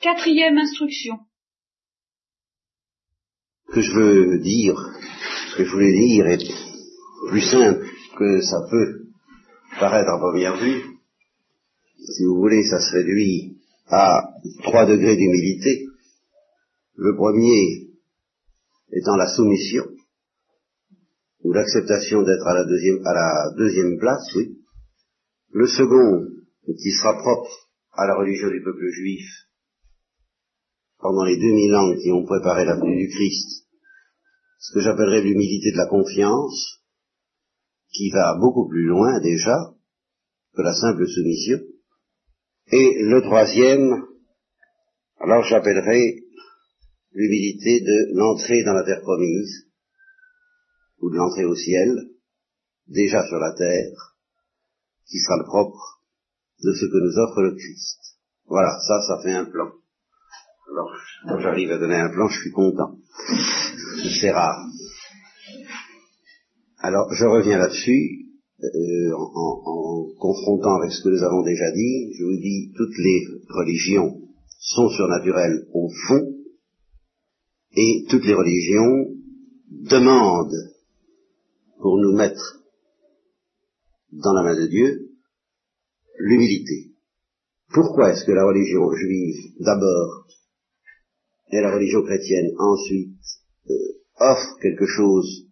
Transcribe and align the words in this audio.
Quatrième 0.00 0.56
instruction. 0.58 1.16
Ce 3.68 3.74
que 3.74 3.82
je 3.82 3.92
veux 3.92 4.38
dire, 4.38 4.76
ce 5.50 5.56
que 5.56 5.64
je 5.64 5.72
voulais 5.72 5.92
dire 5.92 6.26
est 6.26 6.44
plus 7.28 7.40
simple 7.40 7.84
que 8.16 8.40
ça 8.42 8.58
peut 8.70 9.08
paraître 9.80 10.08
à 10.08 10.18
première 10.18 10.56
vue. 10.56 10.84
Si 11.98 12.24
vous 12.26 12.36
voulez, 12.36 12.62
ça 12.62 12.78
se 12.78 12.92
réduit 12.92 13.58
à 13.88 14.22
trois 14.62 14.86
degrés 14.86 15.16
d'humilité. 15.16 15.86
Le 16.94 17.16
premier 17.16 17.88
étant 18.92 19.16
la 19.16 19.26
soumission, 19.26 19.84
ou 21.42 21.52
l'acceptation 21.52 22.22
d'être 22.22 22.46
à 22.46 22.54
la 22.54 22.64
deuxième, 22.66 23.04
à 23.04 23.14
la 23.14 23.50
deuxième 23.56 23.98
place, 23.98 24.32
oui. 24.36 24.58
Le 25.50 25.66
second, 25.66 26.24
qui 26.66 26.92
sera 26.92 27.18
propre 27.18 27.50
à 27.94 28.06
la 28.06 28.14
religion 28.14 28.48
du 28.48 28.62
peuple 28.62 28.88
juif 28.92 29.47
pendant 30.98 31.24
les 31.24 31.36
2000 31.36 31.74
ans 31.74 31.94
qui 31.96 32.10
ont 32.10 32.24
préparé 32.24 32.64
la 32.64 32.76
venue 32.76 32.96
du 32.96 33.08
Christ, 33.08 33.66
ce 34.58 34.74
que 34.74 34.80
j'appellerais 34.80 35.22
l'humilité 35.22 35.70
de 35.72 35.76
la 35.76 35.86
confiance, 35.86 36.82
qui 37.92 38.10
va 38.10 38.36
beaucoup 38.38 38.68
plus 38.68 38.84
loin 38.84 39.20
déjà 39.20 39.56
que 40.54 40.62
la 40.62 40.74
simple 40.74 41.06
soumission. 41.06 41.58
Et 42.70 43.02
le 43.02 43.22
troisième, 43.22 44.04
alors 45.20 45.44
j'appellerai 45.44 46.24
l'humilité 47.12 47.80
de 47.80 48.16
l'entrée 48.16 48.62
dans 48.64 48.74
la 48.74 48.84
terre 48.84 49.00
promise, 49.00 49.68
ou 51.00 51.10
de 51.10 51.16
l'entrée 51.16 51.44
au 51.44 51.54
ciel, 51.54 52.10
déjà 52.88 53.26
sur 53.26 53.38
la 53.38 53.54
terre, 53.54 54.16
qui 55.06 55.18
sera 55.18 55.38
le 55.38 55.44
propre 55.44 56.02
de 56.62 56.72
ce 56.74 56.84
que 56.86 57.04
nous 57.04 57.18
offre 57.18 57.42
le 57.42 57.54
Christ. 57.54 58.18
Voilà, 58.46 58.78
ça, 58.86 59.00
ça 59.06 59.22
fait 59.22 59.32
un 59.32 59.44
plan. 59.44 59.70
Alors, 60.70 60.90
quand 61.26 61.38
j'arrive 61.40 61.70
à 61.72 61.78
donner 61.78 61.96
un 61.96 62.10
plan, 62.10 62.28
je 62.28 62.40
suis 62.40 62.50
content. 62.50 62.96
C'est 64.20 64.30
rare. 64.30 64.66
Alors, 66.78 67.12
je 67.12 67.24
reviens 67.24 67.58
là-dessus, 67.58 68.26
euh, 68.62 69.12
en, 69.14 69.62
en, 69.64 70.06
confrontant 70.18 70.76
avec 70.76 70.92
ce 70.92 71.02
que 71.02 71.08
nous 71.08 71.22
avons 71.22 71.42
déjà 71.42 71.70
dit. 71.72 72.12
Je 72.18 72.24
vous 72.24 72.36
dis, 72.36 72.72
toutes 72.76 72.98
les 72.98 73.26
religions 73.48 74.20
sont 74.58 74.88
surnaturelles 74.90 75.66
au 75.72 75.88
fond, 76.06 76.34
et 77.72 78.04
toutes 78.10 78.24
les 78.24 78.34
religions 78.34 79.14
demandent 79.70 80.74
pour 81.80 81.98
nous 81.98 82.16
mettre 82.16 82.62
dans 84.12 84.32
la 84.32 84.42
main 84.42 84.56
de 84.56 84.66
Dieu 84.66 85.10
l'humilité. 86.18 86.92
Pourquoi 87.72 88.10
est-ce 88.10 88.24
que 88.24 88.32
la 88.32 88.44
religion 88.44 88.90
juive 88.92 89.54
d'abord 89.60 90.26
et 91.50 91.60
la 91.60 91.74
religion 91.74 92.02
chrétienne 92.02 92.50
ensuite 92.58 93.16
euh, 93.70 93.74
offre 94.20 94.58
quelque 94.60 94.86
chose 94.86 95.46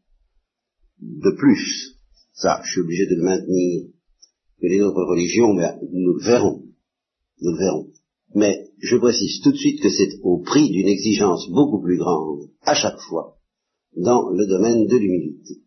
de 1.01 1.31
plus 1.31 1.97
Ça, 2.37 2.61
je 2.65 2.71
suis 2.73 2.81
obligé 2.81 3.07
de 3.07 3.15
le 3.15 3.23
maintenir 3.23 3.87
que 4.61 4.67
les 4.67 4.83
autres 4.83 5.05
religions, 5.05 5.55
mais 5.55 5.73
nous 5.91 6.13
le 6.13 6.23
verrons. 6.23 6.63
Nous 7.41 7.53
le 7.53 7.59
verrons. 7.59 7.89
Mais 8.35 8.69
je 8.79 8.97
précise 8.97 9.41
tout 9.43 9.53
de 9.53 9.57
suite 9.57 9.81
que 9.81 9.89
c'est 9.89 10.19
au 10.23 10.43
prix 10.43 10.69
d'une 10.69 10.89
exigence 10.89 11.49
beaucoup 11.51 11.81
plus 11.81 11.97
grande, 11.97 12.51
à 12.63 12.75
chaque 12.75 12.99
fois, 13.09 13.39
dans 13.97 14.29
le 14.31 14.47
domaine 14.47 14.87
de 14.87 14.97
l'humilité. 14.97 15.63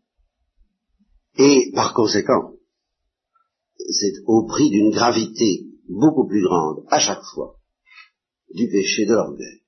Et 1.40 1.72
par 1.74 1.96
conséquent, 1.96 2.54
c'est 3.90 4.14
au 4.28 4.46
prix 4.46 4.70
d'une 4.70 4.92
gravité 4.92 5.66
beaucoup 5.88 6.28
plus 6.28 6.44
grande, 6.44 6.84
à 6.90 7.00
chaque 7.00 7.24
fois, 7.34 7.56
du 8.54 8.70
péché 8.70 9.08
de 9.08 9.14
l'orgueil. 9.14 9.59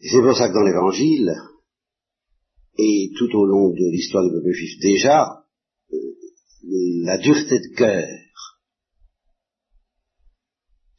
C'est 0.00 0.20
pour 0.20 0.36
ça 0.36 0.48
que 0.48 0.54
dans 0.54 0.62
l'Évangile, 0.62 1.34
et 2.78 3.10
tout 3.16 3.34
au 3.36 3.46
long 3.46 3.70
de 3.70 3.90
l'histoire 3.90 4.24
du 4.24 4.30
peuple 4.30 4.52
juif 4.52 4.78
déjà, 4.80 5.44
euh, 5.92 5.96
la 7.04 7.18
dureté 7.18 7.58
de 7.58 7.74
cœur 7.74 8.06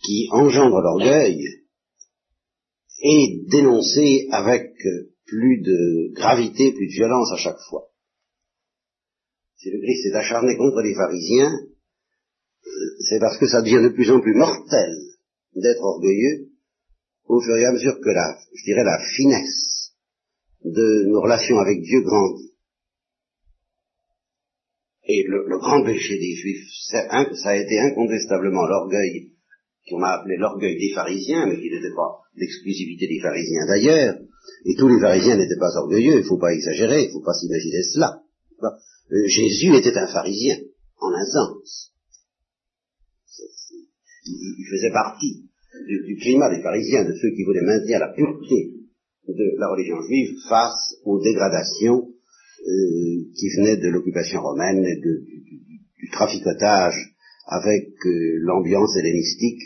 qui 0.03 0.27
engendre 0.31 0.81
l'orgueil 0.81 1.43
est 2.99 3.49
dénoncée 3.49 4.27
avec 4.31 4.73
plus 5.25 5.61
de 5.61 6.13
gravité, 6.13 6.73
plus 6.73 6.87
de 6.87 6.93
violence 6.93 7.31
à 7.33 7.37
chaque 7.37 7.59
fois. 7.69 7.89
Si 9.57 9.69
le 9.69 9.79
Christ 9.79 10.07
est 10.07 10.15
acharné 10.15 10.55
contre 10.57 10.81
les 10.81 10.95
pharisiens, 10.95 11.51
c'est 13.09 13.19
parce 13.19 13.37
que 13.37 13.47
ça 13.47 13.61
devient 13.61 13.83
de 13.83 13.93
plus 13.93 14.09
en 14.09 14.21
plus 14.21 14.35
mortel 14.35 14.95
d'être 15.55 15.81
orgueilleux 15.81 16.46
au 17.27 17.41
fur 17.41 17.55
et 17.57 17.65
à 17.65 17.71
mesure 17.71 17.99
que 17.99 18.09
la, 18.09 18.37
je 18.53 18.63
dirais, 18.63 18.83
la 18.83 18.99
finesse 19.15 19.93
de 20.63 21.05
nos 21.07 21.21
relations 21.21 21.59
avec 21.59 21.81
Dieu 21.81 22.01
grandit. 22.01 22.53
Et 25.09 25.23
le, 25.25 25.57
grand 25.57 25.83
péché 25.83 26.17
des 26.19 26.35
Juifs, 26.35 26.67
ça 26.89 27.07
a 27.09 27.55
été 27.55 27.79
incontestablement 27.79 28.65
l'orgueil 28.67 29.31
qu'on 29.89 30.03
a 30.03 30.19
appelé 30.19 30.35
l'orgueil 30.37 30.77
des 30.77 30.93
pharisiens, 30.93 31.47
mais 31.47 31.55
qui 31.55 31.69
n'était 31.69 31.95
pas 31.95 32.19
l'exclusivité 32.35 33.07
des 33.07 33.21
pharisiens 33.21 33.65
d'ailleurs, 33.67 34.15
et 34.65 34.75
tous 34.75 34.89
les 34.89 34.99
pharisiens 34.99 35.37
n'étaient 35.37 35.59
pas 35.59 35.77
orgueilleux, 35.77 36.15
il 36.15 36.23
ne 36.23 36.27
faut 36.27 36.37
pas 36.37 36.53
exagérer, 36.53 37.03
il 37.03 37.07
ne 37.07 37.13
faut 37.13 37.23
pas 37.23 37.33
s'imaginer 37.33 37.83
cela. 37.83 38.21
Euh, 38.63 39.27
Jésus 39.27 39.73
était 39.75 39.97
un 39.97 40.07
pharisien, 40.07 40.57
en 40.99 41.13
un 41.13 41.25
sens. 41.25 41.93
Il 44.25 44.67
faisait 44.69 44.91
partie 44.91 45.47
du, 45.85 46.15
climat 46.17 46.49
des 46.49 46.61
pharisiens, 46.61 47.03
de 47.03 47.13
ceux 47.13 47.31
qui 47.31 47.43
voulaient 47.43 47.65
maintenir 47.65 47.99
la 47.99 48.13
pureté 48.13 48.73
de 49.27 49.59
la 49.59 49.67
religion 49.69 50.01
juive 50.01 50.37
face 50.47 50.95
aux 51.03 51.21
dégradations 51.21 52.07
euh, 52.07 53.23
qui 53.35 53.49
venaient 53.57 53.77
de 53.77 53.89
l'occupation 53.89 54.41
romaine 54.41 54.83
et 54.85 54.95
du, 54.95 56.09
traficotage 56.11 56.95
avec 57.47 57.89
euh, 58.05 58.37
l'ambiance 58.39 58.95
hellénistique 58.97 59.61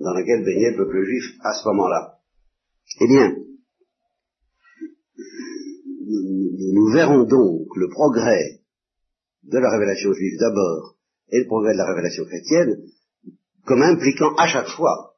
dans 0.00 0.12
laquelle 0.12 0.44
baignait 0.44 0.70
le 0.70 0.76
peuple 0.76 1.04
juif 1.04 1.24
à 1.42 1.52
ce 1.52 1.68
moment-là. 1.68 2.18
Eh 3.00 3.06
bien, 3.06 3.36
nous 6.72 6.92
verrons 6.92 7.24
donc 7.24 7.66
le 7.76 7.88
progrès 7.88 8.60
de 9.44 9.58
la 9.58 9.70
révélation 9.70 10.12
juive 10.12 10.38
d'abord 10.38 10.96
et 11.30 11.40
le 11.40 11.46
progrès 11.46 11.72
de 11.72 11.78
la 11.78 11.86
révélation 11.86 12.24
chrétienne 12.24 12.76
comme 13.66 13.82
impliquant 13.82 14.34
à 14.36 14.46
chaque 14.46 14.68
fois 14.68 15.13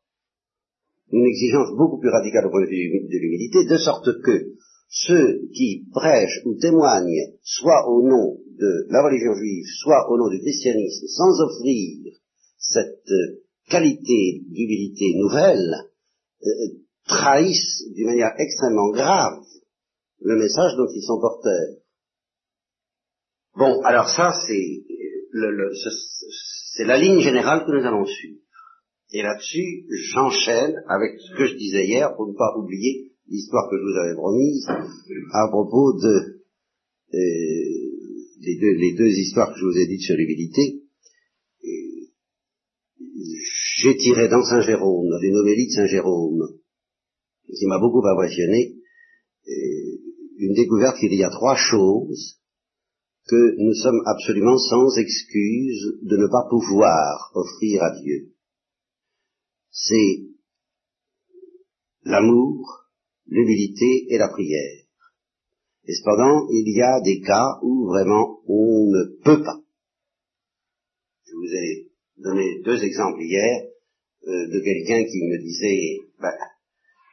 une 1.13 1.27
exigence 1.27 1.77
beaucoup 1.77 1.99
plus 1.99 2.11
radicale 2.11 2.47
au 2.47 2.51
point 2.51 2.65
de 2.65 2.71
vue 2.71 3.09
de 3.09 3.19
l'humilité, 3.19 3.65
de 3.65 3.77
sorte 3.77 4.09
que 4.23 4.57
ceux 4.89 5.49
qui 5.55 5.87
prêchent 5.93 6.43
ou 6.45 6.55
témoignent, 6.59 7.35
soit 7.43 7.89
au 7.89 8.03
nom 8.03 8.39
de 8.59 8.87
la 8.91 9.03
religion 9.03 9.35
juive, 9.35 9.65
soit 9.83 10.11
au 10.11 10.17
nom 10.17 10.29
du 10.29 10.41
christianisme, 10.41 11.07
sans 11.09 11.41
offrir 11.41 12.13
cette 12.59 13.11
euh, 13.11 13.43
qualité 13.69 14.43
d'humilité 14.49 15.15
nouvelle, 15.17 15.75
euh, 16.45 16.49
trahissent 17.07 17.85
d'une 17.95 18.07
manière 18.07 18.33
extrêmement 18.39 18.91
grave 18.91 19.43
le 20.21 20.37
message 20.37 20.77
dont 20.77 20.89
ils 20.93 21.03
sont 21.03 21.21
porteurs. 21.21 21.77
Bon, 23.57 23.81
alors 23.83 24.09
ça, 24.09 24.33
c'est 24.47 24.83
c'est 26.73 26.85
la 26.85 26.99
ligne 26.99 27.21
générale 27.21 27.65
que 27.67 27.73
nous 27.73 27.87
allons 27.87 28.07
suivre. 28.07 28.41
Et 29.13 29.23
là-dessus, 29.23 29.87
j'enchaîne 30.13 30.83
avec 30.89 31.19
ce 31.21 31.37
que 31.37 31.47
je 31.47 31.55
disais 31.57 31.87
hier, 31.87 32.15
pour 32.17 32.29
ne 32.29 32.35
pas 32.35 32.57
oublier 32.59 33.13
l'histoire 33.29 33.69
que 33.71 33.77
je 33.77 33.83
vous 33.83 33.99
avais 33.99 34.15
promise 34.15 34.67
à 35.33 35.49
propos 35.49 35.93
de 35.95 36.43
euh, 37.15 37.77
les, 38.41 38.59
deux, 38.61 38.73
les, 38.73 38.95
deux, 38.95 39.09
histoires 39.09 39.53
que 39.53 39.59
je 39.59 39.65
vous 39.65 39.79
ai 39.79 39.87
dites 39.87 40.03
sur 40.03 40.17
l'humilité. 40.17 40.83
J'ai 43.79 43.97
tiré 43.97 44.29
dans 44.29 44.43
Saint 44.43 44.63
Jérôme, 44.63 45.09
dans 45.11 45.21
une 45.21 45.37
homélie 45.37 45.67
de 45.67 45.73
Saint 45.73 45.87
Jérôme, 45.87 46.49
qui 47.47 47.67
m'a 47.67 47.79
beaucoup 47.79 48.05
impressionné, 48.07 48.77
une 50.39 50.55
découverte 50.55 50.99
qu'il 50.99 51.15
y 51.15 51.23
a 51.23 51.31
trois 51.31 51.57
choses 51.57 52.39
que 53.27 53.57
nous 53.59 53.75
sommes 53.75 54.03
absolument 54.07 54.57
sans 54.57 54.97
excuse 54.99 55.99
de 56.03 56.17
ne 56.17 56.27
pas 56.27 56.47
pouvoir 56.49 57.31
offrir 57.35 57.83
à 57.83 58.01
Dieu. 58.01 58.33
C'est 59.79 60.25
l'amour, 62.05 62.89
l'humilité 63.27 64.07
et 64.09 64.17
la 64.17 64.29
prière. 64.29 64.87
Et 65.85 65.95
cependant, 65.95 66.49
il 66.51 66.75
y 66.75 66.81
a 66.81 67.01
des 67.03 67.21
cas 67.21 67.59
où 67.63 67.87
vraiment 67.87 68.41
on 68.49 68.87
ne 68.91 69.23
peut 69.23 69.43
pas. 69.43 69.61
Je 71.27 71.35
vous 71.35 71.55
ai 71.55 71.91
donné 72.17 72.63
deux 72.65 72.83
exemples 72.83 73.21
hier 73.21 73.67
euh, 74.27 74.47
de 74.49 74.61
quelqu'un 74.61 75.05
qui 75.05 75.23
me 75.29 75.39
disait, 75.43 75.99
ben, 76.21 76.33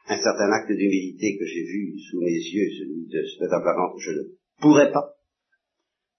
un 0.07 0.17
certain 0.17 0.51
acte 0.53 0.71
d'humilité 0.71 1.37
que 1.37 1.45
j'ai 1.45 1.63
vu 1.63 1.99
sous 1.99 2.21
mes 2.21 2.31
yeux, 2.31 2.69
celui 2.79 3.07
de 3.07 3.25
ce 3.25 3.39
que 3.39 4.01
je 4.01 4.11
ne 4.11 4.23
pourrais 4.61 4.91
pas, 4.93 5.13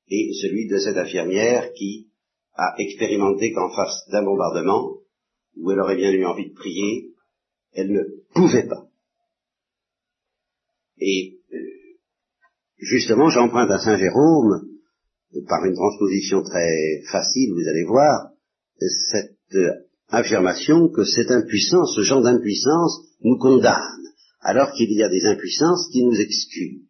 et 0.08 0.31
celui 0.43 0.69
de 0.69 0.76
cette 0.76 0.99
infirmière 0.99 1.73
qui 1.73 2.11
a 2.52 2.75
expérimenté 2.79 3.52
qu'en 3.52 3.75
face 3.75 4.06
d'un 4.12 4.25
bombardement, 4.25 5.04
où 5.56 5.71
elle 5.71 5.81
aurait 5.81 5.97
bien 5.97 6.12
eu 6.12 6.25
envie 6.25 6.51
de 6.51 6.55
prier, 6.55 7.11
Elle 7.73 7.93
ne 7.93 8.03
pouvait 8.35 8.69
pas. 8.69 8.87
Et 10.99 11.39
euh, 11.53 11.59
justement, 12.79 13.29
j'emprunte 13.29 13.71
à 13.71 13.79
Saint 13.79 13.97
Jérôme, 13.97 14.69
par 15.49 15.65
une 15.65 15.75
transposition 15.75 16.43
très 16.43 17.03
facile, 17.11 17.53
vous 17.53 17.69
allez 17.69 17.85
voir, 17.85 18.31
cette 18.79 19.37
euh, 19.55 19.73
affirmation 20.09 20.89
que 20.89 21.05
cette 21.05 21.31
impuissance, 21.31 21.95
ce 21.97 22.03
genre 22.03 22.23
d'impuissance, 22.23 23.01
nous 23.23 23.39
condamne, 23.39 24.05
alors 24.41 24.73
qu'il 24.73 24.93
y 24.93 25.03
a 25.03 25.09
des 25.09 25.25
impuissances 25.25 25.89
qui 25.93 26.05
nous 26.05 26.21
excusent. 26.21 26.83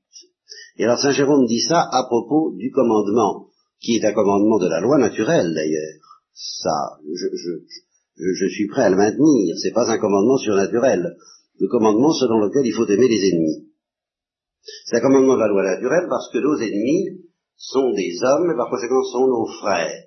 Et 0.76 0.84
alors 0.84 0.98
Saint 0.98 1.12
Jérôme 1.12 1.46
dit 1.46 1.60
ça 1.60 1.80
à 1.80 2.04
propos 2.06 2.52
du 2.56 2.70
commandement, 2.70 3.48
qui 3.80 3.96
est 3.96 4.04
un 4.04 4.12
commandement 4.12 4.58
de 4.58 4.68
la 4.68 4.80
loi 4.80 4.98
naturelle 4.98 5.54
d'ailleurs. 5.54 6.00
Ça, 6.34 6.98
je, 7.06 7.26
je, 7.36 7.50
je, 8.16 8.46
suis 8.48 8.66
prêt 8.68 8.82
à 8.82 8.90
le 8.90 8.96
maintenir. 8.96 9.56
C'est 9.62 9.72
pas 9.72 9.90
un 9.90 9.98
commandement 9.98 10.38
surnaturel. 10.38 11.16
Le 11.60 11.68
commandement 11.68 12.12
selon 12.12 12.40
lequel 12.40 12.66
il 12.66 12.72
faut 12.72 12.86
aimer 12.86 13.08
les 13.08 13.28
ennemis. 13.30 13.68
C'est 14.86 14.96
un 14.96 15.00
commandement 15.00 15.34
de 15.34 15.40
la 15.40 15.48
loi 15.48 15.62
naturelle 15.62 16.06
parce 16.08 16.30
que 16.32 16.38
nos 16.38 16.56
ennemis 16.56 17.20
sont 17.56 17.92
des 17.92 18.12
hommes 18.22 18.50
et 18.50 18.56
par 18.56 18.70
conséquent 18.70 19.02
sont 19.02 19.26
nos 19.26 19.46
frères. 19.60 20.04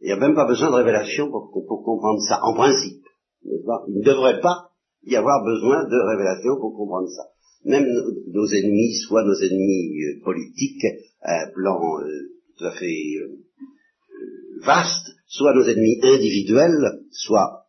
Il 0.00 0.06
n'y 0.06 0.12
a 0.12 0.16
même 0.16 0.34
pas 0.34 0.46
besoin 0.46 0.70
de 0.70 0.76
révélation 0.76 1.30
pour, 1.30 1.50
pour 1.52 1.84
comprendre 1.84 2.20
ça, 2.26 2.40
en 2.42 2.54
principe. 2.54 3.04
Il 3.44 3.98
ne 3.98 4.04
devrait 4.04 4.40
pas 4.40 4.70
y 5.04 5.16
avoir 5.16 5.44
besoin 5.44 5.84
de 5.84 5.96
révélation 6.10 6.56
pour 6.60 6.76
comprendre 6.76 7.08
ça. 7.08 7.24
Même 7.64 7.86
nos, 8.28 8.46
ennemis, 8.46 8.94
soit 9.06 9.24
nos 9.24 9.34
ennemis 9.34 10.02
euh, 10.02 10.24
politiques, 10.24 10.86
à 11.20 11.42
un 11.42 11.50
plan 11.52 11.78
euh, 12.00 12.32
tout 12.56 12.64
à 12.64 12.72
fait 12.72 13.16
euh, 13.20 13.36
vaste, 14.64 15.10
soit 15.30 15.54
nos 15.54 15.64
ennemis 15.64 15.98
individuels, 16.02 17.02
soit 17.12 17.60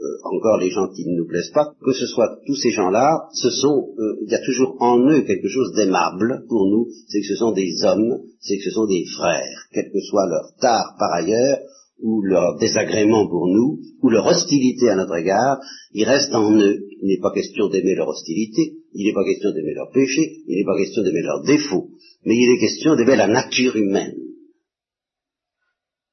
euh, 0.00 0.06
encore 0.24 0.58
les 0.58 0.70
gens 0.70 0.88
qui 0.88 1.04
ne 1.06 1.16
nous 1.16 1.26
plaisent 1.26 1.52
pas, 1.52 1.74
que 1.84 1.92
ce 1.92 2.06
soit 2.06 2.38
tous 2.46 2.54
ces 2.54 2.70
gens-là, 2.70 3.28
ce 3.32 3.50
sont, 3.50 3.94
euh, 3.98 4.16
il 4.22 4.30
y 4.30 4.34
a 4.34 4.44
toujours 4.44 4.76
en 4.80 4.98
eux 5.10 5.22
quelque 5.22 5.48
chose 5.48 5.72
d'aimable 5.74 6.44
pour 6.48 6.66
nous, 6.70 6.88
c'est 7.08 7.20
que 7.20 7.26
ce 7.26 7.36
sont 7.36 7.52
des 7.52 7.72
hommes, 7.82 8.20
c'est 8.40 8.56
que 8.58 8.64
ce 8.64 8.70
sont 8.70 8.86
des 8.86 9.04
frères, 9.06 9.66
quel 9.72 9.90
que 9.92 10.00
soit 10.00 10.28
leur 10.28 10.54
tard 10.60 10.94
par 10.98 11.12
ailleurs, 11.12 11.58
ou 12.00 12.22
leur 12.22 12.58
désagrément 12.58 13.28
pour 13.28 13.46
nous, 13.48 13.80
ou 14.02 14.08
leur 14.08 14.26
hostilité 14.26 14.88
à 14.88 14.96
notre 14.96 15.16
égard, 15.16 15.58
il 15.92 16.04
reste 16.04 16.34
en 16.34 16.52
eux. 16.52 16.86
Il 17.00 17.08
n'est 17.08 17.20
pas 17.20 17.32
question 17.32 17.68
d'aimer 17.68 17.94
leur 17.94 18.08
hostilité, 18.08 18.78
il 18.92 19.06
n'est 19.06 19.14
pas 19.14 19.24
question 19.24 19.52
d'aimer 19.52 19.74
leur 19.74 19.90
péché, 19.90 20.42
il 20.46 20.58
n'est 20.58 20.64
pas 20.64 20.76
question 20.76 21.02
d'aimer 21.02 21.22
leurs 21.22 21.42
défauts, 21.42 21.90
mais 22.24 22.36
il 22.36 22.54
est 22.54 22.60
question 22.60 22.96
d'aimer 22.96 23.16
la 23.16 23.28
nature 23.28 23.76
humaine 23.76 24.16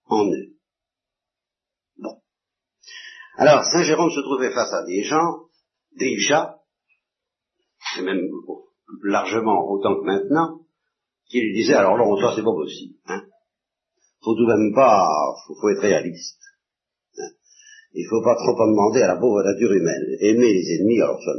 en 0.07 0.27
eux. 0.27 0.50
Alors, 3.37 3.63
Saint 3.63 3.83
Jérôme 3.83 4.09
se 4.09 4.21
trouvait 4.21 4.51
face 4.51 4.73
à 4.73 4.83
des 4.85 5.03
gens, 5.03 5.45
déjà, 5.97 6.57
et 7.97 8.01
même 8.01 8.21
largement 9.03 9.69
autant 9.69 9.95
que 9.95 10.05
maintenant, 10.05 10.59
qui 11.29 11.41
lui 11.41 11.53
disaient, 11.53 11.75
alors 11.75 11.97
là, 11.97 12.05
ça 12.21 12.35
c'est 12.35 12.43
pas 12.43 12.53
possible, 12.53 12.95
hein. 13.07 13.23
Faut 14.23 14.35
tout 14.35 14.45
de 14.45 14.53
même 14.53 14.75
pas, 14.75 15.09
faut, 15.47 15.69
être 15.69 15.81
réaliste. 15.81 16.39
Hein. 17.17 17.29
Il 17.93 18.05
faut 18.07 18.21
pas 18.23 18.35
trop 18.35 18.53
en 18.61 18.67
demander 18.67 19.01
à 19.01 19.07
la 19.07 19.15
pauvre 19.15 19.41
nature 19.41 19.71
humaine. 19.71 20.15
Aimer 20.19 20.53
les 20.53 20.75
ennemis, 20.75 21.01
alors 21.01 21.19
ça, 21.23 21.31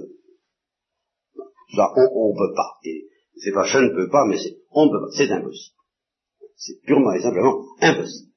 ça 1.77 1.93
on, 1.97 2.33
ne 2.33 2.39
peut 2.39 2.55
pas. 2.57 2.81
c'est 3.37 3.53
pas 3.53 3.65
je 3.65 3.79
ne 3.79 3.95
peux 3.95 4.09
pas, 4.11 4.27
mais 4.27 4.37
c'est 4.37 4.57
on 4.73 4.91
peut 4.91 5.01
pas, 5.01 5.17
c'est 5.17 5.31
impossible. 5.31 5.77
C'est 6.57 6.81
purement 6.85 7.13
et 7.13 7.23
simplement 7.23 7.63
impossible. 7.81 8.33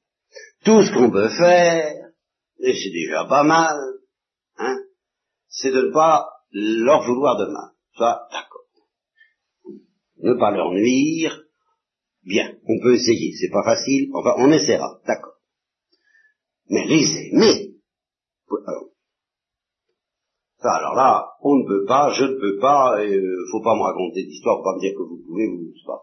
Tout 0.64 0.82
ce 0.82 0.92
qu'on 0.94 1.10
peut 1.10 1.28
faire, 1.28 2.05
et 2.60 2.74
c'est 2.74 2.90
déjà 2.90 3.24
pas 3.26 3.44
mal, 3.44 3.76
hein, 4.58 4.76
c'est 5.48 5.70
de 5.70 5.82
ne 5.82 5.92
pas 5.92 6.28
leur 6.52 7.06
vouloir 7.06 7.38
de 7.38 7.46
mal. 7.46 7.70
Ça, 7.98 8.28
d'accord. 8.30 8.62
Ne 10.18 10.34
pas 10.34 10.50
leur 10.50 10.70
nuire, 10.72 11.44
bien, 12.24 12.54
on 12.66 12.82
peut 12.82 12.94
essayer, 12.94 13.32
c'est 13.34 13.50
pas 13.50 13.64
facile, 13.64 14.10
enfin, 14.14 14.34
on 14.38 14.50
essaiera, 14.50 15.00
d'accord. 15.06 15.34
Mais 16.68 16.86
les 16.86 17.04
aimer, 17.28 17.74
alors, 18.66 18.88
ça, 20.58 20.72
alors 20.76 20.94
là, 20.94 21.32
on 21.42 21.56
ne 21.56 21.66
peut 21.66 21.84
pas, 21.84 22.12
je 22.12 22.24
ne 22.24 22.40
peux 22.40 22.58
pas, 22.58 23.04
et 23.04 23.14
euh, 23.14 23.44
faut 23.52 23.62
pas 23.62 23.74
me 23.76 23.82
raconter 23.82 24.24
d'histoire, 24.24 24.62
pas 24.62 24.74
me 24.74 24.80
dire 24.80 24.94
que 24.96 25.02
vous 25.02 25.22
pouvez, 25.26 25.46
vous, 25.46 25.72
c'est 25.76 25.86
pas. 25.86 26.02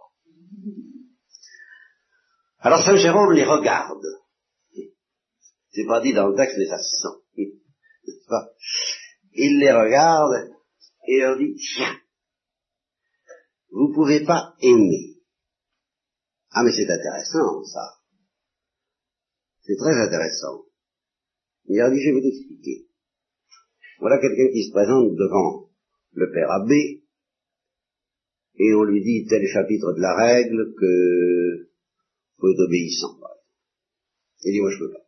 Alors 2.59 2.79
Saint 2.79 2.95
Jérôme 2.95 3.33
les 3.33 3.43
regarde, 3.43 4.05
c'est 5.73 5.85
pas 5.85 6.01
dit 6.01 6.13
dans 6.13 6.27
le 6.27 6.35
texte, 6.35 6.57
mais 6.57 6.67
ça 6.67 6.77
se 6.77 7.01
sent. 7.01 7.17
Il 9.33 9.59
les 9.59 9.71
regarde 9.71 10.51
et 11.07 11.19
leur 11.19 11.37
dit, 11.37 11.55
tiens, 11.55 11.99
vous 13.71 13.91
pouvez 13.93 14.23
pas 14.23 14.53
aimer. 14.61 15.17
Ah 16.51 16.63
mais 16.63 16.71
c'est 16.71 16.89
intéressant 16.89 17.63
ça. 17.65 17.97
C'est 19.61 19.75
très 19.77 19.95
intéressant. 19.99 20.65
Il 21.65 21.77
leur 21.77 21.89
dit, 21.89 21.99
je 21.99 22.09
vais 22.09 22.19
vous 22.19 22.27
expliquer. 22.27 22.87
Voilà 23.99 24.19
quelqu'un 24.19 24.51
qui 24.53 24.65
se 24.65 24.71
présente 24.71 25.15
devant 25.15 25.69
le 26.11 26.31
père 26.31 26.51
abbé, 26.51 27.03
et 28.55 28.73
on 28.75 28.83
lui 28.83 29.01
dit 29.01 29.25
tel 29.27 29.41
chapitre 29.47 29.93
de 29.93 30.01
la 30.01 30.15
règle 30.15 30.75
que 30.79 31.69
faut 32.37 32.51
être 32.51 32.65
obéissant. 32.67 33.17
Il 34.43 34.51
dit, 34.51 34.61
moi 34.61 34.69
je 34.71 34.79
peux 34.79 34.91
pas. 34.91 35.02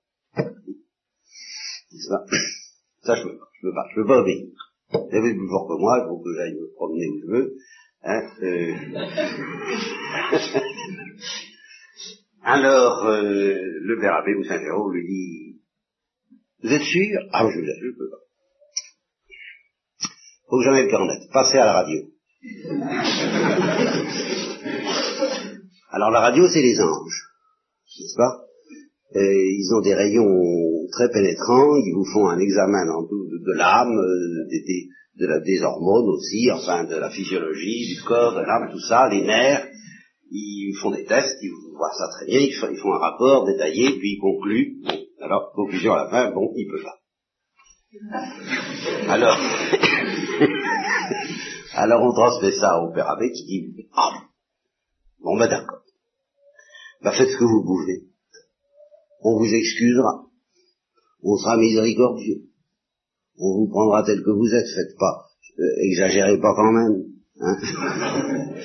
Ça, 1.97 3.15
je 3.15 3.24
peux 3.24 3.38
pas, 3.38 3.47
je 3.53 3.62
peux 3.62 3.74
pas, 3.74 3.86
je 3.89 3.95
peux 3.95 4.07
pas 4.07 4.19
obéir. 4.19 4.47
Vous 4.92 5.09
savez 5.12 5.33
plus 5.33 5.47
fort 5.47 5.68
que 5.68 5.80
moi, 5.80 6.00
il 6.00 6.07
faut 6.07 6.19
que 6.19 6.36
j'aille 6.36 6.53
me 6.56 6.68
promener 6.75 7.07
où 7.07 7.19
je 7.21 7.27
veux. 7.27 7.56
Hein, 8.03 8.21
euh... 8.44 8.74
Alors, 12.44 13.06
euh, 13.07 13.56
le 13.81 14.00
père 14.00 14.15
abbé 14.15 14.36
ou 14.36 14.44
saint 14.44 14.59
Jérôme 14.59 14.94
lui 14.94 15.07
dit, 15.07 15.62
vous 16.63 16.71
êtes 16.71 16.83
sûr? 16.83 17.19
Ah, 17.31 17.47
je 17.50 17.59
vous 17.59 17.65
je 17.65 17.98
peux 17.98 18.09
pas. 18.09 18.18
Faut 20.50 20.57
que 20.59 20.63
j'en 20.63 20.75
ai 20.75 20.83
le 20.83 20.89
cœur 20.89 21.06
net. 21.06 21.21
Passez 21.33 21.57
à 21.57 21.65
la 21.65 21.74
radio. 21.74 22.00
Alors 25.89 26.12
la 26.12 26.19
radio, 26.19 26.48
c'est 26.48 26.62
les 26.62 26.80
anges, 26.80 27.24
n'est-ce 28.00 28.15
pas? 28.15 28.41
Ils 29.15 29.74
ont 29.74 29.81
des 29.81 29.95
rayons 29.95 30.75
très 30.92 31.10
pénétrants, 31.10 31.76
ils 31.78 31.94
vous 31.96 32.06
font 32.14 32.30
un 32.30 32.40
examen 32.40 32.86
de, 32.86 33.58
l'âme, 33.58 33.98
euh, 33.98 34.46
de, 35.18 35.44
des 35.44 35.62
hormones 35.62 36.10
aussi, 36.10 36.51
enfin 36.51 36.84
de 36.86 36.96
la 36.96 37.10
physiologie, 37.10 37.96
du 37.96 38.04
corps, 38.04 38.34
de 38.34 38.42
l'âme, 38.42 38.70
tout 38.72 38.80
ça, 38.80 39.10
les 39.10 39.24
nerfs, 39.24 39.68
ils 40.32 40.75
font 40.82 40.92
des 40.92 41.06
tests, 41.06 41.38
ils 41.42 41.51
voient 41.75 41.92
ça 41.98 42.08
très 42.18 42.25
bien, 42.25 42.39
ils 42.39 42.54
font, 42.54 42.94
un 42.94 42.98
rapport 42.98 43.46
détaillé, 43.46 43.98
puis 43.98 44.13
ils 44.13 44.20
concluent, 44.20 44.82
bon, 44.84 44.98
alors, 45.22 45.51
conclusion 45.54 45.94
à 45.94 46.04
la 46.04 46.10
fin, 46.10 46.32
bon, 46.32 46.51
il 46.56 46.68
peut 46.68 46.84
pas. 46.84 47.00
Alors, 49.08 49.38
alors 51.74 52.04
on 52.04 52.12
transmet 52.13 52.51
ça 52.51 52.82
au 52.82 52.92
père 52.94 53.10
abbé 53.10 53.32
qui 53.32 53.46
dit, 53.46 53.88
ah, 53.96 54.24
bon 55.22 55.38
ben 55.38 55.48
d'accord, 55.48 55.84
ben 57.01 57.12
faites 57.12 57.30
ce 57.30 57.38
que 57.38 57.46
vous 57.46 57.63
pouvez. 57.63 58.10
On 59.22 59.38
vous 59.39 59.54
excusera, 59.54 60.25
on 61.25 61.38
sera 61.38 61.58
miséricordieux, 61.58 62.44
on 63.38 63.58
vous 63.58 63.67
prendra 63.67 64.03
tel 64.03 64.24
que 64.24 64.29
vous 64.29 64.53
êtes, 64.53 64.67
faites 64.67 64.96
pas, 64.98 65.25
euh, 65.60 65.89
exagérez 65.89 66.39
pas 66.39 66.53
quand 66.55 66.72
même, 66.72 67.03
hein. 67.41 67.58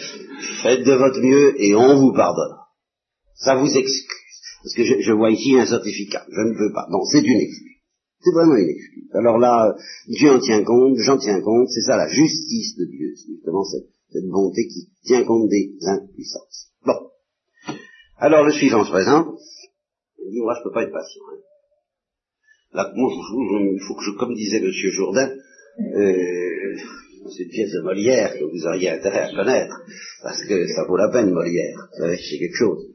faites 0.62 0.84
de 0.84 0.92
votre 0.92 1.20
mieux 1.20 1.60
et 1.60 1.74
on 1.74 1.98
vous 1.98 2.12
pardonnera. 2.12 2.68
Ça 3.34 3.56
vous 3.56 3.66
excuse. 3.66 4.06
Parce 4.62 4.74
que 4.74 4.84
je, 4.84 5.12
vois 5.12 5.30
ici 5.30 5.56
un 5.56 5.64
certificat, 5.64 6.26
je 6.30 6.40
ne 6.42 6.52
veux 6.52 6.72
pas. 6.74 6.86
Non, 6.90 7.02
c'est 7.10 7.22
une 7.22 7.40
excuse. 7.40 7.78
C'est 8.22 8.32
vraiment 8.32 8.56
une 8.56 8.68
excuse. 8.68 9.08
Alors 9.14 9.38
là, 9.38 9.74
Dieu 10.06 10.30
en 10.30 10.38
tient 10.38 10.62
compte, 10.62 10.98
j'en 10.98 11.16
tiens 11.16 11.40
compte, 11.40 11.68
c'est 11.70 11.80
ça 11.80 11.96
la 11.96 12.08
justice 12.08 12.76
de 12.76 12.84
Dieu, 12.84 13.14
c'est 13.16 13.32
justement 13.32 13.64
cette, 13.64 13.88
cette 14.12 14.28
bonté 14.28 14.66
qui 14.66 14.90
tient 15.04 15.24
compte 15.24 15.48
des 15.48 15.72
impuissances. 15.86 16.68
Bon. 16.84 17.08
Alors 18.18 18.44
le 18.44 18.52
suivant 18.52 18.84
se 18.84 18.90
présente. 18.90 19.38
Il 20.22 20.32
dit, 20.32 20.40
moi, 20.40 20.54
je 20.58 20.62
peux 20.62 20.72
pas 20.72 20.82
être 20.82 20.92
patient. 20.92 21.22
Hein. 21.32 21.40
Là, 22.72 22.90
moi, 22.94 23.10
il 23.12 23.80
faut 23.86 23.94
que 23.94 24.04
je, 24.04 24.18
comme 24.18 24.34
disait 24.34 24.60
Monsieur 24.60 24.90
Jourdain, 24.90 25.28
euh, 25.96 26.76
c'est 27.36 27.42
une 27.44 27.50
pièce 27.50 27.72
de 27.72 27.82
Molière 27.82 28.32
que 28.34 28.44
vous 28.44 28.66
auriez 28.66 28.90
intérêt 28.90 29.30
à 29.30 29.34
connaître, 29.34 29.74
parce 30.22 30.44
que 30.44 30.66
ça 30.68 30.84
vaut 30.86 30.96
la 30.96 31.10
peine, 31.10 31.30
Molière. 31.30 31.88
C'est 31.98 32.38
quelque 32.38 32.56
chose. 32.56 32.86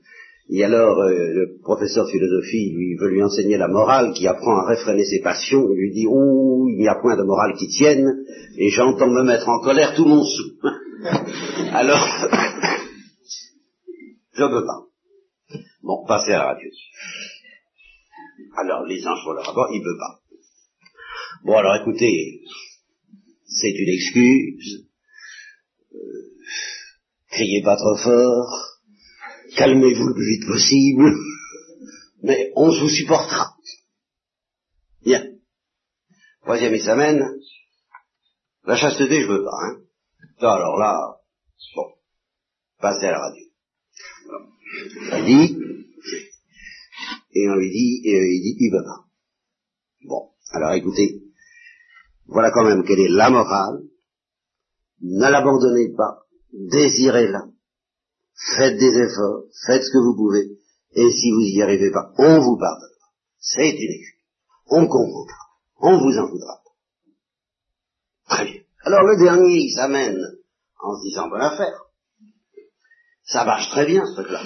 Et 0.49 0.63
alors, 0.63 0.99
euh, 0.99 1.33
le 1.33 1.57
professeur 1.61 2.05
de 2.05 2.11
philosophie, 2.11 2.71
lui, 2.71 2.95
veut 2.95 3.09
lui 3.09 3.23
enseigner 3.23 3.57
la 3.57 3.67
morale, 3.67 4.13
qui 4.13 4.27
apprend 4.27 4.57
à 4.59 4.67
réfréner 4.67 5.03
ses 5.03 5.21
passions, 5.21 5.67
lui 5.67 5.91
dit, 5.91 6.05
oh, 6.07 6.67
il 6.69 6.77
n'y 6.77 6.87
a 6.87 6.95
point 7.01 7.17
de 7.17 7.23
morale 7.23 7.53
qui 7.57 7.67
tienne, 7.67 8.23
et 8.57 8.69
j'entends 8.69 9.09
me 9.09 9.23
mettre 9.23 9.49
en 9.49 9.59
colère 9.59 9.95
tout 9.95 10.05
mon 10.05 10.23
sou. 10.23 10.43
alors, 11.73 11.97
je 14.33 14.43
ne 14.43 14.47
veux 14.47 14.65
pas. 14.65 14.85
Bon, 15.81 16.05
passez 16.07 16.31
à 16.31 16.37
la 16.37 16.45
radio. 16.53 16.69
Alors, 18.57 18.85
les 18.85 19.05
anges 19.07 19.23
font 19.23 19.33
leur 19.33 19.45
rapport, 19.45 19.69
il 19.71 19.81
ne 19.81 19.85
veut 19.85 19.97
pas. 19.97 20.21
Bon, 21.43 21.57
alors 21.57 21.75
écoutez, 21.75 22.41
c'est 23.45 23.71
une 23.71 23.89
excuse. 23.89 24.87
Euh, 25.93 25.97
criez 27.29 27.61
pas 27.63 27.75
trop 27.75 27.95
fort, 27.97 28.79
calmez-vous 29.55 30.07
le 30.07 30.13
plus 30.13 30.37
vite 30.37 30.47
possible, 30.47 31.13
mais 32.23 32.51
on 32.55 32.69
vous 32.69 32.89
supportera. 32.89 33.55
Bien. 35.03 35.23
Troisième 36.41 36.73
examen, 36.73 37.19
la 38.65 38.75
chasteté, 38.75 39.21
je 39.21 39.27
veux 39.27 39.43
pas, 39.43 39.57
hein. 39.63 39.81
alors 40.41 40.77
là, 40.77 41.17
bon, 41.75 41.93
passez 42.79 43.05
à 43.05 43.11
la 43.11 43.19
radio. 43.19 43.45
Il 45.17 45.25
dit, 45.25 45.57
et 47.35 47.49
on 47.49 47.55
lui 47.55 47.69
dit, 47.69 48.01
et 48.05 48.15
il 48.15 48.41
dit, 48.41 48.55
il 48.57 48.71
veut 48.71 48.83
pas. 48.83 49.05
Bon, 50.05 50.29
alors 50.51 50.73
écoutez, 50.73 51.21
voilà 52.27 52.49
quand 52.51 52.63
même 52.63 52.83
quelle 52.83 52.99
est 52.99 53.09
la 53.09 53.29
morale. 53.29 53.83
Ne 55.01 55.29
l'abandonnez 55.29 55.93
pas, 55.95 56.23
désirez-la. 56.53 57.43
Faites 58.57 58.77
des 58.77 58.97
efforts, 58.97 59.43
faites 59.67 59.83
ce 59.83 59.91
que 59.91 60.03
vous 60.03 60.15
pouvez, 60.15 60.57
et 60.93 61.11
si 61.11 61.31
vous 61.31 61.41
n'y 61.41 61.61
arrivez 61.61 61.91
pas, 61.91 62.11
on 62.17 62.39
vous 62.39 62.57
pardonnera. 62.57 63.11
C'est 63.37 63.69
une 63.69 63.91
excuse. 63.91 64.23
On 64.67 64.87
comprendra. 64.87 65.37
On 65.77 65.97
vous 65.97 66.17
en 66.17 66.29
voudra. 66.29 66.61
Très 68.29 68.45
bien. 68.45 68.61
Alors 68.83 69.03
le 69.03 69.17
dernier, 69.17 69.57
il 69.57 69.73
s'amène 69.75 70.19
en 70.81 70.95
se 70.97 71.03
disant 71.03 71.29
bonne 71.29 71.41
affaire. 71.41 71.81
Ça 73.23 73.43
marche 73.43 73.69
très 73.71 73.85
bien, 73.85 74.05
ce 74.05 74.21
truc-là. 74.21 74.43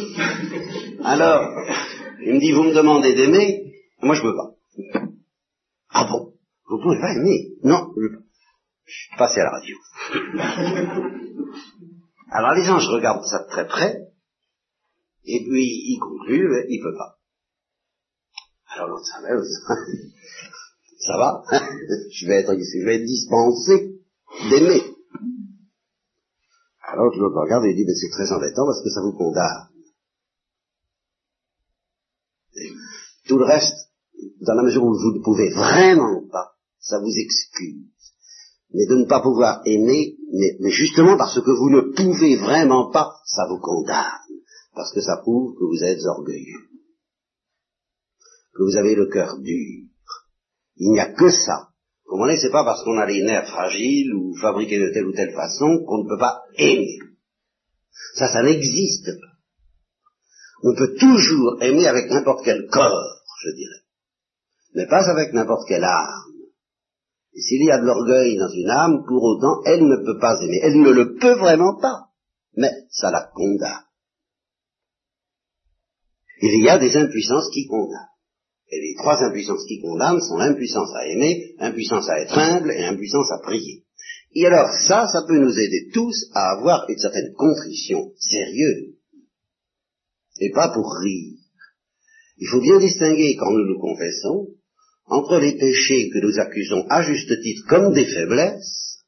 Alors, 1.03 1.51
il 2.21 2.33
me 2.33 2.39
dit, 2.39 2.51
vous 2.51 2.63
me 2.63 2.73
demandez 2.73 3.13
d'aimer, 3.15 3.73
moi 4.01 4.15
je 4.15 4.23
veux 4.23 4.35
pas. 4.35 4.55
Ah 5.89 6.05
bon? 6.05 6.33
Vous 6.69 6.81
pouvez 6.81 6.99
pas 6.99 7.13
aimer? 7.13 7.53
Non, 7.63 7.91
je 7.95 8.01
veux 8.01 8.17
pas. 8.17 8.23
Je 8.85 8.93
suis 8.93 9.17
passé 9.17 9.39
à 9.39 9.43
la 9.43 9.51
radio. 9.51 9.77
Alors 12.31 12.53
les 12.53 12.63
gens, 12.63 12.79
je 12.79 12.89
regarde 12.89 13.23
ça 13.25 13.43
de 13.43 13.49
très 13.49 13.67
près, 13.67 14.09
et 15.25 15.43
puis 15.43 15.63
il 15.63 15.99
conclut, 15.99 16.65
il 16.69 16.81
peut 16.81 16.95
pas. 16.95 17.17
Alors 18.75 18.89
l'autre, 18.89 19.05
ça 19.05 19.19
va, 21.17 21.41
je 22.11 22.27
vais 22.27 22.41
être, 22.41 22.53
je 22.53 22.85
vais 22.85 22.95
être 22.95 23.05
dispensé 23.05 23.99
d'aimer. 24.49 24.81
Alors 26.83 27.05
l'autre 27.15 27.41
regarde 27.41 27.65
et 27.65 27.73
dit, 27.73 27.85
mais 27.85 27.95
c'est 27.95 28.09
très 28.09 28.31
embêtant 28.31 28.65
parce 28.65 28.83
que 28.83 28.89
ça 28.89 29.01
vous 29.01 29.13
condamne. 29.13 29.69
Tout 33.27 33.37
le 33.37 33.45
reste, 33.45 33.89
dans 34.41 34.55
la 34.55 34.63
mesure 34.63 34.83
où 34.83 34.93
vous 34.93 35.17
ne 35.17 35.23
pouvez 35.23 35.49
vraiment 35.49 36.21
pas, 36.31 36.53
ça 36.79 36.99
vous 36.99 37.13
excuse. 37.15 37.85
Mais 38.73 38.85
de 38.85 38.95
ne 38.95 39.05
pas 39.05 39.21
pouvoir 39.21 39.61
aimer, 39.65 40.15
mais, 40.31 40.71
justement 40.71 41.17
parce 41.17 41.39
que 41.41 41.51
vous 41.51 41.69
ne 41.69 41.93
pouvez 41.95 42.35
vraiment 42.37 42.91
pas, 42.91 43.15
ça 43.25 43.47
vous 43.47 43.59
condamne. 43.59 44.05
Parce 44.75 44.93
que 44.93 45.01
ça 45.01 45.17
prouve 45.17 45.55
que 45.55 45.65
vous 45.65 45.83
êtes 45.83 46.05
orgueilleux. 46.05 46.67
Que 48.53 48.63
vous 48.63 48.77
avez 48.77 48.95
le 48.95 49.07
cœur 49.07 49.39
dur. 49.39 49.85
Il 50.77 50.91
n'y 50.91 50.99
a 50.99 51.11
que 51.11 51.29
ça. 51.29 51.69
Comprenez, 52.05 52.37
c'est 52.37 52.51
pas 52.51 52.63
parce 52.63 52.83
qu'on 52.83 52.97
a 52.97 53.05
les 53.05 53.23
nerfs 53.23 53.49
fragiles 53.49 54.13
ou 54.13 54.35
fabriqués 54.35 54.79
de 54.79 54.89
telle 54.93 55.05
ou 55.05 55.13
telle 55.13 55.33
façon 55.33 55.83
qu'on 55.85 56.03
ne 56.03 56.09
peut 56.09 56.17
pas 56.17 56.41
aimer. 56.57 56.99
Ça, 58.15 58.27
ça 58.27 58.41
n'existe 58.43 59.05
pas. 59.19 59.28
On 60.63 60.75
peut 60.75 60.95
toujours 60.99 61.61
aimer 61.61 61.87
avec 61.87 62.09
n'importe 62.09 62.43
quel 62.43 62.67
corps, 62.67 63.23
je 63.43 63.55
dirais. 63.55 63.83
Mais 64.75 64.87
pas 64.87 65.09
avec 65.09 65.33
n'importe 65.33 65.67
quelle 65.67 65.83
âme. 65.83 66.33
Et 67.33 67.41
s'il 67.41 67.63
y 67.63 67.71
a 67.71 67.79
de 67.79 67.85
l'orgueil 67.85 68.37
dans 68.37 68.49
une 68.49 68.69
âme, 68.69 69.03
pour 69.07 69.23
autant, 69.23 69.61
elle 69.65 69.85
ne 69.85 70.05
peut 70.05 70.19
pas 70.19 70.41
aimer. 70.41 70.59
Elle 70.63 70.81
ne 70.81 70.89
le 70.89 71.15
peut 71.15 71.35
vraiment 71.35 71.79
pas. 71.79 72.09
Mais 72.55 72.71
ça 72.89 73.11
la 73.11 73.29
condamne. 73.33 73.85
Il 76.41 76.63
y 76.63 76.69
a 76.69 76.77
des 76.77 76.95
impuissances 76.95 77.49
qui 77.53 77.67
condamnent. 77.67 78.09
Et 78.71 78.79
les 78.79 78.95
trois 78.97 79.17
impuissances 79.23 79.65
qui 79.67 79.81
condamnent 79.81 80.21
sont 80.21 80.37
l'impuissance 80.37 80.93
à 80.95 81.07
aimer, 81.07 81.55
l'impuissance 81.59 82.07
à 82.09 82.19
être 82.19 82.37
humble 82.37 82.71
et 82.71 82.81
l'impuissance 82.81 83.31
à 83.31 83.39
prier. 83.39 83.85
Et 84.35 84.45
alors 84.45 84.69
ça, 84.87 85.07
ça 85.07 85.23
peut 85.27 85.39
nous 85.39 85.57
aider 85.57 85.89
tous 85.93 86.29
à 86.33 86.51
avoir 86.51 86.87
une 86.87 86.99
certaine 86.99 87.33
contrition 87.33 88.11
sérieuse. 88.19 88.98
Et 90.39 90.51
pas 90.51 90.69
pour 90.69 90.93
rire. 90.93 91.37
Il 92.37 92.47
faut 92.47 92.61
bien 92.61 92.79
distinguer, 92.79 93.35
quand 93.35 93.51
nous 93.51 93.65
nous 93.65 93.79
confessons, 93.79 94.47
entre 95.07 95.39
les 95.39 95.57
péchés 95.57 96.09
que 96.09 96.19
nous 96.19 96.39
accusons 96.39 96.85
à 96.89 97.01
juste 97.01 97.41
titre 97.41 97.67
comme 97.67 97.93
des 97.93 98.05
faiblesses, 98.05 99.03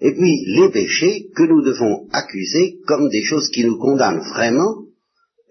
et 0.00 0.12
puis 0.14 0.44
les 0.46 0.70
péchés 0.70 1.28
que 1.36 1.42
nous 1.42 1.62
devons 1.62 2.08
accuser 2.12 2.78
comme 2.86 3.08
des 3.08 3.22
choses 3.22 3.48
qui 3.50 3.64
nous 3.64 3.78
condamnent 3.78 4.24
vraiment, 4.34 4.82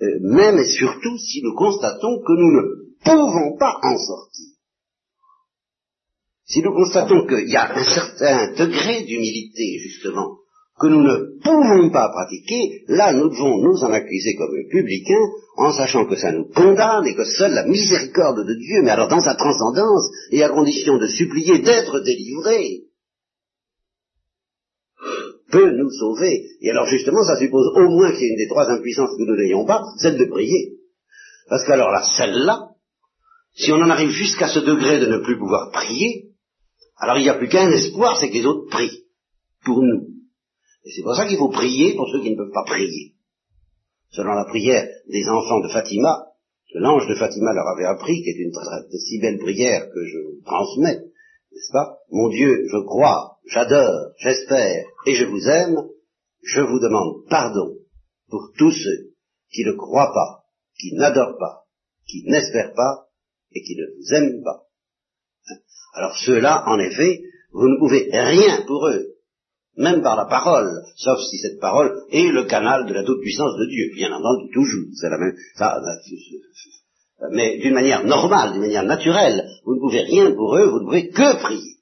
euh, 0.01 0.19
même 0.21 0.57
et 0.57 0.65
surtout 0.65 1.17
si 1.17 1.41
nous 1.43 1.55
constatons 1.55 2.21
que 2.25 2.33
nous 2.33 2.51
ne 2.51 2.81
pouvons 3.03 3.57
pas 3.57 3.79
en 3.83 3.97
sortir. 3.97 4.47
Si 6.45 6.61
nous 6.61 6.73
constatons 6.73 7.27
qu'il 7.27 7.49
y 7.49 7.55
a 7.55 7.77
un 7.77 7.83
certain 7.83 8.51
degré 8.53 9.03
d'humilité, 9.03 9.79
justement, 9.79 10.40
que 10.81 10.87
nous 10.87 11.03
ne 11.03 11.39
pouvons 11.43 11.91
pas 11.91 12.09
pratiquer, 12.09 12.83
là 12.87 13.13
nous 13.13 13.29
devons 13.29 13.61
nous 13.61 13.83
en 13.83 13.91
accuser 13.91 14.35
comme 14.35 14.55
publicains, 14.69 15.27
en 15.57 15.71
sachant 15.71 16.05
que 16.05 16.15
ça 16.15 16.31
nous 16.31 16.45
condamne 16.45 17.05
et 17.05 17.15
que 17.15 17.23
seule 17.23 17.53
la 17.53 17.65
miséricorde 17.65 18.45
de 18.45 18.53
Dieu, 18.55 18.81
mais 18.83 18.89
alors 18.89 19.07
dans 19.07 19.21
sa 19.21 19.35
transcendance, 19.35 20.09
et 20.31 20.43
à 20.43 20.49
condition 20.49 20.97
de 20.97 21.07
supplier 21.07 21.59
d'être 21.59 21.99
délivré, 21.99 22.81
peut 25.51 25.71
nous 25.71 25.91
sauver. 25.91 26.45
Et 26.61 26.71
alors 26.71 26.87
justement, 26.87 27.23
ça 27.23 27.37
suppose 27.37 27.67
au 27.75 27.89
moins 27.89 28.11
qu'il 28.11 28.21
y 28.21 28.25
ait 28.25 28.29
une 28.29 28.37
des 28.37 28.47
trois 28.47 28.69
impuissances 28.69 29.11
que 29.17 29.23
nous 29.23 29.35
n'ayons 29.35 29.65
pas, 29.65 29.83
celle 29.99 30.17
de 30.17 30.25
prier. 30.25 30.77
Parce 31.49 31.65
que 31.65 31.73
alors 31.73 31.91
là, 31.91 32.03
celle-là, 32.17 32.69
si 33.53 33.71
on 33.71 33.81
en 33.81 33.89
arrive 33.89 34.11
jusqu'à 34.11 34.47
ce 34.47 34.59
degré 34.59 34.99
de 34.99 35.07
ne 35.07 35.17
plus 35.17 35.37
pouvoir 35.37 35.71
prier, 35.71 36.29
alors 36.97 37.17
il 37.17 37.23
n'y 37.23 37.29
a 37.29 37.37
plus 37.37 37.49
qu'un 37.49 37.69
espoir, 37.69 38.17
c'est 38.17 38.29
que 38.29 38.35
les 38.35 38.45
autres 38.45 38.69
prient 38.69 39.03
pour 39.65 39.81
nous. 39.83 40.10
Et 40.83 40.91
c'est 40.91 41.03
pour 41.03 41.15
ça 41.15 41.27
qu'il 41.27 41.37
faut 41.37 41.49
prier 41.49 41.95
pour 41.95 42.09
ceux 42.09 42.21
qui 42.21 42.31
ne 42.31 42.37
peuvent 42.37 42.53
pas 42.53 42.63
prier. 42.65 43.13
Selon 44.09 44.33
la 44.33 44.45
prière 44.45 44.87
des 45.07 45.27
enfants 45.29 45.61
de 45.61 45.69
Fatima, 45.69 46.27
que 46.71 46.79
l'ange 46.79 47.07
de 47.07 47.15
Fatima 47.15 47.53
leur 47.53 47.67
avait 47.67 47.85
appris, 47.85 48.21
qui 48.23 48.29
est 48.29 48.43
une 48.43 48.51
très, 48.51 48.97
si 48.97 49.19
belle 49.19 49.37
prière 49.37 49.89
que 49.93 50.05
je 50.05 50.17
vous 50.17 50.41
transmets, 50.43 50.99
n'est-ce 51.51 51.71
pas? 51.71 51.97
Mon 52.09 52.29
Dieu, 52.29 52.65
je 52.67 52.77
crois, 52.85 53.37
j'adore, 53.45 54.11
j'espère 54.17 54.85
et 55.05 55.15
je 55.15 55.25
vous 55.25 55.47
aime, 55.47 55.77
je 56.43 56.61
vous 56.61 56.79
demande 56.79 57.25
pardon 57.29 57.75
pour 58.29 58.51
tous 58.57 58.71
ceux 58.71 59.11
qui 59.51 59.63
ne 59.65 59.73
croient 59.73 60.13
pas, 60.13 60.45
qui 60.79 60.93
n'adorent 60.95 61.37
pas, 61.37 61.65
qui 62.07 62.23
n'espèrent 62.25 62.73
pas 62.73 63.07
et 63.53 63.61
qui 63.61 63.75
ne 63.75 63.85
vous 63.95 64.13
aiment 64.13 64.43
pas. 64.43 64.63
Alors 65.93 66.15
ceux-là, 66.17 66.63
en 66.67 66.79
effet, 66.79 67.21
vous 67.51 67.67
ne 67.67 67.77
pouvez 67.77 68.09
rien 68.11 68.63
pour 68.65 68.87
eux 68.87 69.17
même 69.77 70.01
par 70.01 70.15
la 70.15 70.25
parole, 70.25 70.69
sauf 70.97 71.19
si 71.29 71.37
cette 71.37 71.59
parole 71.59 71.91
est 72.11 72.27
le 72.27 72.43
canal 72.45 72.85
de 72.85 72.93
la 72.93 73.03
toute-puissance 73.03 73.53
de 73.57 73.65
Dieu, 73.69 73.91
bien 73.95 74.11
entendu, 74.11 74.49
toujours, 74.53 74.87
c'est 74.95 75.09
la 75.09 75.17
même, 75.17 75.33
ça, 75.55 75.79
mais 77.29 77.59
d'une 77.59 77.73
manière 77.73 78.05
normale, 78.05 78.53
d'une 78.53 78.61
manière 78.61 78.83
naturelle, 78.83 79.47
vous 79.65 79.75
ne 79.75 79.79
pouvez 79.79 80.01
rien 80.01 80.31
pour 80.31 80.55
eux, 80.57 80.69
vous 80.69 80.79
ne 80.79 80.85
pouvez 80.85 81.09
que 81.09 81.41
prier. 81.41 81.75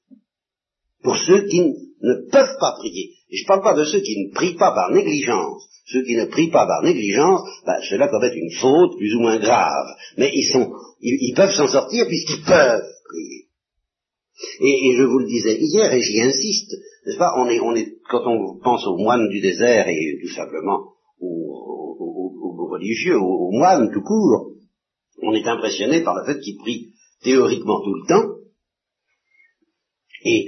Pour 1.01 1.15
ceux 1.17 1.47
qui 1.47 1.61
ne 1.61 2.29
peuvent 2.29 2.57
pas 2.59 2.73
prier. 2.77 3.13
Et 3.29 3.37
je 3.37 3.43
ne 3.43 3.47
parle 3.47 3.63
pas 3.63 3.73
de 3.73 3.85
ceux 3.85 4.01
qui 4.01 4.25
ne 4.25 4.33
prient 4.33 4.55
pas 4.55 4.73
par 4.73 4.91
négligence. 4.91 5.63
Ceux 5.85 6.03
qui 6.03 6.15
ne 6.15 6.25
prient 6.25 6.51
pas 6.51 6.67
par 6.67 6.83
négligence, 6.83 7.41
ben, 7.65 7.79
ceux-là 7.89 8.09
commettent 8.09 8.35
une 8.35 8.51
faute 8.59 8.97
plus 8.97 9.15
ou 9.15 9.21
moins 9.21 9.39
grave. 9.39 9.87
Mais 10.17 10.29
ils 10.33 10.51
sont, 10.51 10.71
ils 11.01 11.33
peuvent 11.35 11.53
s'en 11.53 11.67
sortir 11.67 12.05
puisqu'ils 12.05 12.43
peuvent 12.43 12.83
prier. 13.05 13.49
Et, 14.61 14.95
je 14.97 15.03
vous 15.03 15.19
le 15.19 15.27
disais 15.27 15.57
hier, 15.59 15.91
et 15.91 16.01
j'y 16.01 16.21
insiste, 16.21 16.75
n'est-ce 17.09 17.17
pas? 17.17 17.33
On 17.37 17.75
est, 17.75 17.97
Quand 18.09 18.25
on 18.25 18.59
pense 18.59 18.85
aux 18.85 18.97
moines 18.97 19.27
du 19.29 19.41
désert 19.41 19.87
et 19.87 20.19
tout 20.21 20.33
simplement 20.33 20.93
aux, 21.19 22.67
religieux, 22.71 23.17
aux, 23.17 23.51
moines 23.51 23.91
tout 23.91 24.03
court, 24.03 24.51
on 25.21 25.33
est 25.33 25.47
impressionné 25.47 26.03
par 26.03 26.15
le 26.15 26.25
fait 26.25 26.39
qu'ils 26.39 26.57
prient 26.57 26.93
théoriquement 27.21 27.81
tout 27.81 27.93
le 27.93 28.07
temps, 28.07 28.35
et, 30.23 30.47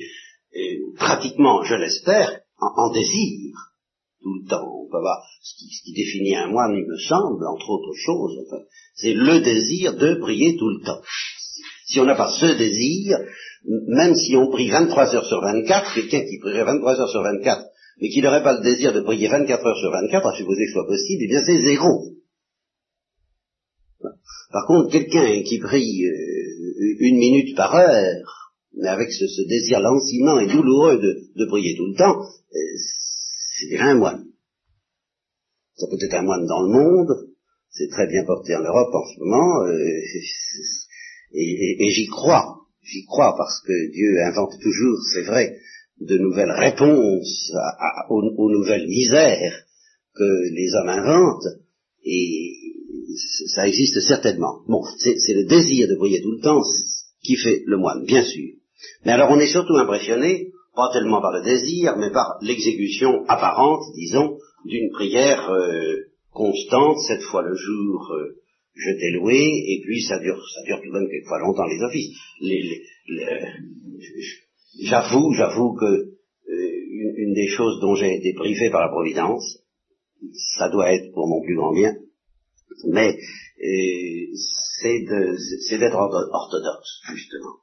pratiquement, 0.98 1.63
je 1.63 1.75
l'espère, 1.75 2.41
en, 2.60 2.91
désir 2.91 3.56
tout 4.22 4.34
le 4.34 4.48
temps. 4.48 4.68
Ce 5.41 5.56
qui, 5.84 5.94
définit 5.94 6.36
un 6.36 6.48
moine, 6.48 6.75
il 6.75 6.86
me 6.86 6.98
semble, 6.98 7.46
entre 7.48 7.70
autres 7.70 7.96
choses, 7.96 8.38
c'est 8.96 9.13
le 9.13 9.39
désir 9.39 9.96
de 9.96 10.15
prier 10.15 10.58
tout 10.58 10.70
le 10.70 10.86
temps. 10.86 11.01
Si 11.91 12.00
on 12.00 12.05
n'a 12.05 12.15
pas 12.15 12.31
ce 12.31 12.57
désir, 12.57 13.17
même 13.65 14.15
si 14.15 14.36
on 14.38 14.50
prie 14.50 14.69
23 14.69 15.13
heures 15.13 15.25
sur 15.25 15.41
24, 15.41 15.93
quelqu'un 15.93 16.21
qui 16.21 16.39
prierait 16.39 16.63
23 16.63 17.01
heures 17.01 17.10
sur 17.10 17.21
24, 17.21 17.65
mais 18.00 18.10
qui 18.10 18.21
n'aurait 18.21 18.43
pas 18.43 18.57
le 18.57 18.63
désir 18.63 18.93
de 18.93 19.01
prier 19.01 19.27
24 19.27 19.65
heures 19.65 19.77
sur 19.77 19.91
24, 19.91 20.25
à 20.25 20.36
supposer 20.38 20.63
que 20.63 20.67
ce 20.67 20.74
soit 20.74 20.88
possible, 20.88 21.24
eh 21.25 21.27
bien 21.27 21.43
c'est 21.45 21.62
zéro. 21.62 22.05
Par 24.51 24.65
contre, 24.67 24.89
quelqu'un 24.89 25.43
qui 25.43 25.60
prie 25.60 26.05
euh, 26.05 26.95
une 27.00 27.17
minute 27.17 27.57
par 27.57 27.75
heure, 27.75 28.53
mais 28.77 28.88
avec 28.88 29.12
ce, 29.12 29.48
désir 29.48 29.81
lancinant 29.81 30.39
et 30.39 30.48
douloureux 30.48 30.98
de, 30.98 31.45
prier 31.45 31.75
tout 31.75 31.88
le 31.88 31.98
temps, 31.98 32.21
euh, 32.21 32.57
c'est 33.60 33.69
déjà 33.69 33.86
un 33.88 33.95
moine. 33.95 34.25
Ça 35.75 35.88
peut 35.89 35.98
être 36.01 36.13
un 36.13 36.24
moine 36.24 36.45
dans 36.45 36.62
le 36.62 36.69
monde, 36.69 37.29
c'est 37.69 37.89
très 37.89 38.07
bien 38.07 38.24
porté 38.25 38.55
en 38.55 38.63
Europe 38.63 38.93
en 38.93 39.05
ce 39.05 39.19
moment, 39.19 39.65
euh, 39.67 39.81
et, 41.33 41.89
j'y 41.91 42.07
crois, 42.07 42.61
j'y 42.83 43.05
crois 43.05 43.35
parce 43.38 43.61
que 43.61 43.91
Dieu 43.91 44.21
invente 44.23 44.59
toujours, 44.61 45.00
c'est 45.13 45.23
vrai, 45.23 45.57
de 46.00 46.17
nouvelles 46.17 46.51
réponses 46.51 47.51
aux, 48.09 48.51
nouvelles 48.51 48.88
misères 48.88 49.63
que 50.15 50.53
les 50.53 50.73
hommes 50.73 50.89
inventent, 50.89 51.47
et 52.03 52.53
ça 53.53 53.67
existe 53.67 54.00
certainement. 54.01 54.61
Bon, 54.67 54.81
c'est 54.97 55.33
le 55.33 55.45
désir 55.45 55.88
de 55.88 55.95
prier 55.95 56.21
tout 56.21 56.31
le 56.31 56.41
temps 56.41 56.61
qui 57.23 57.35
fait 57.35 57.63
le 57.65 57.77
moine, 57.77 58.03
bien 58.05 58.23
sûr. 58.23 58.55
Mais 59.05 59.11
alors 59.11 59.29
on 59.31 59.39
est 59.39 59.51
surtout 59.51 59.75
impressionné, 59.75 60.51
pas 60.75 60.89
tellement 60.91 61.21
par 61.21 61.33
le 61.33 61.43
désir, 61.43 61.95
mais 61.97 62.11
par 62.11 62.38
l'exécution 62.41 63.23
apparente, 63.27 63.83
disons, 63.95 64.38
d'une 64.65 64.89
prière 64.91 65.50
euh, 65.51 65.95
constante, 66.31 66.97
sept 67.07 67.21
fois 67.21 67.43
le 67.43 67.55
jour, 67.55 68.11
euh, 68.13 68.40
je 68.73 68.91
t'ai 68.91 69.11
loué, 69.11 69.37
et 69.37 69.81
puis 69.83 70.01
ça 70.01 70.19
dure, 70.19 70.41
ça 70.53 70.63
dure 70.63 70.81
tout 70.81 70.89
de 70.89 70.99
même 70.99 71.09
quelquefois 71.09 71.39
longtemps 71.39 71.65
les 71.65 71.81
offices. 71.81 72.17
j'avoue, 74.81 75.33
j'avoue 75.33 75.73
que 75.73 75.85
euh, 75.85 77.15
une, 77.17 77.33
des 77.33 77.47
choses 77.47 77.79
dont 77.81 77.95
j'ai 77.95 78.15
été 78.15 78.33
privé 78.33 78.69
par 78.69 78.81
la 78.81 78.89
Providence, 78.89 79.59
ça 80.57 80.69
doit 80.69 80.93
être 80.93 81.11
pour 81.13 81.27
mon 81.27 81.41
plus 81.41 81.55
grand 81.55 81.73
bien, 81.73 81.95
mais 82.87 83.17
c'est 84.81 84.99
d'être 85.77 85.95
orthodoxe, 85.95 87.01
justement. 87.13 87.57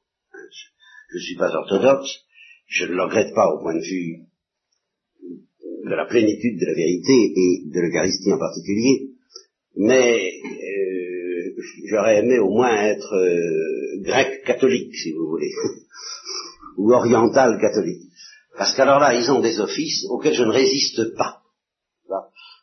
Je 1.11 1.17
ne 1.17 1.23
suis 1.23 1.37
pas 1.37 1.55
orthodoxe, 1.55 2.11
je 2.67 2.85
ne 2.85 2.93
le 2.93 3.03
regrette 3.05 3.35
pas 3.35 3.49
au 3.55 3.61
point 3.63 3.75
de 3.75 3.85
vue 3.85 4.27
de 5.85 5.95
la 5.95 6.05
plénitude 6.05 6.61
de 6.61 6.67
la 6.67 6.75
vérité 6.75 7.33
et 7.35 7.63
de 7.67 7.81
l'Eucharistie 7.81 8.33
en 8.33 8.39
particulier, 8.39 9.11
mais 9.77 10.33
euh, 10.45 10.68
j'aurais 11.87 12.19
aimé 12.19 12.39
au 12.39 12.51
moins 12.51 12.75
être 12.75 13.15
euh, 13.15 14.03
grec 14.03 14.43
catholique, 14.45 14.95
si 14.95 15.13
vous 15.13 15.29
voulez, 15.29 15.51
ou 16.77 16.93
oriental 16.93 17.59
catholique. 17.61 18.11
Parce 18.57 18.75
qu'alors 18.75 19.01
là, 19.01 19.15
ils 19.15 19.31
ont 19.31 19.41
des 19.41 19.61
offices 19.61 20.05
auxquels 20.11 20.35
je 20.35 20.45
ne 20.45 20.53
résiste 20.53 21.15
pas. 21.17 21.43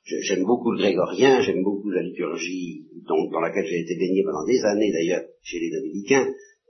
J'aime 0.05 0.43
beaucoup 0.43 0.71
le 0.71 0.77
grégorien, 0.77 1.41
j'aime 1.41 1.63
beaucoup 1.63 1.89
la 1.89 2.03
liturgie 2.03 2.85
dans 3.07 3.39
laquelle 3.39 3.65
j'ai 3.65 3.79
été 3.79 3.95
baigné 3.95 4.23
pendant 4.23 4.45
des 4.45 4.61
années 4.63 4.91
d'ailleurs 4.91 5.23
chez 5.41 5.57
les 5.57 5.71
dominicains, 5.71 6.27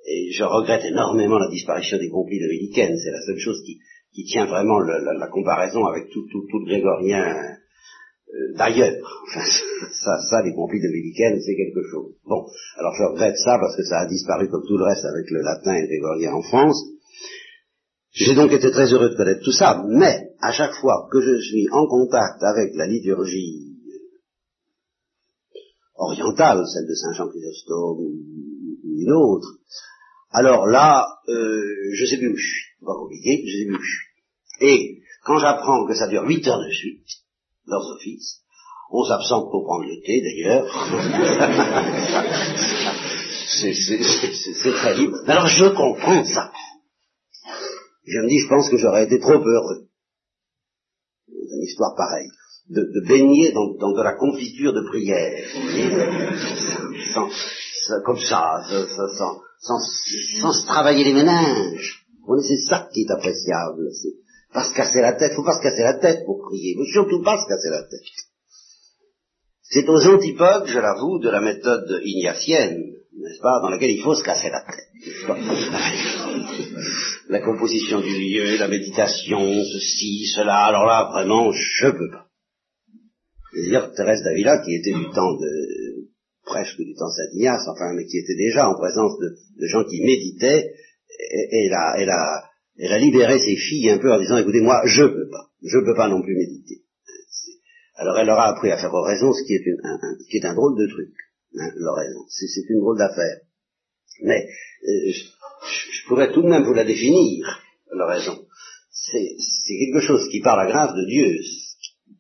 et 0.08 0.32
je 0.32 0.44
regrette 0.46 0.86
énormément 0.86 1.38
la 1.38 1.50
disparition 1.50 1.98
des 1.98 2.10
complis 2.10 2.40
dominicaines. 2.40 2.96
C'est 2.98 3.12
la 3.12 3.22
seule 3.22 3.40
chose 3.40 3.62
qui, 3.66 4.24
tient 4.26 4.46
vraiment 4.46 4.80
la, 4.80 5.28
comparaison 5.28 5.86
avec 5.86 6.10
tout, 6.12 6.26
tout, 6.32 6.48
tout 6.50 6.60
le 6.60 6.66
grégorien 6.66 7.55
d'ailleurs. 8.56 8.94
Enfin, 9.28 9.46
ça, 9.92 10.20
ça, 10.30 10.42
les 10.44 10.54
complis 10.54 10.82
dominicaines, 10.82 11.40
c'est 11.42 11.56
quelque 11.56 11.84
chose. 11.90 12.14
Bon, 12.26 12.46
alors 12.78 12.94
je 12.98 13.04
regrette 13.04 13.38
ça 13.38 13.58
parce 13.60 13.76
que 13.76 13.84
ça 13.84 14.00
a 14.00 14.06
disparu 14.06 14.50
comme 14.50 14.66
tout 14.68 14.78
le 14.78 14.84
reste 14.84 15.06
avec 15.06 15.30
le 15.32 15.42
latin 15.42 15.76
et 15.76 15.88
grégorien 15.88 16.34
en 16.34 16.42
France. 16.42 16.82
J'ai 18.12 18.34
donc 18.34 18.52
été 18.52 18.72
très 18.72 18.92
heureux 18.94 19.10
de 19.10 19.16
connaître 19.16 19.44
tout 19.44 19.52
ça, 19.52 19.84
mais 19.88 20.30
à 20.40 20.52
chaque 20.54 20.74
fois 20.76 21.08
que 21.12 21.20
je 21.20 21.40
suis 21.42 21.68
en 21.72 21.86
contact 21.86 22.42
avec 22.44 22.74
la 22.76 22.88
liturgie 22.88 23.76
orientale, 25.96 26.64
celle 26.66 26.88
de 26.88 26.94
Saint 26.94 27.14
Jean 27.14 27.28
Chrysostome 27.28 28.00
ou 28.00 28.14
une 28.84 29.12
autre, 29.12 29.60
alors 30.32 30.66
là, 30.66 31.06
euh, 31.28 31.62
je 31.94 32.06
sais 32.06 32.18
plus 32.18 32.32
où 32.32 32.38
je 32.38 32.46
suis. 32.46 32.86
Pas 32.86 32.94
compliqué, 32.94 33.44
je 33.46 33.58
sais 33.58 33.66
plus 33.66 33.76
où 33.76 33.82
je 33.82 33.90
suis. 33.90 34.68
Et 34.68 35.02
quand 35.26 35.40
j'apprends 35.40 35.86
que 35.86 35.94
ça 35.94 36.08
dure 36.08 36.24
huit 36.24 36.48
heures 36.48 36.64
de 36.64 36.72
suite, 36.72 37.25
leurs 37.68 37.86
offices, 37.96 38.42
on 38.92 39.04
s'absente 39.04 39.50
pour 39.52 39.64
prendre 39.64 39.86
le 39.86 40.02
thé 40.06 40.22
d'ailleurs. 40.22 40.66
c'est 44.62 44.74
très 44.74 44.96
libre. 44.96 45.18
Alors 45.28 45.48
je 45.48 45.66
comprends 45.70 46.24
ça. 46.26 46.52
Je 48.08 48.20
me 48.20 48.28
dis, 48.28 48.40
je 48.40 48.48
pense 48.48 48.70
que 48.70 48.78
j'aurais 48.78 49.06
été 49.06 49.20
trop 49.20 49.34
heureux. 49.34 49.88
Une 51.28 51.64
histoire 51.64 51.96
pareille. 51.96 52.30
De, 52.70 52.82
de 52.82 53.08
baigner 53.08 53.52
dans, 53.52 53.74
dans, 53.80 53.92
de 53.92 54.02
la 54.02 54.14
confiture 54.14 54.74
de 54.74 54.82
prière. 54.82 55.48
Sans, 57.14 57.30
comme 58.04 58.20
ça, 58.20 58.64
sans, 59.18 59.40
sans, 59.60 59.80
sans 60.42 60.52
se 60.52 60.66
travailler 60.66 61.04
les 61.04 61.14
méninges. 61.14 62.06
C'est 62.42 62.70
ça 62.70 62.88
qui 62.92 63.02
est 63.02 63.12
appréciable. 63.12 63.88
C'est 63.92 64.25
pas 64.56 64.68
se 64.70 64.74
casser 64.74 65.02
la 65.02 65.14
tête. 65.14 65.34
faut 65.34 65.44
pas 65.44 65.58
se 65.58 65.62
casser 65.62 65.84
la 65.84 66.00
tête 66.00 66.26
pour 66.26 66.42
prier. 66.48 66.74
Faut 66.78 66.86
surtout 66.86 67.22
pas 67.22 67.38
se 67.38 67.48
casser 67.48 67.70
la 67.70 67.84
tête. 67.84 68.02
C'est 69.62 69.88
aux 69.90 70.08
antipodes, 70.08 70.68
je 70.68 70.80
l'avoue, 70.80 71.20
de 71.20 71.30
la 71.30 71.42
méthode 71.42 72.02
ignatienne, 72.04 72.94
n'est-ce 73.18 73.42
pas, 73.42 73.60
dans 73.62 73.70
laquelle 73.70 73.92
il 73.92 74.02
faut 74.02 74.16
se 74.16 74.24
casser 74.24 74.50
la 74.50 74.62
tête. 74.62 74.88
la 77.30 77.42
composition 77.42 78.00
du 78.00 78.18
lieu, 78.18 78.56
la 78.58 78.70
méditation, 78.70 79.66
ceci, 79.66 80.26
cela. 80.34 80.64
Alors 80.66 80.86
là, 80.86 81.10
vraiment, 81.12 81.52
je 81.52 81.88
peux 81.88 82.10
pas. 82.12 82.28
D'ailleurs, 83.54 83.94
Thérèse 83.94 84.24
d'Avila, 84.24 84.60
qui 84.64 84.76
était 84.76 84.94
du 84.94 85.10
temps 85.10 85.34
de, 85.34 86.08
presque 86.46 86.78
du 86.78 86.94
temps 86.94 87.10
Saint-Ignace, 87.10 87.68
enfin, 87.68 87.92
mais 87.94 88.06
qui 88.06 88.20
était 88.20 88.38
déjà 88.38 88.70
en 88.70 88.76
présence 88.76 89.20
de, 89.20 89.36
gens 89.68 89.84
qui 89.84 90.02
méditaient, 90.02 90.72
elle 91.52 91.74
a, 91.74 91.96
elle, 91.98 92.10
a, 92.10 92.46
elle 92.78 92.92
a 92.92 93.00
libéré 93.00 93.40
ses 93.40 93.56
filles 93.56 93.90
un 93.90 94.00
peu 94.00 94.12
en 94.12 94.20
disant, 94.20 94.38
écoutez, 94.38 94.62
moi, 94.62 94.82
je 94.86 95.04
peux 95.04 95.30
pas, 95.30 95.50
je 95.64 95.80
peux 95.80 95.96
pas 95.96 96.10
non 96.10 96.22
plus 96.22 96.36
méditer. 96.36 96.84
Alors 97.96 98.18
elle 98.18 98.28
leur 98.28 98.40
a 98.40 98.50
appris 98.50 98.72
à 98.72 98.78
faire 98.78 98.94
oraison, 98.94 99.32
ce 99.32 99.44
qui 99.46 99.54
est, 99.54 99.64
un, 99.84 99.98
qui 100.30 100.38
est 100.38 100.46
un 100.46 100.54
drôle 100.54 100.78
de 100.78 100.88
truc, 100.88 101.14
hein, 101.58 101.72
l'oraison. 101.78 102.26
C'est 102.28 102.70
une 102.70 102.82
drôle 102.82 102.98
d'affaire. 102.98 103.40
Mais 104.22 104.44
euh, 104.44 105.12
je, 105.12 106.08
pourrais 106.08 106.32
tout 106.34 106.42
de 106.42 106.48
même 106.48 106.64
vous 106.64 106.74
la 106.74 106.84
définir, 106.84 107.62
l'oraison. 107.92 108.46
C'est 108.92 109.78
quelque 109.78 110.06
chose 110.06 110.28
qui, 110.30 110.42
par 110.42 110.58
la 110.58 110.66
grâce 110.66 110.94
de 110.94 111.06
Dieu, 111.06 111.40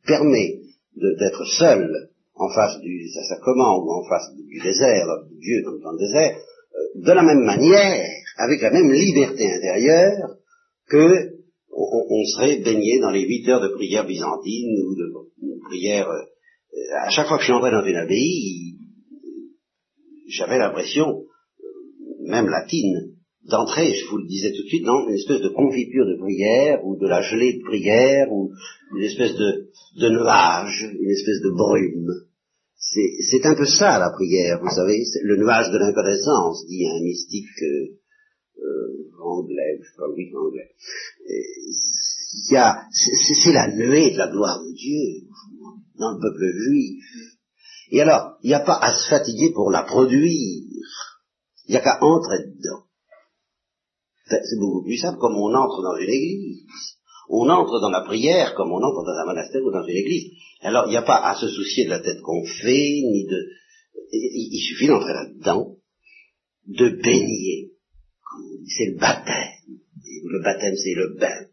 permet 0.05 0.61
d'être 0.95 1.45
seul 1.45 2.09
en 2.35 2.49
face 2.49 2.79
du 2.79 3.09
sacrement 3.09 3.83
ou 3.83 3.91
en 3.91 4.07
face 4.07 4.33
du 4.35 4.59
désert, 4.59 5.07
Dieu 5.39 5.61
dans, 5.63 5.91
le 5.91 5.97
désert, 5.97 6.37
euh, 6.37 7.01
de 7.01 7.11
la 7.11 7.23
même 7.23 7.43
manière, 7.43 8.07
avec 8.37 8.61
la 8.61 8.71
même 8.71 8.91
liberté 8.91 9.51
intérieure 9.51 10.37
que 10.87 11.35
on, 11.77 12.23
serait 12.25 12.59
baigné 12.59 12.99
dans 12.99 13.11
les 13.11 13.25
huit 13.25 13.47
heures 13.49 13.61
de 13.61 13.73
prière 13.73 14.05
byzantine 14.05 14.77
ou 14.85 14.95
de, 14.95 15.59
prière. 15.67 16.07
Euh, 16.07 16.21
à 17.05 17.09
chaque 17.09 17.27
fois 17.27 17.37
que 17.37 17.41
je 17.41 17.47
suis 17.47 17.53
entré 17.53 17.71
dans 17.71 17.83
une 17.83 17.95
abbaye, 17.95 18.75
j'avais 20.27 20.57
l'impression, 20.57 21.23
euh, 21.59 22.29
même 22.29 22.47
latine, 22.47 23.15
d'entrer, 23.43 23.93
je 23.93 24.07
vous 24.09 24.17
le 24.17 24.27
disais 24.27 24.51
tout 24.51 24.63
de 24.63 24.67
suite, 24.67 24.85
dans 24.85 25.07
une 25.07 25.15
espèce 25.15 25.41
de 25.41 25.49
confiture 25.49 26.05
de 26.05 26.17
prière, 26.17 26.85
ou 26.85 26.97
de 26.97 27.07
la 27.07 27.21
gelée 27.21 27.53
de 27.53 27.63
prière, 27.63 28.31
ou 28.31 28.51
une 28.95 29.03
espèce 29.03 29.35
de, 29.35 30.09
nuage, 30.09 30.89
une 30.99 31.11
espèce 31.11 31.41
de 31.41 31.51
brume. 31.51 32.11
C'est 32.77 33.45
un 33.45 33.55
peu 33.55 33.65
ça 33.65 33.99
la 33.99 34.11
prière, 34.11 34.59
vous 34.61 34.69
savez, 34.69 35.03
le 35.23 35.37
nuage 35.37 35.71
de 35.71 35.77
l'inconnaissance, 35.77 36.65
dit 36.67 36.87
un 36.87 37.01
mystique 37.01 37.45
euh 37.63 37.97
anglais, 39.21 39.79
je 39.81 39.85
sais 39.89 39.97
pas, 39.97 40.09
oui, 40.09 40.31
anglais. 40.35 40.69
C'est 43.41 43.53
la 43.53 43.67
nuée 43.75 44.11
de 44.11 44.17
la 44.17 44.27
gloire 44.27 44.59
de 44.59 44.73
Dieu 44.73 45.27
dans 45.97 46.11
le 46.11 46.19
peuple 46.21 46.51
juif. 46.53 47.03
Et 47.91 48.01
alors, 48.01 48.37
il 48.43 48.47
n'y 48.47 48.53
a 48.53 48.59
pas 48.61 48.77
à 48.77 48.93
se 48.93 49.09
fatiguer 49.09 49.51
pour 49.53 49.71
la 49.71 49.83
produire. 49.83 50.63
Il 51.67 51.71
n'y 51.71 51.77
a 51.77 51.81
qu'à 51.81 52.03
entrer 52.03 52.39
dedans. 52.39 52.85
C'est 54.27 54.59
beaucoup 54.59 54.83
plus 54.83 54.97
simple 54.97 55.19
comme 55.19 55.35
on 55.35 55.53
entre 55.53 55.81
dans 55.83 55.95
une 55.97 56.09
église. 56.09 56.65
On 57.29 57.49
entre 57.49 57.79
dans 57.79 57.89
la 57.89 58.01
prière 58.01 58.53
comme 58.55 58.71
on 58.71 58.81
entre 58.81 59.03
dans 59.03 59.17
un 59.21 59.25
monastère 59.25 59.63
ou 59.63 59.71
dans 59.71 59.83
une 59.83 59.97
église. 59.97 60.31
Alors, 60.61 60.85
il 60.87 60.91
n'y 60.91 60.97
a 60.97 61.03
pas 61.03 61.17
à 61.23 61.35
se 61.35 61.47
soucier 61.47 61.85
de 61.85 61.91
la 61.91 61.99
tête 61.99 62.21
qu'on 62.21 62.43
fait, 62.45 63.01
ni 63.03 63.25
de... 63.25 63.49
Il 64.11 64.61
suffit 64.67 64.87
d'entrer 64.87 65.13
là-dedans, 65.13 65.75
de 66.67 66.89
baigner. 67.01 67.74
C'est 68.67 68.91
le 68.91 68.97
baptême. 68.97 69.77
Le 70.27 70.43
baptême, 70.43 70.75
c'est 70.75 70.93
le 70.95 71.15
bain. 71.19 71.45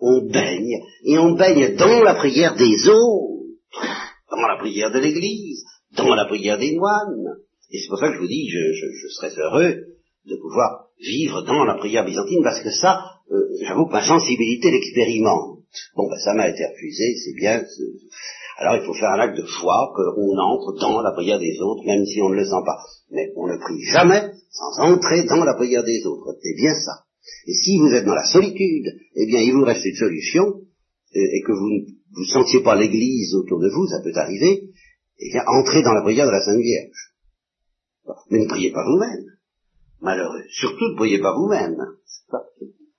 On 0.00 0.30
baigne, 0.30 0.78
et 1.04 1.18
on 1.18 1.32
baigne 1.32 1.74
dans 1.76 2.02
la 2.02 2.14
prière 2.14 2.54
des 2.56 2.88
autres, 2.88 3.44
dans 4.30 4.46
la 4.46 4.56
prière 4.58 4.92
de 4.92 5.00
l'église, 5.00 5.64
dans 5.96 6.14
la 6.14 6.26
prière 6.26 6.58
des 6.58 6.76
moines. 6.76 7.36
Et 7.70 7.78
c'est 7.80 7.88
pour 7.88 7.98
ça 7.98 8.08
que 8.08 8.14
je 8.14 8.20
vous 8.20 8.28
dis, 8.28 8.48
je, 8.48 8.58
je 8.58 9.08
serais 9.08 9.32
heureux 9.36 9.74
de 10.26 10.36
pouvoir 10.36 10.88
vivre 11.00 11.42
dans 11.42 11.64
la 11.64 11.74
prière 11.74 12.04
byzantine, 12.04 12.42
parce 12.42 12.62
que 12.62 12.70
ça, 12.70 13.00
euh, 13.30 13.48
j'avoue 13.62 13.86
que 13.86 13.92
ma 13.92 14.06
sensibilité 14.06 14.70
l'expérimente. 14.70 15.58
Bon, 15.96 16.08
ben 16.08 16.18
ça 16.18 16.34
m'a 16.34 16.48
été 16.48 16.64
refusé, 16.64 17.14
c'est 17.24 17.34
bien. 17.34 17.62
Alors 18.58 18.74
il 18.74 18.84
faut 18.84 18.94
faire 18.94 19.10
un 19.10 19.20
acte 19.20 19.38
de 19.38 19.46
foi, 19.46 19.92
qu'on 19.94 20.36
entre 20.36 20.74
dans 20.80 21.00
la 21.00 21.12
prière 21.12 21.38
des 21.38 21.60
autres, 21.60 21.84
même 21.86 22.04
si 22.04 22.20
on 22.20 22.28
ne 22.28 22.34
le 22.34 22.44
sent 22.44 22.62
pas. 22.66 22.78
Mais 23.10 23.30
on 23.36 23.46
ne 23.46 23.56
prie 23.56 23.80
jamais 23.84 24.32
sans 24.50 24.82
entrer 24.82 25.22
dans 25.24 25.44
la 25.44 25.54
prière 25.54 25.84
des 25.84 26.04
autres. 26.06 26.36
C'est 26.42 26.56
bien 26.56 26.74
ça. 26.74 27.04
Et 27.46 27.54
si 27.54 27.78
vous 27.78 27.94
êtes 27.94 28.04
dans 28.04 28.14
la 28.14 28.26
solitude, 28.26 28.86
eh 29.14 29.26
bien, 29.26 29.40
il 29.40 29.52
vous 29.52 29.64
reste 29.64 29.84
une 29.84 29.94
solution, 29.94 30.42
et, 31.12 31.42
que 31.46 31.52
vous 31.52 31.68
ne 31.68 31.80
vous 32.16 32.24
sentiez 32.24 32.60
pas 32.60 32.74
l'Église 32.74 33.34
autour 33.34 33.60
de 33.60 33.68
vous, 33.68 33.86
ça 33.86 34.02
peut 34.02 34.12
arriver, 34.16 34.70
eh 35.20 35.30
bien, 35.30 35.42
entrez 35.46 35.82
dans 35.82 35.94
la 35.94 36.02
prière 36.02 36.26
de 36.26 36.32
la 36.32 36.42
Sainte 36.42 36.60
Vierge. 36.60 37.14
Mais 38.30 38.40
ne 38.40 38.48
priez 38.48 38.72
pas 38.72 38.84
vous-même. 38.84 39.24
Malheureux. 40.00 40.42
Surtout 40.50 40.88
ne 40.90 40.96
priez 40.96 41.20
pas 41.20 41.34
vous-même. 41.34 41.76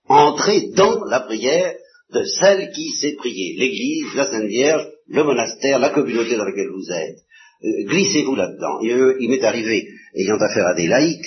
Entrez 0.08 0.69
dans 0.76 1.04
la 1.06 1.19
prière 1.22 1.76
de 2.13 2.24
celle 2.24 2.72
qui 2.72 2.91
sait 3.02 3.15
prier. 3.15 3.56
L'Église, 3.58 4.15
la 4.15 4.26
Sainte 4.26 4.48
Vierge, 4.48 4.88
le 5.10 5.24
monastère, 5.24 5.80
la 5.80 5.89
communauté 5.89 6.38
dans 6.38 6.45
laquelle 6.45 6.69
vous 6.69 6.91
êtes. 6.91 7.17
Euh, 7.63 7.86
glissez-vous 7.88 8.36
là-dedans. 8.36 8.80
Il, 8.82 9.30
m'est 9.30 9.43
arrivé, 9.43 9.88
ayant 10.15 10.38
affaire 10.38 10.67
à 10.67 10.76
des 10.76 10.88
laïcs, 10.88 11.26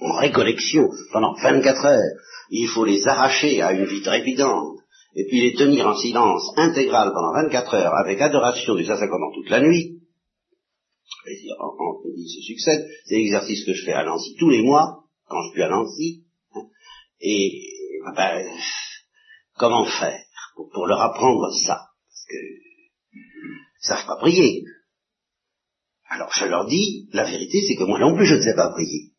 en 0.00 0.12
récollection, 0.16 0.88
pendant 1.12 1.34
24 1.34 1.84
heures, 1.84 2.18
il 2.50 2.68
faut 2.68 2.84
les 2.84 3.06
arracher 3.06 3.62
à 3.62 3.72
une 3.72 3.84
vie 3.84 4.02
trépidante, 4.02 4.78
et 5.16 5.24
puis 5.28 5.40
les 5.40 5.54
tenir 5.54 5.86
en 5.86 5.96
silence 5.96 6.50
intégral 6.56 7.10
pendant 7.12 7.32
24 7.32 7.74
heures, 7.74 7.94
avec 7.94 8.20
adoration 8.20 8.74
du 8.74 8.84
Saint-Sacrement 8.84 9.32
toute 9.34 9.50
la 9.50 9.60
nuit, 9.60 10.00
et 11.26 11.36
en, 11.58 11.66
en, 11.66 12.00
il 12.16 12.28
se 12.28 12.40
succède, 12.42 12.86
c'est 13.04 13.16
l'exercice 13.16 13.64
que 13.64 13.72
je 13.72 13.84
fais 13.84 13.92
à 13.92 14.04
Nancy 14.04 14.34
tous 14.38 14.50
les 14.50 14.62
mois, 14.62 15.04
quand 15.28 15.42
je 15.42 15.52
suis 15.52 15.62
à 15.62 15.68
Nancy, 15.68 16.24
et 17.20 17.74
ben, 18.16 18.46
comment 19.56 19.86
faire 19.86 20.20
pour, 20.54 20.86
leur 20.86 21.00
apprendre 21.00 21.50
ça? 21.66 21.80
Ils 23.84 23.88
savent 23.88 24.06
pas 24.06 24.16
prier. 24.16 24.64
Alors 26.08 26.30
je 26.34 26.46
leur 26.46 26.66
dis, 26.66 27.08
la 27.12 27.24
vérité 27.24 27.62
c'est 27.66 27.76
que 27.76 27.84
moi 27.84 27.98
non 27.98 28.16
plus 28.16 28.26
je 28.26 28.34
ne 28.34 28.42
sais 28.42 28.54
pas 28.54 28.70
prier. 28.70 29.12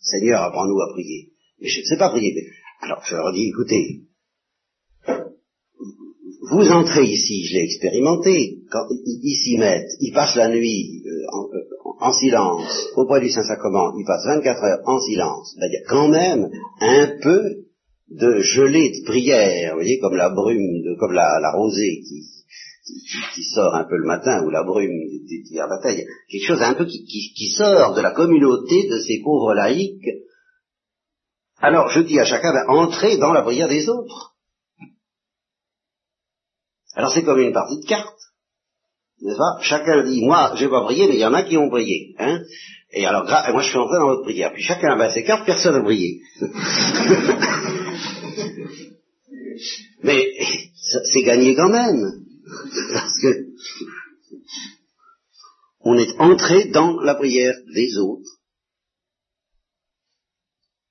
Seigneur, 0.00 0.42
apprends-nous 0.42 0.80
à 0.80 0.92
prier. 0.92 1.32
Mais 1.60 1.68
je 1.68 1.80
ne 1.80 1.84
sais 1.84 1.98
pas 1.98 2.10
prier. 2.10 2.34
Alors 2.80 3.02
je 3.04 3.16
leur 3.16 3.32
dis, 3.32 3.48
écoutez, 3.48 4.08
vous 6.50 6.70
entrez 6.70 7.04
ici, 7.04 7.44
je 7.44 7.54
l'ai 7.54 7.64
expérimenté, 7.64 8.60
quand 8.70 8.86
ils 9.04 9.36
s'y 9.36 9.58
mettent, 9.58 9.90
ils 10.00 10.12
passent 10.12 10.36
la 10.36 10.48
nuit 10.48 11.02
euh, 11.04 11.56
euh, 11.56 11.94
en, 12.00 12.12
silence, 12.12 12.88
auprès 12.96 13.20
du 13.20 13.28
Saint-Sacrement, 13.28 13.92
ils 13.98 14.06
passent 14.06 14.24
24 14.24 14.64
heures 14.64 14.80
en 14.86 15.00
silence, 15.00 15.56
ben, 15.58 15.66
il 15.68 15.74
y 15.74 15.76
a 15.76 15.88
quand 15.88 16.08
même 16.08 16.48
un 16.80 17.18
peu 17.22 17.42
de 18.10 18.40
gelée 18.40 18.90
de 18.90 19.04
prière, 19.04 19.72
vous 19.72 19.80
voyez, 19.80 19.98
comme 19.98 20.16
la 20.16 20.30
brume, 20.30 20.96
comme 20.98 21.12
la, 21.12 21.52
rosée 21.52 22.00
qui, 22.08 22.24
qui, 23.34 23.42
sort 23.42 23.74
un 23.74 23.84
peu 23.84 23.96
le 23.96 24.06
matin, 24.06 24.44
ou 24.44 24.50
la 24.50 24.64
brume 24.64 24.90
d'hier 25.26 25.68
bataille, 25.68 26.06
quelque 26.28 26.46
chose 26.46 26.62
un 26.62 26.74
peu 26.74 26.84
qui, 26.86 27.54
sort 27.56 27.94
de 27.94 28.00
la 28.00 28.12
communauté 28.12 28.88
de 28.88 28.98
ces 28.98 29.20
pauvres 29.22 29.54
laïcs. 29.54 30.08
Alors 31.60 31.88
je 31.90 32.00
dis 32.00 32.18
à 32.18 32.24
chacun, 32.24 32.52
ben, 32.52 32.64
entrez 32.68 33.16
dans 33.18 33.32
la 33.32 33.42
prière 33.42 33.68
des 33.68 33.88
autres. 33.88 34.34
Alors 36.94 37.12
c'est 37.12 37.24
comme 37.24 37.40
une 37.40 37.52
partie 37.52 37.80
de 37.80 37.86
cartes. 37.86 38.14
N'est-ce 39.20 39.36
pas? 39.36 39.58
Chacun 39.62 40.04
dit, 40.04 40.24
moi, 40.24 40.52
je 40.54 40.64
vais 40.64 40.70
pas 40.70 40.84
prier, 40.84 41.08
mais 41.08 41.14
il 41.14 41.20
y 41.20 41.24
en 41.24 41.34
a 41.34 41.42
qui 41.42 41.56
ont 41.56 41.68
prié. 41.68 42.14
Hein 42.18 42.40
et 42.92 43.04
alors, 43.04 43.24
moi, 43.24 43.62
je 43.62 43.68
suis 43.68 43.78
entré 43.78 43.98
dans 43.98 44.06
votre 44.06 44.22
prière. 44.22 44.52
Puis 44.52 44.62
chacun 44.62 44.98
a 44.98 45.12
ses 45.12 45.24
cartes, 45.24 45.44
personne 45.44 45.74
n'a 45.74 45.82
prié. 45.82 46.20
Mais 50.02 50.24
c'est 51.12 51.22
gagné 51.22 51.54
quand 51.54 51.68
même. 51.68 52.27
Parce 52.92 53.20
que 53.22 53.46
on 55.80 55.96
est 55.96 56.18
entré 56.18 56.66
dans 56.66 57.00
la 57.00 57.14
prière 57.14 57.54
des 57.74 57.96
autres. 57.98 58.28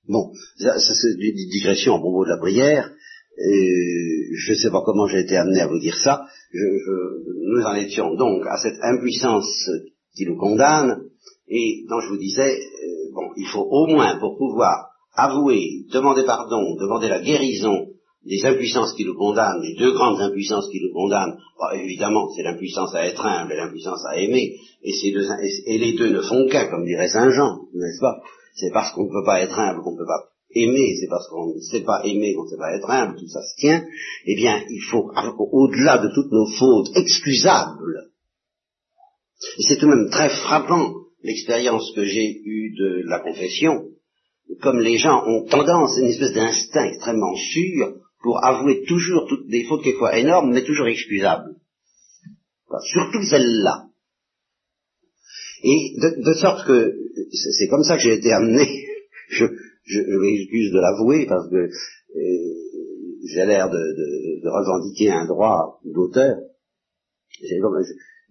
Bon, 0.07 0.31
ça, 0.57 0.79
c'est 0.79 1.11
une 1.19 1.49
digression 1.49 1.95
à 1.95 1.99
propos 1.99 2.23
de 2.23 2.29
la 2.29 2.37
prière. 2.37 2.89
je 3.37 4.51
ne 4.51 4.57
sais 4.57 4.71
pas 4.71 4.81
comment 4.85 5.07
j'ai 5.07 5.19
été 5.19 5.35
amené 5.35 5.59
à 5.61 5.67
vous 5.67 5.79
dire 5.79 5.97
ça. 5.97 6.25
nous 6.53 7.63
en 7.63 7.75
étions 7.75 8.15
donc 8.15 8.45
à 8.47 8.57
cette 8.57 8.79
impuissance 8.81 9.69
qui 10.15 10.25
nous 10.25 10.37
condamne, 10.37 11.03
et 11.47 11.85
dont 11.89 12.01
je 12.01 12.09
vous 12.09 12.17
disais, 12.17 12.57
euh, 12.57 13.11
bon, 13.13 13.31
il 13.37 13.47
faut 13.47 13.67
au 13.69 13.87
moins 13.87 14.17
pour 14.19 14.37
pouvoir 14.37 14.89
avouer, 15.15 15.85
demander 15.91 16.23
pardon, 16.25 16.75
demander 16.75 17.07
la 17.07 17.21
guérison 17.21 17.87
des 18.27 18.45
impuissances 18.45 18.93
qui 18.93 19.05
nous 19.05 19.15
condamnent, 19.15 19.61
les 19.61 19.75
deux 19.75 19.93
grandes 19.93 20.21
impuissances 20.21 20.69
qui 20.69 20.81
nous 20.81 20.93
condamnent, 20.93 21.37
bah, 21.59 21.75
évidemment, 21.75 22.29
c'est 22.35 22.43
l'impuissance 22.43 22.93
à 22.93 23.05
être 23.05 23.25
humble 23.25 23.53
et 23.53 23.55
l'impuissance 23.55 24.03
à 24.05 24.17
aimer, 24.17 24.57
et, 24.83 24.93
ces 24.93 25.11
deux, 25.11 25.25
et 25.65 25.77
les 25.77 25.93
deux 25.93 26.09
ne 26.09 26.21
font 26.21 26.47
qu'un, 26.47 26.67
comme 26.67 26.85
dirait 26.85 27.07
Saint 27.07 27.29
Jean, 27.31 27.61
n'est-ce 27.73 28.01
pas? 28.01 28.21
C'est 28.55 28.71
parce 28.73 28.91
qu'on 28.91 29.05
ne 29.05 29.09
peut 29.11 29.25
pas 29.25 29.41
être 29.41 29.57
humble 29.57 29.81
qu'on 29.81 29.93
ne 29.93 29.97
peut 29.97 30.05
pas 30.05 30.25
aimer, 30.51 30.95
c'est 30.99 31.07
parce 31.07 31.27
qu'on 31.29 31.55
ne 31.55 31.61
sait 31.61 31.83
pas 31.83 32.01
aimer 32.03 32.33
qu'on 32.33 32.43
ne 32.43 32.49
sait 32.49 32.57
pas 32.57 32.75
être 32.75 32.89
humble, 32.89 33.17
tout 33.17 33.27
ça 33.29 33.41
se 33.41 33.55
tient, 33.59 33.85
eh 34.25 34.35
bien, 34.35 34.61
il 34.69 34.81
faut, 34.81 35.09
au-delà 35.51 35.99
de 35.99 36.09
toutes 36.13 36.31
nos 36.31 36.47
fautes 36.47 36.95
excusables, 36.95 38.11
et 39.59 39.63
c'est 39.67 39.77
tout 39.77 39.85
de 39.85 39.95
même 39.95 40.09
très 40.09 40.29
frappant 40.29 40.93
l'expérience 41.23 41.91
que 41.95 42.03
j'ai 42.03 42.41
eue 42.43 42.75
de 42.75 43.03
la 43.07 43.19
confession, 43.19 43.85
comme 44.61 44.79
les 44.79 44.97
gens 44.97 45.23
ont 45.25 45.45
tendance, 45.45 45.97
une 45.97 46.07
espèce 46.07 46.33
d'instinct 46.33 46.85
extrêmement 46.85 47.35
sûr, 47.35 47.95
pour 48.21 48.43
avouer 48.43 48.83
toujours 48.87 49.27
toutes 49.27 49.47
des 49.47 49.63
fautes 49.65 49.83
quelquefois 49.83 50.17
énormes, 50.17 50.51
mais 50.51 50.63
toujours 50.63 50.87
excusables. 50.87 51.55
surtout 52.91 53.23
celle-là. 53.23 53.87
Et 55.63 55.95
de, 55.97 56.33
sorte 56.33 56.67
que 56.67 56.95
c'est 57.31 57.67
comme 57.67 57.83
ça 57.83 57.97
que 57.97 58.03
j'ai 58.03 58.13
été 58.13 58.31
amené, 58.31 58.85
je, 59.29 59.45
m'excuse 59.45 60.71
de 60.71 60.79
l'avouer 60.79 61.25
parce 61.25 61.49
que 61.49 61.55
euh, 61.55 61.69
j'ai 63.25 63.45
l'air 63.45 63.69
de, 63.69 64.47
revendiquer 64.47 65.11
un 65.11 65.25
droit 65.25 65.79
d'auteur. 65.83 66.37
Je, 67.41 67.55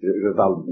je, 0.03 0.37
parle 0.37 0.64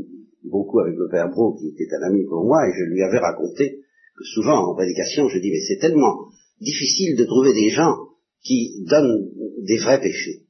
beaucoup 0.44 0.80
avec 0.80 0.94
le 0.96 1.08
père 1.08 1.28
Bro, 1.28 1.56
qui 1.56 1.68
était 1.68 1.96
un 1.96 2.08
ami 2.08 2.24
pour 2.26 2.44
moi, 2.44 2.66
et 2.68 2.72
je 2.78 2.84
lui 2.84 3.02
avais 3.02 3.18
raconté 3.18 3.80
que 4.16 4.24
souvent 4.24 4.70
en 4.70 4.74
prédication, 4.74 5.28
je 5.28 5.38
dis, 5.38 5.50
mais 5.50 5.60
c'est 5.66 5.80
tellement 5.80 6.28
difficile 6.60 7.16
de 7.16 7.24
trouver 7.24 7.52
des 7.52 7.70
gens 7.70 7.96
qui 8.44 8.84
donnent 8.88 9.30
des 9.66 9.78
vrais 9.78 10.00
péchés. 10.00 10.42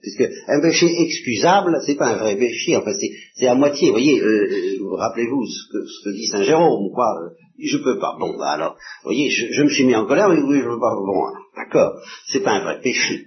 Puisque 0.00 0.30
un 0.48 0.60
péché 0.60 0.86
excusable, 1.00 1.78
c'est 1.86 1.96
pas 1.96 2.08
un 2.08 2.16
vrai 2.16 2.36
péché, 2.36 2.76
enfin 2.76 2.92
c'est 3.36 3.46
à 3.46 3.54
moitié, 3.54 3.88
vous 3.88 3.94
voyez, 3.94 4.20
euh, 4.20 4.78
vous 4.80 4.96
rappelez-vous 4.96 5.46
ce 5.46 6.04
que, 6.04 6.10
dit 6.14 6.26
Saint 6.26 6.42
Jérôme, 6.42 6.90
quoi, 6.92 7.06
euh, 7.22 7.30
je 7.58 7.78
peux 7.78 7.98
pas, 7.98 8.16
bon, 8.18 8.36
bah 8.36 8.50
alors, 8.50 8.72
vous 9.02 9.10
voyez, 9.10 9.30
je, 9.30 9.62
me 9.62 9.68
suis 9.68 9.84
mis 9.84 9.94
en 9.94 10.06
colère, 10.06 10.28
oui, 10.28 10.40
oui, 10.46 10.58
je 10.58 10.68
veux 10.68 10.80
pas, 10.80 10.94
bon, 10.94 11.22
d'accord, 11.56 12.00
c'est 12.26 12.40
pas 12.40 12.52
un 12.52 12.64
vrai 12.64 12.80
péché. 12.82 13.26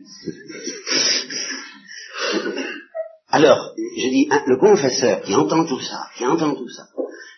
Alors, 3.29 3.73
je 3.77 4.09
dis, 4.09 4.29
le 4.47 4.57
confesseur 4.57 5.21
qui 5.21 5.33
entend 5.33 5.65
tout 5.65 5.79
ça, 5.79 6.07
qui 6.17 6.25
entend 6.25 6.55
tout 6.55 6.69
ça, 6.69 6.87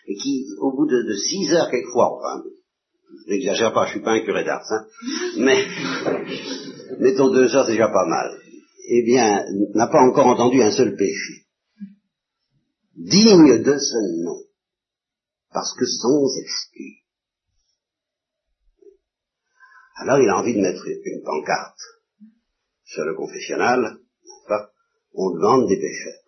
et 0.06 0.16
qui, 0.16 0.46
au 0.60 0.72
bout 0.72 0.86
de, 0.86 1.14
six 1.14 1.52
heures 1.52 1.70
quelquefois, 1.70 2.10
enfin, 2.16 2.42
n'exagère 3.28 3.72
pas, 3.72 3.86
je 3.86 3.92
suis 3.92 4.00
pas 4.00 4.12
un 4.12 4.20
curé 4.20 4.44
d'art, 4.44 4.64
hein, 4.70 4.84
mais, 5.38 5.66
mettons 6.98 7.30
deux 7.30 7.54
heures, 7.54 7.66
c'est 7.66 7.72
déjà 7.72 7.88
pas 7.88 8.06
mal, 8.06 8.38
eh 8.88 9.02
bien, 9.04 9.44
n'a 9.74 9.86
pas 9.86 10.02
encore 10.02 10.26
entendu 10.26 10.62
un 10.62 10.70
seul 10.70 10.96
péché. 10.96 11.46
Digne 12.96 13.62
de 13.62 13.78
ce 13.78 14.24
nom, 14.24 14.42
parce 15.52 15.74
que 15.74 15.86
sans 15.86 16.26
excuse. 16.42 16.98
Alors 19.96 20.18
il 20.18 20.28
a 20.28 20.38
envie 20.38 20.54
de 20.54 20.60
mettre 20.60 20.86
une 20.86 21.22
pancarte 21.22 21.78
sur 22.84 23.04
le 23.04 23.14
confessionnal, 23.14 23.98
on 25.14 25.30
demande 25.34 25.68
des 25.68 25.78
pécheurs. 25.78 26.22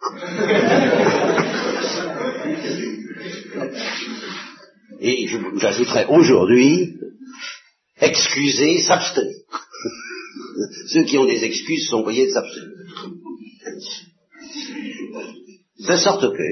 Et 5.05 5.27
j'ajouterai 5.57 6.07
aujourd'hui, 6.11 6.97
excuser, 8.01 8.83
s'abstenir. 8.83 9.35
Ceux 10.93 11.03
qui 11.03 11.19
ont 11.19 11.25
des 11.25 11.43
excuses 11.43 11.88
sont 11.88 12.05
priés 12.05 12.29
de 12.29 12.33
s'abstenir. 12.33 12.69
De 15.88 15.97
sorte 15.97 16.37
que, 16.37 16.43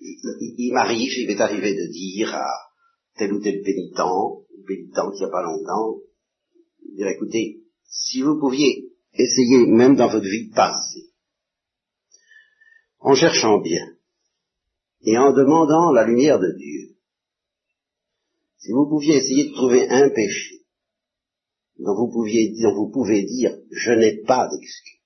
il, 0.00 0.72
m'arrive, 0.72 1.12
il 1.16 1.28
m'est 1.28 1.40
arrivé 1.40 1.74
de 1.74 1.92
dire 1.92 2.34
à 2.34 2.50
tel 3.16 3.32
ou 3.34 3.40
tel 3.40 3.62
pénitent, 3.62 3.94
pénitent 4.66 4.96
il 4.96 5.18
n'y 5.18 5.24
a 5.24 5.28
pas 5.28 5.44
longtemps, 5.44 6.00
dire 6.96 7.06
écoutez, 7.06 7.60
si 7.84 8.22
vous 8.22 8.40
pouviez 8.40 8.90
essayer, 9.12 9.66
même 9.66 9.94
dans 9.94 10.08
votre 10.08 10.26
vie 10.26 10.50
passée, 10.50 11.12
en 12.98 13.14
cherchant 13.14 13.60
bien 13.60 13.94
et 15.02 15.16
en 15.18 15.32
demandant 15.32 15.92
la 15.92 16.04
lumière 16.04 16.40
de 16.40 16.52
Dieu. 16.58 16.96
Si 18.60 18.72
vous 18.72 18.86
pouviez 18.88 19.16
essayer 19.16 19.48
de 19.48 19.54
trouver 19.54 19.88
un 19.88 20.10
péché 20.10 20.60
dont 21.78 21.96
vous, 21.96 22.12
pouviez, 22.12 22.52
dont 22.62 22.74
vous 22.74 22.90
pouvez 22.90 23.22
dire 23.24 23.56
je 23.70 23.92
n'ai 23.92 24.22
pas 24.22 24.48
d'excuse, 24.48 25.00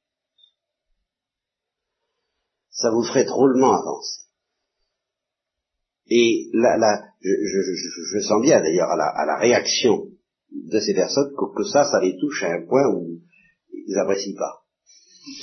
ça 2.71 2.91
vous 2.91 3.05
ferait 3.05 3.25
drôlement 3.25 3.73
avancer. 3.73 4.23
Et 6.09 6.51
là, 6.53 6.77
là 6.77 7.05
je, 7.21 7.31
je, 7.31 7.61
je, 8.13 8.21
sens 8.21 8.43
bien 8.43 8.61
d'ailleurs 8.61 8.91
à 8.91 8.97
la, 8.97 9.07
à 9.07 9.25
la 9.25 9.39
réaction 9.39 10.09
de 10.51 10.81
ces 10.81 10.95
personnes 10.95 11.33
que, 11.39 11.57
que 11.57 11.65
ça, 11.65 11.85
ça 11.85 12.01
les 12.01 12.17
touche 12.19 12.43
à 12.43 12.53
un 12.53 12.67
point 12.67 12.93
où 12.93 13.21
ils 13.73 13.95
n'apprécient 13.95 14.35
pas. 14.37 14.65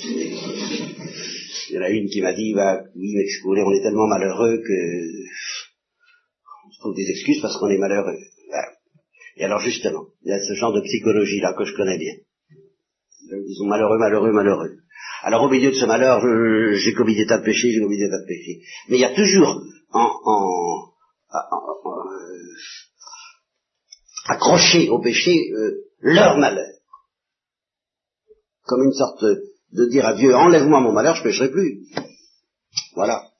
Il 0.04 1.76
y 1.76 1.78
en 1.78 1.82
a 1.82 1.88
une 1.90 2.08
qui 2.08 2.20
m'a 2.20 2.34
dit, 2.34 2.52
bah, 2.54 2.84
oui, 2.94 3.14
mais 3.14 3.62
on 3.62 3.72
est 3.72 3.82
tellement 3.82 4.06
malheureux 4.06 4.58
que 4.58 5.06
des 6.90 7.08
excuses 7.08 7.40
parce 7.40 7.56
qu'on 7.58 7.68
est 7.68 7.78
malheureux. 7.78 8.16
Et 9.36 9.44
alors 9.44 9.60
justement, 9.60 10.06
il 10.24 10.30
y 10.30 10.32
a 10.32 10.40
ce 10.40 10.54
genre 10.54 10.72
de 10.72 10.82
psychologie-là 10.82 11.54
que 11.56 11.64
je 11.64 11.74
connais 11.74 11.98
bien. 11.98 12.14
Ils 13.30 13.56
sont 13.56 13.66
malheureux, 13.66 13.98
malheureux, 13.98 14.32
malheureux. 14.32 14.78
Alors 15.22 15.44
au 15.44 15.48
milieu 15.48 15.70
de 15.70 15.76
ce 15.76 15.86
malheur, 15.86 16.20
j'ai 16.76 16.92
commis 16.94 17.16
des 17.16 17.26
tas 17.26 17.38
de 17.38 17.44
péchés, 17.44 17.72
j'ai 17.72 17.80
commis 17.80 17.98
des 17.98 18.10
tas 18.10 18.20
de 18.20 18.26
péchés. 18.26 18.60
Mais 18.88 18.96
il 18.96 19.00
y 19.00 19.04
a 19.04 19.14
toujours 19.14 19.62
en, 19.92 20.10
en, 20.24 20.92
euh, 21.32 22.32
accroché 24.28 24.90
au 24.90 25.00
péché 25.00 25.50
euh, 25.52 25.84
leur 26.00 26.36
malheur. 26.36 26.68
Comme 28.64 28.84
une 28.84 28.92
sorte 28.92 29.24
de 29.24 29.86
dire 29.88 30.06
à 30.06 30.14
Dieu, 30.14 30.34
enlève-moi 30.34 30.80
mon 30.80 30.92
malheur, 30.92 31.16
je 31.16 31.22
pécherai 31.22 31.50
plus. 31.50 31.86
Voilà. 32.94 33.31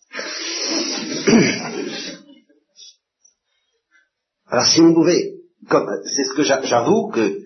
Alors 4.53 4.67
si 4.67 4.83
on 4.83 4.93
pouvait, 4.93 5.33
c'est 5.65 6.25
ce 6.25 6.35
que 6.37 6.43
j'avoue 6.43 7.09
que 7.09 7.43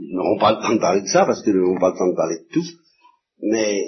nous 0.00 0.16
n'aurons 0.16 0.38
pas 0.38 0.52
le 0.52 0.60
temps 0.60 0.74
de 0.74 0.80
parler 0.80 1.00
de 1.00 1.06
ça 1.06 1.24
parce 1.24 1.42
que 1.42 1.48
nous 1.48 1.62
n'aurons 1.62 1.80
pas 1.80 1.92
le 1.92 1.96
temps 1.96 2.10
de 2.10 2.16
parler 2.16 2.36
de 2.40 2.48
tout, 2.52 2.78
mais 3.40 3.80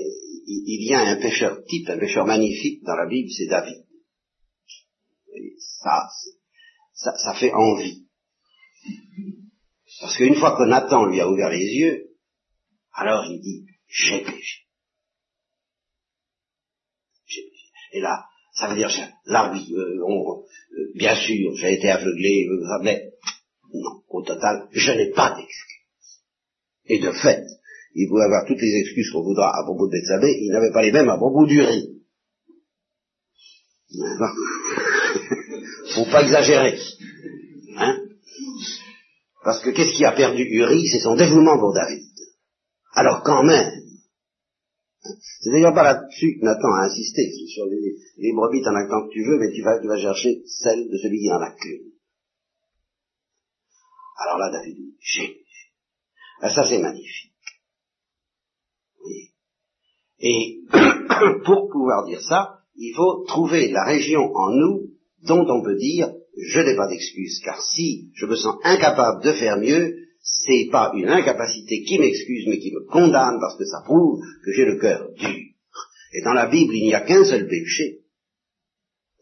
il 0.46 0.88
y 0.88 0.94
a 0.94 1.00
un 1.00 1.16
pêcheur 1.16 1.62
type, 1.66 1.90
un 1.90 1.98
pêcheur 1.98 2.24
magnifique 2.24 2.82
dans 2.84 2.96
la 2.96 3.06
Bible, 3.06 3.28
c'est 3.36 3.48
David. 3.48 3.84
ça, 5.58 6.08
ça, 6.94 7.12
ça 7.22 7.34
fait 7.34 7.52
envie. 7.52 8.06
Parce 10.00 10.16
qu'une 10.16 10.36
fois 10.36 10.56
que 10.56 10.66
Nathan 10.66 11.04
lui 11.04 11.20
a 11.20 11.28
ouvert 11.28 11.50
les 11.50 11.66
yeux, 11.66 12.16
alors 12.94 13.26
il 13.26 13.42
dit, 13.42 13.66
j'ai 13.88 14.24
péché. 14.24 14.62
Et 17.92 18.00
là, 18.00 18.24
ça 18.54 18.68
veut 18.68 18.76
dire, 18.76 18.88
là 19.26 19.50
oui, 19.52 19.74
euh, 19.74 19.80
euh, 19.80 20.44
bien 20.94 21.16
sûr, 21.16 21.54
j'ai 21.56 21.74
été 21.74 21.90
aveuglé, 21.90 22.46
euh, 22.48 22.78
mais 22.82 23.10
non, 23.72 24.02
au 24.08 24.22
total, 24.22 24.68
je 24.70 24.92
n'ai 24.92 25.10
pas 25.10 25.30
d'excuse. 25.30 26.20
Et 26.86 27.00
de 27.00 27.10
fait, 27.10 27.44
il 27.94 28.08
pouvait 28.08 28.24
avoir 28.24 28.46
toutes 28.46 28.60
les 28.60 28.76
excuses 28.80 29.10
qu'on 29.10 29.24
voudra 29.24 29.48
à 29.48 29.64
propos 29.64 29.88
de 29.88 29.96
il 29.96 30.52
n'avait 30.52 30.70
pas 30.72 30.82
les 30.82 30.92
mêmes 30.92 31.08
à 31.08 31.16
propos 31.16 31.46
du 31.46 31.62
riz. 31.62 32.02
Faut 35.94 36.04
pas 36.10 36.22
exagérer. 36.22 36.78
Hein 37.76 37.98
Parce 39.42 39.62
que 39.62 39.70
qu'est-ce 39.70 39.96
qui 39.96 40.04
a 40.04 40.12
perdu 40.12 40.42
Uri 40.42 40.86
C'est 40.86 41.00
son 41.00 41.16
dévouement 41.16 41.58
pour 41.58 41.72
David. 41.72 42.04
Alors 42.94 43.22
quand 43.24 43.42
même, 43.44 43.72
c'est 45.40 45.50
d'ailleurs 45.50 45.74
pas 45.74 45.82
là-dessus 45.82 46.38
que 46.38 46.44
Nathan 46.44 46.72
a 46.74 46.86
insisté, 46.86 47.30
sur 47.48 47.66
les, 47.66 48.32
brebis 48.32 48.62
t'en 48.62 48.74
as 48.74 48.86
que 48.86 49.12
tu 49.12 49.24
veux, 49.24 49.38
mais 49.38 49.52
tu 49.52 49.62
vas, 49.62 49.98
chercher 49.98 50.42
celle 50.46 50.88
de 50.88 50.96
celui 50.96 51.18
qui 51.20 51.30
en 51.30 51.40
a 51.40 51.50
qu'une. 51.50 51.92
Alors 54.16 54.38
là, 54.38 54.50
David 54.50 54.76
dit, 54.76 54.96
j'ai 55.00 55.44
ah, 56.40 56.50
ça 56.50 56.66
c'est 56.68 56.78
magnifique. 56.78 57.32
Et 60.18 60.60
pour 61.44 61.68
pouvoir 61.70 62.04
dire 62.06 62.20
ça, 62.20 62.58
il 62.76 62.92
faut 62.94 63.24
trouver 63.26 63.70
la 63.70 63.84
région 63.84 64.30
en 64.34 64.50
nous 64.50 64.90
dont 65.22 65.46
on 65.48 65.62
peut 65.62 65.76
dire 65.76 66.12
je 66.36 66.60
n'ai 66.60 66.76
pas 66.76 66.88
d'excuse, 66.88 67.40
car 67.44 67.62
si 67.62 68.10
je 68.14 68.26
me 68.26 68.34
sens 68.34 68.56
incapable 68.64 69.22
de 69.22 69.32
faire 69.32 69.56
mieux, 69.58 70.03
c'est 70.24 70.70
pas 70.72 70.90
une 70.94 71.10
incapacité 71.10 71.82
qui 71.82 71.98
m'excuse, 71.98 72.46
mais 72.48 72.58
qui 72.58 72.72
me 72.72 72.86
condamne 72.86 73.38
parce 73.40 73.58
que 73.58 73.66
ça 73.66 73.82
prouve 73.84 74.24
que 74.42 74.52
j'ai 74.52 74.64
le 74.64 74.78
cœur 74.80 75.12
dur. 75.12 75.36
Et 76.14 76.22
dans 76.22 76.32
la 76.32 76.46
Bible, 76.46 76.74
il 76.74 76.84
n'y 76.84 76.94
a 76.94 77.02
qu'un 77.02 77.24
seul 77.24 77.46
péché. 77.46 78.00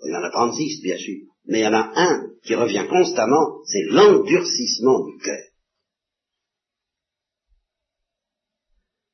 Il 0.05 0.13
y 0.13 0.15
en 0.15 0.23
a 0.23 0.31
36, 0.31 0.81
bien 0.83 0.97
sûr. 0.97 1.27
Mais 1.47 1.59
il 1.59 1.63
y 1.65 1.67
en 1.67 1.75
a 1.75 1.93
un 1.97 2.31
qui 2.45 2.55
revient 2.55 2.87
constamment, 2.89 3.63
c'est 3.65 3.83
l'endurcissement 3.91 5.05
du 5.05 5.19
cœur. 5.19 5.45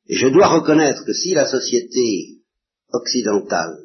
Et 0.08 0.16
je 0.16 0.28
dois 0.28 0.48
reconnaître 0.48 1.04
que 1.06 1.14
si 1.14 1.32
la 1.32 1.46
société 1.46 2.42
occidentale, 2.92 3.78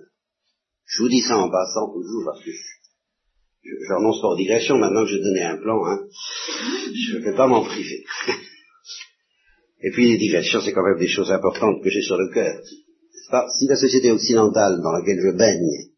je 0.86 1.04
vous 1.04 1.10
dis 1.10 1.22
ça 1.22 1.38
en 1.38 1.50
passant 1.50 1.94
toujours 1.94 2.26
parce 2.26 2.44
que 2.44 2.52
pas 3.88 4.28
aux 4.28 4.36
digressions, 4.36 4.78
maintenant 4.78 5.04
que 5.04 5.12
j'ai 5.12 5.22
donné 5.22 5.44
un 5.44 5.58
plan, 5.58 5.86
hein, 5.86 6.00
je 6.94 7.18
ne 7.18 7.24
vais 7.24 7.36
pas 7.36 7.48
m'en 7.48 7.64
priver. 7.64 8.04
Et 9.84 9.92
puis 9.92 10.12
les 10.12 10.18
digressions, 10.18 10.62
c'est 10.62 10.74
quand 10.74 10.84
même 10.84 11.00
des 11.00 11.08
choses 11.08 11.32
importantes 11.32 11.84
que 11.84 11.90
j'ai 11.90 12.02
sur 12.02 12.18
le 12.18 12.34
cœur. 12.34 12.62
Si 13.58 13.68
la 13.68 13.76
société 13.76 14.12
occidentale 14.12 14.80
dans 14.82 14.92
laquelle 14.92 15.20
je 15.20 15.36
baigne, 15.36 15.92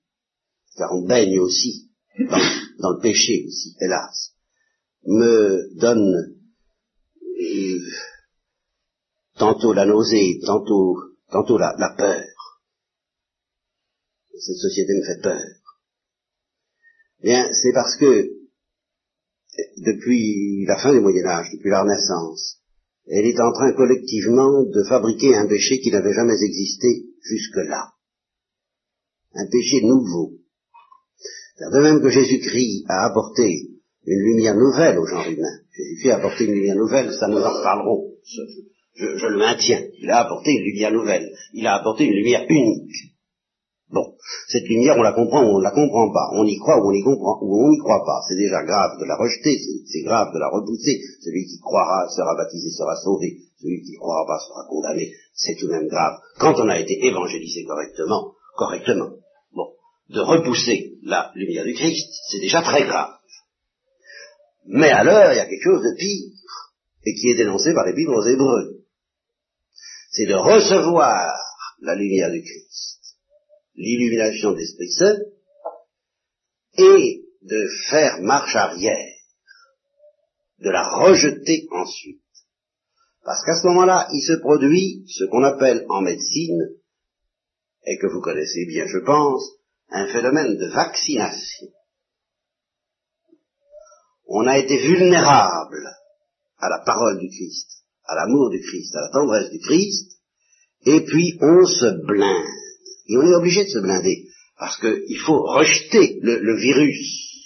car 0.77 0.91
on 0.93 1.05
baigne 1.05 1.39
aussi, 1.39 1.89
dans, 2.19 2.39
dans 2.79 2.91
le 2.91 3.01
péché 3.01 3.43
aussi, 3.45 3.75
hélas, 3.79 4.33
me 5.05 5.77
donne 5.79 6.35
euh, 7.41 7.79
tantôt 9.37 9.73
la 9.73 9.85
nausée, 9.85 10.39
tantôt, 10.45 10.97
tantôt 11.29 11.57
la, 11.57 11.75
la 11.77 11.93
peur. 11.95 12.23
Cette 14.37 14.57
société 14.57 14.93
me 14.93 15.05
fait 15.05 15.21
peur. 15.21 15.64
Bien, 17.25 17.49
c'est 17.51 17.73
parce 17.73 17.95
que 17.97 18.29
depuis 19.77 20.63
la 20.67 20.77
fin 20.77 20.93
du 20.93 20.99
Moyen 20.99 21.25
Âge, 21.25 21.49
depuis 21.53 21.71
la 21.71 21.81
Renaissance, 21.81 22.59
elle 23.07 23.25
est 23.25 23.39
en 23.39 23.51
train 23.51 23.73
collectivement 23.73 24.61
de 24.61 24.83
fabriquer 24.87 25.35
un 25.35 25.47
péché 25.47 25.79
qui 25.79 25.89
n'avait 25.89 26.13
jamais 26.13 26.39
existé 26.39 27.05
jusque-là. 27.23 27.93
Un 29.33 29.47
péché 29.49 29.81
nouveau. 29.81 30.33
De 31.59 31.79
même 31.81 31.99
que 31.99 32.09
Jésus-Christ 32.09 32.85
a 32.89 33.05
apporté 33.05 33.69
une 34.05 34.19
lumière 34.19 34.55
nouvelle 34.55 34.99
au 34.99 35.07
genre 35.07 35.27
humain. 35.27 35.59
Jésus-Christ 35.75 36.11
a 36.11 36.17
apporté 36.17 36.45
une 36.45 36.53
lumière 36.53 36.75
nouvelle, 36.75 37.11
ça 37.11 37.27
nous 37.27 37.39
en 37.39 37.57
reparlerons 37.57 38.11
je, 38.95 39.27
le 39.27 39.37
maintiens. 39.37 39.81
Il 39.99 40.11
a 40.11 40.19
apporté 40.19 40.51
une 40.51 40.63
lumière 40.63 40.91
nouvelle. 40.91 41.35
Il 41.53 41.65
a 41.65 41.75
apporté 41.75 42.05
une 42.05 42.13
lumière 42.13 42.45
unique. 42.49 43.14
Bon, 43.89 44.15
cette 44.47 44.67
lumière, 44.67 44.97
on 44.97 45.03
la 45.03 45.13
comprend 45.13 45.43
ou 45.43 45.55
on 45.55 45.59
ne 45.59 45.63
la 45.63 45.71
comprend 45.71 46.11
pas. 46.11 46.31
On 46.33 46.45
y 46.45 46.57
croit 46.57 46.81
ou 46.81 46.89
on 46.89 46.93
y 46.93 47.03
comprend 47.03 47.37
ou 47.41 47.65
on 47.65 47.69
n'y 47.69 47.77
croit 47.79 48.03
pas. 48.05 48.21
C'est 48.27 48.35
déjà 48.35 48.63
grave 48.63 48.99
de 48.99 49.05
la 49.05 49.15
rejeter, 49.15 49.57
c'est 49.85 50.01
grave 50.01 50.33
de 50.33 50.39
la 50.39 50.49
repousser. 50.49 50.99
Celui 51.21 51.45
qui 51.45 51.59
croira 51.59 52.07
sera 52.09 52.35
baptisé, 52.35 52.69
sera 52.71 52.95
sauvé. 52.95 53.37
Celui 53.61 53.81
qui 53.83 53.93
croira 53.95 54.25
pas 54.25 54.39
sera 54.39 54.65
condamné. 54.67 55.11
C'est 55.33 55.55
tout 55.55 55.67
de 55.67 55.73
même 55.73 55.87
grave. 55.87 56.17
Quand 56.39 56.59
on 56.59 56.67
a 56.67 56.79
été 56.79 57.05
évangélisé 57.05 57.63
correctement, 57.63 58.33
correctement, 58.55 59.11
bon, 59.53 59.67
de 60.09 60.19
repousser 60.19 60.97
la 61.03 61.31
lumière 61.35 61.65
du 61.65 61.73
Christ, 61.73 62.09
c'est 62.31 62.39
déjà 62.39 62.61
très 62.61 62.83
grave. 62.85 63.11
Mais 64.67 64.89
alors, 64.89 65.31
il 65.31 65.37
y 65.37 65.39
a 65.39 65.45
quelque 65.45 65.63
chose 65.63 65.83
de 65.83 65.95
pire, 65.95 66.31
et 67.05 67.13
qui 67.13 67.29
est 67.29 67.35
dénoncé 67.35 67.73
par 67.73 67.85
l'Épître 67.85 68.11
aux 68.11 68.25
Hébreux 68.25 68.75
c'est 70.15 70.27
de 70.27 70.35
recevoir 70.35 71.27
la 71.81 71.95
lumière 71.95 72.31
du 72.31 72.41
Christ, 72.41 72.94
l'illumination 73.75 74.51
de 74.51 74.57
l'Esprit 74.57 74.89
et 76.77 77.25
de 77.41 77.67
faire 77.89 78.21
marche 78.21 78.55
arrière, 78.55 79.15
de 80.59 80.69
la 80.69 80.87
rejeter 80.87 81.67
ensuite. 81.71 82.21
Parce 83.23 83.43
qu'à 83.45 83.55
ce 83.55 83.67
moment-là, 83.67 84.07
il 84.11 84.21
se 84.21 84.33
produit 84.33 85.05
ce 85.07 85.25
qu'on 85.25 85.43
appelle 85.43 85.85
en 85.89 86.01
médecine, 86.01 86.61
et 87.87 87.97
que 87.97 88.07
vous 88.07 88.21
connaissez 88.21 88.65
bien, 88.65 88.85
je 88.87 88.99
pense, 89.05 89.43
un 89.89 90.07
phénomène 90.07 90.57
de 90.57 90.67
vaccination. 90.67 91.67
On 94.27 94.47
a 94.47 94.57
été 94.57 94.77
vulnérable 94.77 95.87
à 96.57 96.69
la 96.69 96.83
parole 96.83 97.19
du 97.19 97.29
Christ 97.29 97.75
à 98.07 98.15
l'amour 98.15 98.49
du 98.49 98.61
Christ, 98.61 98.95
à 98.95 99.01
la 99.01 99.09
tendresse 99.09 99.49
du 99.49 99.59
Christ, 99.59 100.19
et 100.85 101.01
puis 101.05 101.37
on 101.41 101.65
se 101.65 102.05
blinde. 102.05 102.64
Et 103.07 103.17
on 103.17 103.21
est 103.21 103.35
obligé 103.35 103.63
de 103.63 103.69
se 103.69 103.79
blinder, 103.79 104.27
parce 104.57 104.79
qu'il 104.79 105.19
faut 105.19 105.43
rejeter 105.43 106.19
le, 106.21 106.55
virus, 106.57 107.45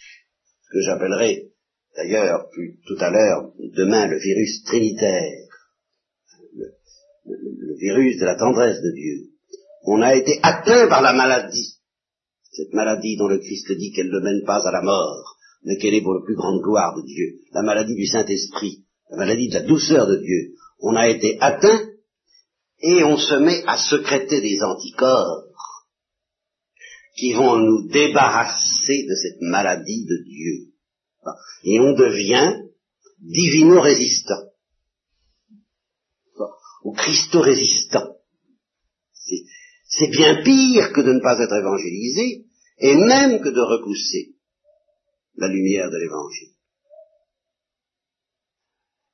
que 0.71 0.81
j'appellerai 0.81 1.49
d'ailleurs 1.95 2.47
tout 2.87 2.97
à 2.99 3.09
l'heure, 3.09 3.51
demain, 3.75 4.07
le 4.07 4.19
virus 4.19 4.63
trinitaire, 4.63 5.47
le 7.25 7.75
virus 7.79 8.17
de 8.19 8.25
la 8.25 8.35
tendresse 8.35 8.81
de 8.81 8.91
Dieu. 8.91 9.29
On 9.83 10.01
a 10.01 10.15
été 10.15 10.39
atteint 10.43 10.87
par 10.87 11.01
la 11.01 11.13
maladie, 11.13 11.77
cette 12.51 12.73
maladie 12.73 13.17
dont 13.17 13.27
le 13.27 13.39
Christ 13.39 13.71
dit 13.71 13.91
qu'elle 13.91 14.11
ne 14.11 14.19
mène 14.19 14.45
pas 14.45 14.65
à 14.67 14.71
la 14.71 14.81
mort, 14.81 15.35
mais 15.63 15.77
qu'elle 15.77 15.93
est 15.93 16.01
pour 16.01 16.13
la 16.13 16.23
plus 16.23 16.35
grande 16.35 16.61
gloire 16.61 16.95
de 16.95 17.05
Dieu, 17.05 17.39
la 17.53 17.63
maladie 17.63 17.95
du 17.95 18.05
Saint-Esprit, 18.05 18.85
la 19.09 19.17
maladie 19.17 19.49
de 19.49 19.55
la 19.55 19.63
douceur 19.63 20.07
de 20.07 20.17
Dieu. 20.17 20.53
On 20.79 20.95
a 20.95 21.09
été 21.09 21.37
atteint 21.41 21.89
et 22.81 23.03
on 23.03 23.17
se 23.17 23.35
met 23.35 23.63
à 23.67 23.77
secréter 23.77 24.41
des 24.41 24.61
anticorps 24.61 25.48
qui 27.19 27.33
vont 27.33 27.57
nous 27.57 27.87
débarrasser 27.89 29.05
de 29.07 29.15
cette 29.15 29.41
maladie 29.41 30.05
de 30.05 30.23
Dieu. 30.23 30.73
Et 31.63 31.79
on 31.79 31.93
devient 31.93 32.61
divino-résistant. 33.19 34.43
Ou 36.83 36.93
Christo-résistant. 36.93 38.15
C'est 39.89 40.07
bien 40.07 40.43
pire 40.43 40.93
que 40.93 41.01
de 41.01 41.11
ne 41.11 41.19
pas 41.19 41.37
être 41.39 41.53
évangélisé, 41.53 42.45
et 42.77 42.95
même 42.95 43.41
que 43.41 43.49
de 43.49 43.59
repousser 43.59 44.35
la 45.35 45.49
lumière 45.49 45.89
de 45.89 45.97
l'évangile. 45.97 46.53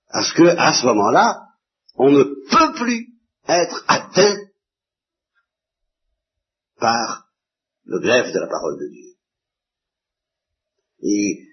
Parce 0.09 0.31
que, 0.33 0.43
à 0.43 0.73
ce 0.73 0.85
moment-là, 0.85 1.41
on 1.95 2.11
ne 2.11 2.23
peut 2.23 2.73
plus 2.75 3.15
être 3.47 3.83
atteint 3.87 4.37
par 6.77 7.24
le 7.85 7.99
glaive 7.99 8.33
de 8.33 8.39
la 8.39 8.47
parole 8.47 8.79
de 8.79 8.89
Dieu. 8.91 9.15
Et 11.01 11.45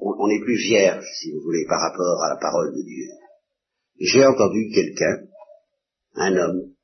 on 0.00 0.28
n'est 0.28 0.44
plus 0.44 0.56
vierge, 0.56 1.04
si 1.20 1.32
vous 1.32 1.40
voulez, 1.42 1.64
par 1.68 1.80
rapport 1.80 2.22
à 2.22 2.28
la 2.30 2.36
parole 2.40 2.74
de 2.74 2.82
Dieu. 2.82 3.06
J'ai 3.98 4.24
entendu 4.24 4.70
quelqu'un, 4.72 5.26
un 6.14 6.36
homme, 6.36 6.74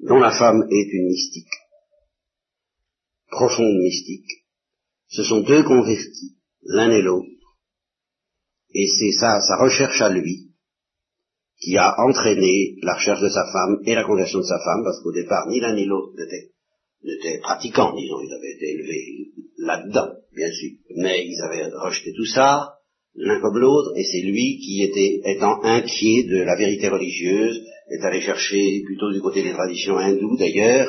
dont 0.00 0.18
la 0.18 0.36
femme 0.36 0.62
est 0.70 0.88
une 0.92 1.06
mystique, 1.06 1.52
profonde 3.30 3.78
mystique. 3.78 4.46
Ce 5.08 5.22
sont 5.24 5.40
deux 5.40 5.62
convertis, 5.64 6.36
l'un 6.62 6.90
et 6.90 7.02
l'autre. 7.02 7.28
Et 8.70 8.86
c'est 8.98 9.18
ça, 9.18 9.40
sa 9.40 9.56
recherche 9.56 10.00
à 10.02 10.10
lui, 10.10 10.52
qui 11.66 11.76
a 11.76 11.92
entraîné 11.98 12.76
la 12.82 12.94
recherche 12.94 13.20
de 13.20 13.28
sa 13.28 13.44
femme 13.52 13.78
et 13.84 13.96
la 13.96 14.04
conversion 14.04 14.38
de 14.38 14.44
sa 14.44 14.60
femme, 14.60 14.84
parce 14.84 15.02
qu'au 15.02 15.10
départ, 15.10 15.48
ni 15.48 15.58
l'un 15.58 15.74
ni 15.74 15.84
l'autre 15.84 16.12
n'était 16.14 17.40
pratiquant, 17.40 17.92
disons, 17.92 18.20
ils 18.20 18.32
avaient 18.32 18.54
été 18.54 18.70
élevés 18.70 19.32
là-dedans, 19.58 20.12
bien 20.32 20.48
sûr. 20.52 20.70
Mais 20.94 21.26
ils 21.26 21.42
avaient 21.42 21.66
rejeté 21.74 22.12
tout 22.16 22.24
ça, 22.24 22.74
l'un 23.16 23.40
comme 23.40 23.58
l'autre, 23.58 23.94
et 23.96 24.04
c'est 24.04 24.20
lui 24.20 24.58
qui 24.58 24.80
était, 24.84 25.20
étant 25.24 25.60
inquiet 25.64 26.22
de 26.30 26.36
la 26.36 26.54
vérité 26.54 26.86
religieuse, 26.86 27.60
est 27.90 28.04
allé 28.04 28.20
chercher 28.20 28.82
plutôt 28.84 29.10
du 29.10 29.20
côté 29.20 29.42
des 29.42 29.52
traditions 29.52 29.98
hindoues 29.98 30.36
d'ailleurs, 30.38 30.88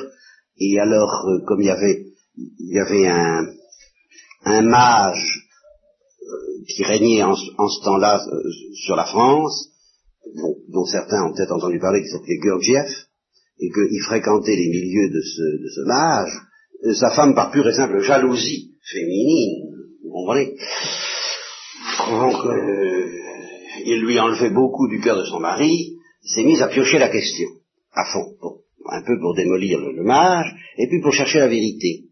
et 0.59 0.79
alors, 0.79 1.25
euh, 1.27 1.39
comme 1.47 1.61
il 1.61 1.67
y 1.67 1.71
avait, 1.71 2.05
il 2.37 2.75
y 2.75 2.79
avait 2.79 3.07
un, 3.07 3.47
un 4.45 4.61
mage 4.61 5.39
euh, 6.21 6.63
qui 6.67 6.83
régnait 6.83 7.23
en, 7.23 7.35
ce 7.35 7.83
temps-là 7.83 8.21
euh, 8.31 8.43
sur 8.85 8.95
la 8.95 9.05
France, 9.05 9.71
dont, 10.69 10.85
certains 10.85 11.25
ont 11.25 11.33
peut-être 11.33 11.53
entendu 11.53 11.79
parler, 11.79 12.01
qui 12.01 12.09
s'appelait 12.09 12.37
Gurdjieff, 12.37 13.07
et 13.59 13.69
qu'il 13.69 14.01
fréquentait 14.05 14.55
les 14.55 14.69
milieux 14.69 15.09
de 15.09 15.21
ce, 15.21 15.41
de 15.63 15.69
ce 15.69 15.81
mage, 15.87 16.31
sa 16.93 17.11
femme, 17.11 17.33
par 17.33 17.51
pure 17.51 17.67
et 17.67 17.73
simple 17.73 17.99
jalousie 17.99 18.75
féminine, 18.83 19.73
vous 20.03 20.11
comprenez, 20.11 20.55
donc, 22.09 22.35
il 23.85 24.01
lui 24.01 24.19
enlevait 24.19 24.49
beaucoup 24.49 24.87
du 24.87 24.99
cœur 24.99 25.17
de 25.17 25.25
son 25.25 25.39
mari, 25.39 25.97
s'est 26.21 26.43
mise 26.43 26.61
à 26.61 26.67
piocher 26.67 26.99
la 26.99 27.09
question, 27.09 27.47
à 27.93 28.05
fond, 28.05 28.35
un 28.89 29.01
peu 29.03 29.19
pour 29.19 29.35
démolir 29.35 29.79
le, 29.79 30.03
mage, 30.03 30.53
et 30.77 30.87
puis 30.87 31.01
pour 31.01 31.13
chercher 31.13 31.39
la 31.39 31.47
vérité. 31.47 32.05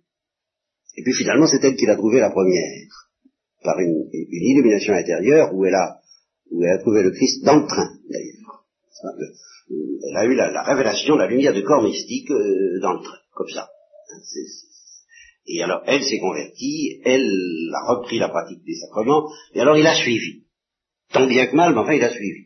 Et 0.98 1.04
puis 1.04 1.14
finalement, 1.14 1.48
c'est 1.48 1.64
elle 1.64 1.76
qui 1.76 1.86
l'a 1.86 1.96
trouvé 1.96 2.20
la 2.20 2.30
première, 2.30 3.10
par 3.64 3.80
une, 3.80 4.10
illumination 4.12 4.94
intérieure 4.94 5.54
où 5.54 5.66
elle 5.66 5.76
a, 5.76 6.00
où 6.52 6.64
elle 6.64 6.78
a 6.78 6.80
trouvé 6.80 7.04
le 7.04 7.12
Christ 7.12 7.44
dans 7.44 7.58
le 7.58 7.68
train, 7.68 7.90
d'ailleurs. 8.10 8.66
Elle 10.10 10.18
a 10.18 10.26
eu 10.26 10.36
la, 10.36 10.64
révélation, 10.64 11.16
la 11.16 11.28
lumière 11.28 11.54
du 11.54 11.64
corps 11.64 11.84
mystique 11.84 12.30
euh, 12.32 12.80
dans 12.82 12.94
le 12.94 13.04
train, 13.04 13.18
comme 13.34 13.50
ça. 13.50 13.68
Et 15.48 15.62
alors, 15.62 15.82
elle 15.86 16.04
s'est 16.04 16.20
convertie, 16.20 17.02
elle 17.04 17.30
a 17.74 17.94
repris 17.94 18.20
la 18.20 18.30
pratique 18.30 18.64
des 18.64 18.76
sacrements, 18.76 19.30
et 19.54 19.62
alors 19.62 19.78
il 19.78 19.86
a 19.86 19.96
suivi. 19.96 20.44
Tant 21.12 21.28
bien 21.28 21.48
que 21.48 21.56
mal, 21.56 21.74
mais 21.74 21.80
enfin 21.80 21.94
il 21.94 22.04
a 22.04 22.14
suivi. 22.14 22.46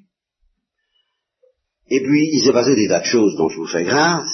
Et 1.89 2.01
puis, 2.01 2.29
il 2.31 2.43
s'est 2.43 2.53
passé 2.53 2.75
des 2.75 2.87
tas 2.87 2.99
de 2.99 3.05
choses 3.05 3.35
dont 3.35 3.49
je 3.49 3.57
vous 3.57 3.67
fais 3.67 3.83
grâce. 3.83 4.29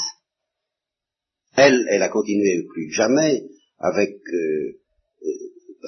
Elle, 1.56 1.86
elle 1.89 2.04
a 2.04 2.10
continué 2.10 2.65
plus 2.67 2.91
jamais 2.91 3.43
avec... 3.80 4.15
Euh, 4.34 4.36
euh, 4.36 4.85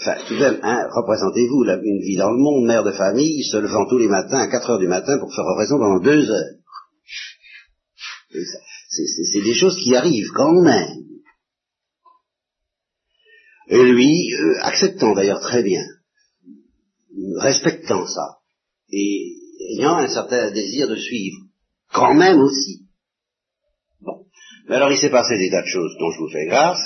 enfin, 0.01 0.15
tout 0.27 0.35
de 0.35 0.39
même, 0.39 0.59
hein, 0.63 0.87
représentez-vous 0.95 1.63
une 1.63 2.01
vie 2.01 2.17
dans 2.17 2.31
le 2.31 2.37
monde, 2.37 2.65
mère 2.65 2.83
de 2.83 2.91
famille, 2.91 3.43
se 3.43 3.57
levant 3.57 3.87
tous 3.89 3.97
les 3.97 4.07
matins 4.07 4.39
à 4.39 4.47
4 4.47 4.69
heures 4.71 4.79
du 4.79 4.87
matin 4.87 5.17
pour 5.19 5.33
faire 5.33 5.45
oraison 5.45 5.77
pendant 5.77 5.99
deux 5.99 6.29
heures. 6.29 6.55
C'est 8.89 9.41
des 9.41 9.53
choses 9.53 9.77
qui 9.83 9.95
arrivent 9.95 10.31
quand 10.35 10.61
même. 10.61 11.07
Et 13.69 13.83
lui, 13.83 14.33
euh, 14.33 14.59
acceptant 14.61 15.13
d'ailleurs 15.13 15.41
très 15.41 15.61
bien, 15.61 15.83
respectant 17.37 18.07
ça, 18.07 18.37
et 18.91 19.33
ayant 19.73 19.97
un 19.97 20.07
certain 20.07 20.51
désir 20.51 20.87
de 20.87 20.95
suivre, 20.95 21.37
quand 21.91 22.13
même 22.13 22.39
aussi. 22.39 22.85
Bon. 23.99 24.25
Mais 24.69 24.75
alors 24.75 24.91
il 24.91 24.97
s'est 24.97 25.09
passé 25.09 25.37
des 25.37 25.49
tas 25.49 25.63
de 25.63 25.67
choses 25.67 25.97
dont 25.99 26.11
je 26.11 26.19
vous 26.19 26.29
fais 26.29 26.45
grâce, 26.45 26.79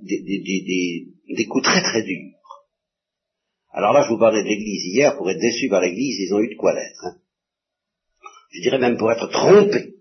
des, 0.00 1.11
coups 1.48 1.64
très 1.64 1.82
très 1.82 2.02
durs. 2.02 2.32
Alors 3.72 3.92
là, 3.92 4.02
je 4.02 4.10
vous 4.10 4.18
parlais 4.18 4.42
de 4.42 4.48
l'Église 4.48 4.84
hier, 4.86 5.16
pour 5.16 5.30
être 5.30 5.40
déçu 5.40 5.68
par 5.68 5.80
l'Église, 5.80 6.18
ils 6.20 6.34
ont 6.34 6.40
eu 6.40 6.54
de 6.54 6.58
quoi 6.58 6.74
l'être. 6.74 7.04
Hein. 7.04 7.16
Je 8.50 8.60
dirais 8.60 8.78
même 8.78 8.98
pour 8.98 9.10
être 9.10 9.28
trompés 9.28 9.96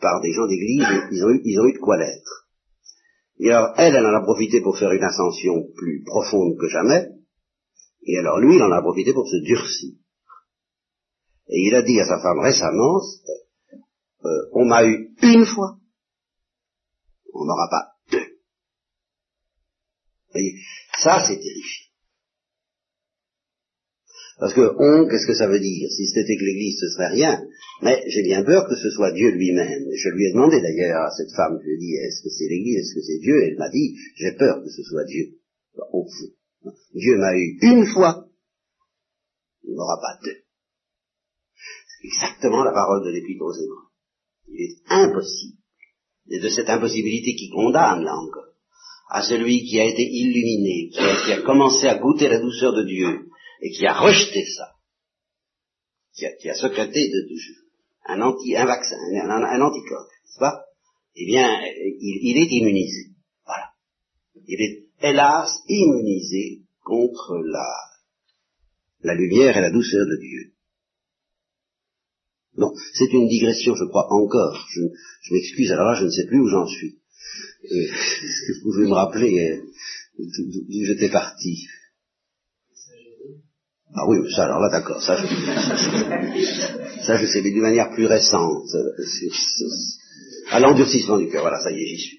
par 0.00 0.20
des 0.20 0.32
gens 0.32 0.46
d'Église, 0.46 0.86
ils 1.10 1.24
ont, 1.24 1.30
eu, 1.30 1.40
ils 1.44 1.58
ont 1.58 1.66
eu 1.66 1.72
de 1.72 1.78
quoi 1.78 1.96
l'être. 1.96 2.48
Et 3.40 3.50
alors, 3.50 3.74
elle, 3.76 3.96
elle 3.96 4.06
en 4.06 4.14
a 4.14 4.22
profité 4.22 4.60
pour 4.60 4.78
faire 4.78 4.92
une 4.92 5.02
ascension 5.02 5.66
plus 5.74 6.04
profonde 6.04 6.56
que 6.58 6.68
jamais, 6.68 7.08
et 8.04 8.18
alors 8.18 8.38
lui, 8.38 8.54
il 8.54 8.62
en 8.62 8.70
a 8.70 8.80
profité 8.80 9.12
pour 9.12 9.28
se 9.28 9.36
durcir. 9.44 9.94
Et 11.48 11.66
il 11.66 11.74
a 11.74 11.82
dit 11.82 12.00
à 12.00 12.06
sa 12.06 12.20
femme 12.20 12.38
récemment, 12.38 13.00
euh, 14.24 14.48
on 14.52 14.64
m'a 14.64 14.84
eu 14.84 15.14
une 15.22 15.44
fois, 15.44 15.78
on 17.34 17.44
n'aura 17.44 17.68
pas 17.68 17.97
voyez, 20.32 20.54
ça 20.98 21.24
c'est 21.26 21.38
terrifiant. 21.38 21.86
Parce 24.38 24.54
que 24.54 24.60
on, 24.60 25.08
qu'est-ce 25.08 25.26
que 25.26 25.34
ça 25.34 25.48
veut 25.48 25.58
dire? 25.58 25.90
Si 25.90 26.06
c'était 26.06 26.36
que 26.36 26.44
l'Église, 26.44 26.78
ce 26.78 26.90
serait 26.90 27.08
rien. 27.08 27.42
Mais 27.82 28.04
j'ai 28.06 28.22
bien 28.22 28.44
peur 28.44 28.68
que 28.68 28.76
ce 28.76 28.90
soit 28.90 29.12
Dieu 29.12 29.30
lui-même. 29.30 29.84
Je 29.92 30.08
lui 30.10 30.26
ai 30.26 30.32
demandé 30.32 30.60
d'ailleurs 30.60 31.06
à 31.06 31.10
cette 31.10 31.34
femme, 31.34 31.58
je 31.60 31.66
lui 31.66 31.74
ai 31.74 31.78
dit, 31.78 31.94
est-ce 31.96 32.22
que 32.22 32.30
c'est 32.30 32.48
l'Église, 32.48 32.78
est-ce 32.78 32.94
que 32.94 33.02
c'est 33.02 33.18
Dieu? 33.18 33.34
Elle 33.42 33.58
m'a 33.58 33.68
dit, 33.68 33.96
j'ai 34.16 34.32
peur 34.32 34.62
que 34.62 34.70
ce 34.70 34.82
soit 34.82 35.04
Dieu. 35.06 35.38
Dieu 36.94 37.16
m'a 37.18 37.36
eu 37.36 37.58
une 37.62 37.86
fois, 37.86 38.28
il 39.64 39.74
n'aura 39.74 39.98
pas 40.00 40.24
deux 40.24 40.38
exactement 42.02 42.64
la 42.64 42.72
parole 42.72 43.04
de 43.04 43.10
l'Épître 43.10 43.42
aux 43.42 43.52
Hébreux. 43.52 43.88
Il 44.48 44.60
est 44.60 44.76
impossible, 44.88 45.58
et 46.30 46.40
de 46.40 46.48
cette 46.48 46.68
impossibilité 46.68 47.34
qui 47.34 47.50
condamne, 47.50 48.02
là 48.02 48.14
encore, 48.14 48.47
à 49.08 49.22
celui 49.22 49.64
qui 49.64 49.80
a 49.80 49.84
été 49.84 50.02
illuminé, 50.02 50.90
qui 50.90 51.32
a, 51.32 51.42
commencé 51.42 51.86
à 51.86 51.96
goûter 51.96 52.28
la 52.28 52.40
douceur 52.40 52.74
de 52.74 52.84
Dieu, 52.84 53.28
et 53.62 53.70
qui 53.70 53.86
a 53.86 53.98
rejeté 53.98 54.44
ça, 54.44 54.72
qui 56.14 56.26
a, 56.26 56.32
qui 56.36 56.60
secrété 56.60 57.08
de, 57.08 57.26
un, 58.08 58.20
anti, 58.22 58.56
un 58.56 58.66
vaccin, 58.66 58.96
un, 59.24 59.60
anticorps, 59.60 60.06
n'est-ce 60.06 60.38
pas? 60.38 60.64
Eh 61.14 61.26
bien, 61.26 61.60
il, 62.00 62.38
est 62.38 62.52
immunisé. 62.52 63.10
Voilà. 63.44 63.70
Il 64.46 64.60
est, 64.60 64.86
hélas, 65.02 65.50
immunisé 65.68 66.62
contre 66.84 67.38
la, 67.44 67.68
la 69.02 69.14
lumière 69.14 69.56
et 69.56 69.60
la 69.60 69.70
douceur 69.70 70.06
de 70.06 70.16
Dieu. 70.20 70.52
Bon, 72.56 72.72
c'est 72.94 73.12
une 73.12 73.28
digression, 73.28 73.74
je 73.74 73.84
crois, 73.84 74.06
encore. 74.10 74.66
Je, 74.70 75.32
m'excuse, 75.32 75.70
alors 75.72 75.86
là, 75.86 75.94
je 75.94 76.04
ne 76.04 76.10
sais 76.10 76.26
plus 76.26 76.40
où 76.40 76.48
j'en 76.48 76.66
suis. 76.66 76.97
Euh, 77.64 77.74
Est-ce 77.74 78.46
que 78.46 78.52
vous 78.58 78.72
pouvez 78.72 78.86
me 78.86 78.94
rappeler 78.94 79.38
euh, 79.38 79.62
d'où 80.18 80.84
j'étais 80.84 81.08
parti? 81.08 81.66
Ah 83.94 84.06
oui, 84.06 84.18
ça, 84.34 84.44
alors 84.44 84.60
là, 84.60 84.68
d'accord, 84.70 85.02
ça, 85.02 85.16
je, 85.16 85.26
ça, 87.06 87.16
je 87.16 87.26
sais, 87.26 87.40
mais 87.42 87.50
d'une 87.50 87.62
manière 87.62 87.90
plus 87.90 88.06
récente. 88.06 88.68
à 90.50 90.60
l'endurcissement 90.60 91.18
du 91.18 91.28
cœur, 91.28 91.42
voilà, 91.42 91.58
ça 91.60 91.70
y 91.72 91.82
est, 91.82 91.86
j'y 91.86 91.98
suis. 91.98 92.18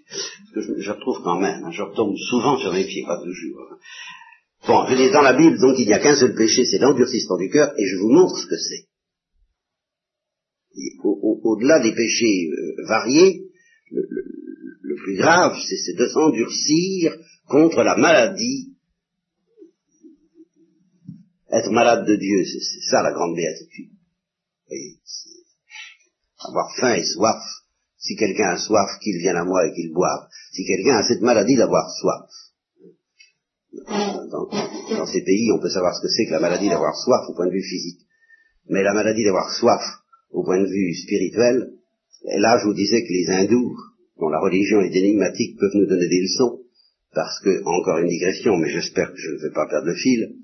Parce 0.53 0.67
que 0.67 0.81
je, 0.81 0.91
retrouve 0.91 1.21
quand 1.23 1.39
même, 1.39 1.63
hein, 1.63 1.71
je 1.71 1.83
retombe 1.83 2.15
souvent 2.29 2.57
sur 2.57 2.73
mes 2.73 2.85
pieds, 2.85 3.03
pas 3.05 3.21
toujours. 3.23 3.59
Hein. 3.71 3.77
Bon, 4.67 4.85
je 4.87 4.95
dis 4.95 5.11
dans 5.11 5.21
la 5.21 5.33
Bible, 5.33 5.59
donc 5.59 5.77
il 5.79 5.85
n'y 5.85 5.93
a 5.93 5.99
qu'un 5.99 6.15
seul 6.15 6.35
péché, 6.35 6.65
c'est 6.65 6.79
l'endurcissement 6.79 7.37
du 7.37 7.49
cœur, 7.49 7.71
et 7.77 7.85
je 7.85 7.97
vous 7.97 8.09
montre 8.09 8.37
ce 8.37 8.47
que 8.47 8.57
c'est 8.57 8.89
au-delà 11.43 11.79
des 11.79 11.93
péchés 11.93 12.49
euh, 12.51 12.87
variés, 12.87 13.48
plus 15.09 15.17
grave, 15.17 15.57
c'est 15.85 15.95
de 15.95 16.07
s'endurcir 16.07 17.17
contre 17.47 17.81
la 17.81 17.95
maladie. 17.97 18.75
Être 21.51 21.71
malade 21.71 22.05
de 22.05 22.15
Dieu, 22.15 22.45
c'est 22.45 22.91
ça 22.91 23.01
la 23.01 23.11
grande 23.11 23.35
béatitude. 23.35 23.89
avoir 26.39 26.75
faim 26.79 26.93
et 26.93 27.03
soif. 27.03 27.41
Si 27.97 28.15
quelqu'un 28.15 28.51
a 28.51 28.59
soif, 28.59 28.99
qu'il 29.01 29.17
vienne 29.17 29.35
à 29.35 29.43
moi 29.43 29.65
et 29.65 29.73
qu'il 29.73 29.91
boive. 29.91 30.27
Si 30.53 30.63
quelqu'un 30.65 30.97
a 30.97 31.07
cette 31.07 31.21
maladie 31.21 31.55
d'avoir 31.55 31.89
soif, 31.99 32.29
dans, 34.31 34.47
dans, 34.95 35.05
ces 35.07 35.23
pays, 35.23 35.51
on 35.51 35.59
peut 35.59 35.69
savoir 35.69 35.95
ce 35.95 36.01
que 36.01 36.07
c'est 36.07 36.25
que 36.27 36.31
la 36.31 36.39
maladie 36.39 36.69
d'avoir 36.69 36.95
soif 36.95 37.27
au 37.29 37.33
point 37.33 37.47
de 37.47 37.51
vue 37.51 37.63
physique. 37.63 37.99
Mais 38.69 38.83
la 38.83 38.93
maladie 38.93 39.23
d'avoir 39.23 39.51
soif 39.51 39.81
au 40.31 40.43
point 40.43 40.59
de 40.59 40.67
vue 40.67 40.93
spirituel, 40.95 41.73
et 42.31 42.39
là 42.39 42.59
je 42.59 42.65
vous 42.65 42.73
disais 42.73 43.01
que 43.01 43.11
les 43.11 43.27
hindous, 43.27 43.75
dont 44.19 44.29
la 44.29 44.39
religion 44.39 44.81
est 44.81 44.95
énigmatique, 44.95 45.57
peuvent 45.57 45.75
nous 45.75 45.87
donner 45.87 46.07
des 46.07 46.21
leçons, 46.21 46.59
parce 47.13 47.39
que, 47.41 47.63
encore 47.65 47.99
une 47.99 48.09
digression, 48.09 48.57
mais 48.57 48.71
j'espère 48.71 49.11
que 49.11 49.17
je 49.17 49.31
ne 49.31 49.41
vais 49.41 49.53
pas 49.53 49.67
perdre 49.67 49.87
le 49.87 49.95
fil, 49.95 50.35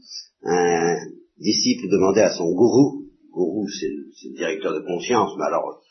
un 0.44 0.96
disciple 1.38 1.90
demandait 1.90 2.22
à 2.22 2.32
son 2.32 2.52
gourou, 2.52 3.06
gourou 3.32 3.68
c'est 3.68 3.90
le 3.90 4.36
directeur 4.36 4.74
de 4.74 4.86
conscience, 4.86 5.32
mais 5.38 5.46
alors 5.46 5.82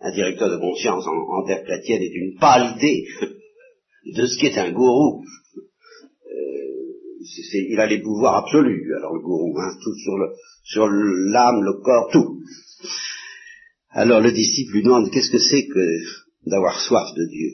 un 0.00 0.12
directeur 0.12 0.50
de 0.50 0.56
conscience 0.56 1.04
en, 1.06 1.46
terre 1.46 1.62
chrétienne 1.62 2.02
est 2.02 2.14
une 2.14 2.36
pâle 2.38 2.76
idée 2.76 3.06
de 4.16 4.26
ce 4.26 4.38
qu'est 4.40 4.58
un 4.58 4.72
gourou. 4.72 5.22
Euh, 6.26 7.68
il 7.70 7.78
a 7.78 7.86
les 7.86 8.02
pouvoirs 8.02 8.44
absolus, 8.44 8.92
alors 8.96 9.14
le 9.14 9.20
gourou, 9.20 9.56
hein, 9.60 9.76
tout 9.82 9.94
sur 9.94 10.18
le 10.18 10.32
sur 10.64 10.88
l'âme, 10.88 11.62
le 11.62 11.80
corps, 11.82 12.10
tout. 12.12 12.40
Alors 13.90 14.20
le 14.20 14.32
disciple 14.32 14.72
lui 14.72 14.82
demande 14.82 15.10
qu'est-ce 15.10 15.30
que 15.30 15.38
c'est 15.38 15.66
que 15.66 16.21
d'avoir 16.46 16.80
soif 16.80 17.14
de 17.14 17.26
Dieu. 17.28 17.50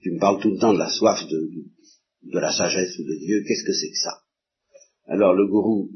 Tu 0.00 0.12
me 0.12 0.18
parles 0.18 0.40
tout 0.40 0.50
le 0.50 0.58
temps 0.58 0.72
de 0.72 0.78
la 0.78 0.90
soif 0.90 1.26
de, 1.28 1.50
la 2.32 2.52
sagesse 2.52 2.98
de 2.98 3.14
Dieu, 3.24 3.44
qu'est-ce 3.46 3.64
que 3.64 3.72
c'est 3.72 3.90
que 3.90 3.98
ça? 3.98 4.18
Alors 5.06 5.34
le 5.34 5.46
gourou, 5.46 5.90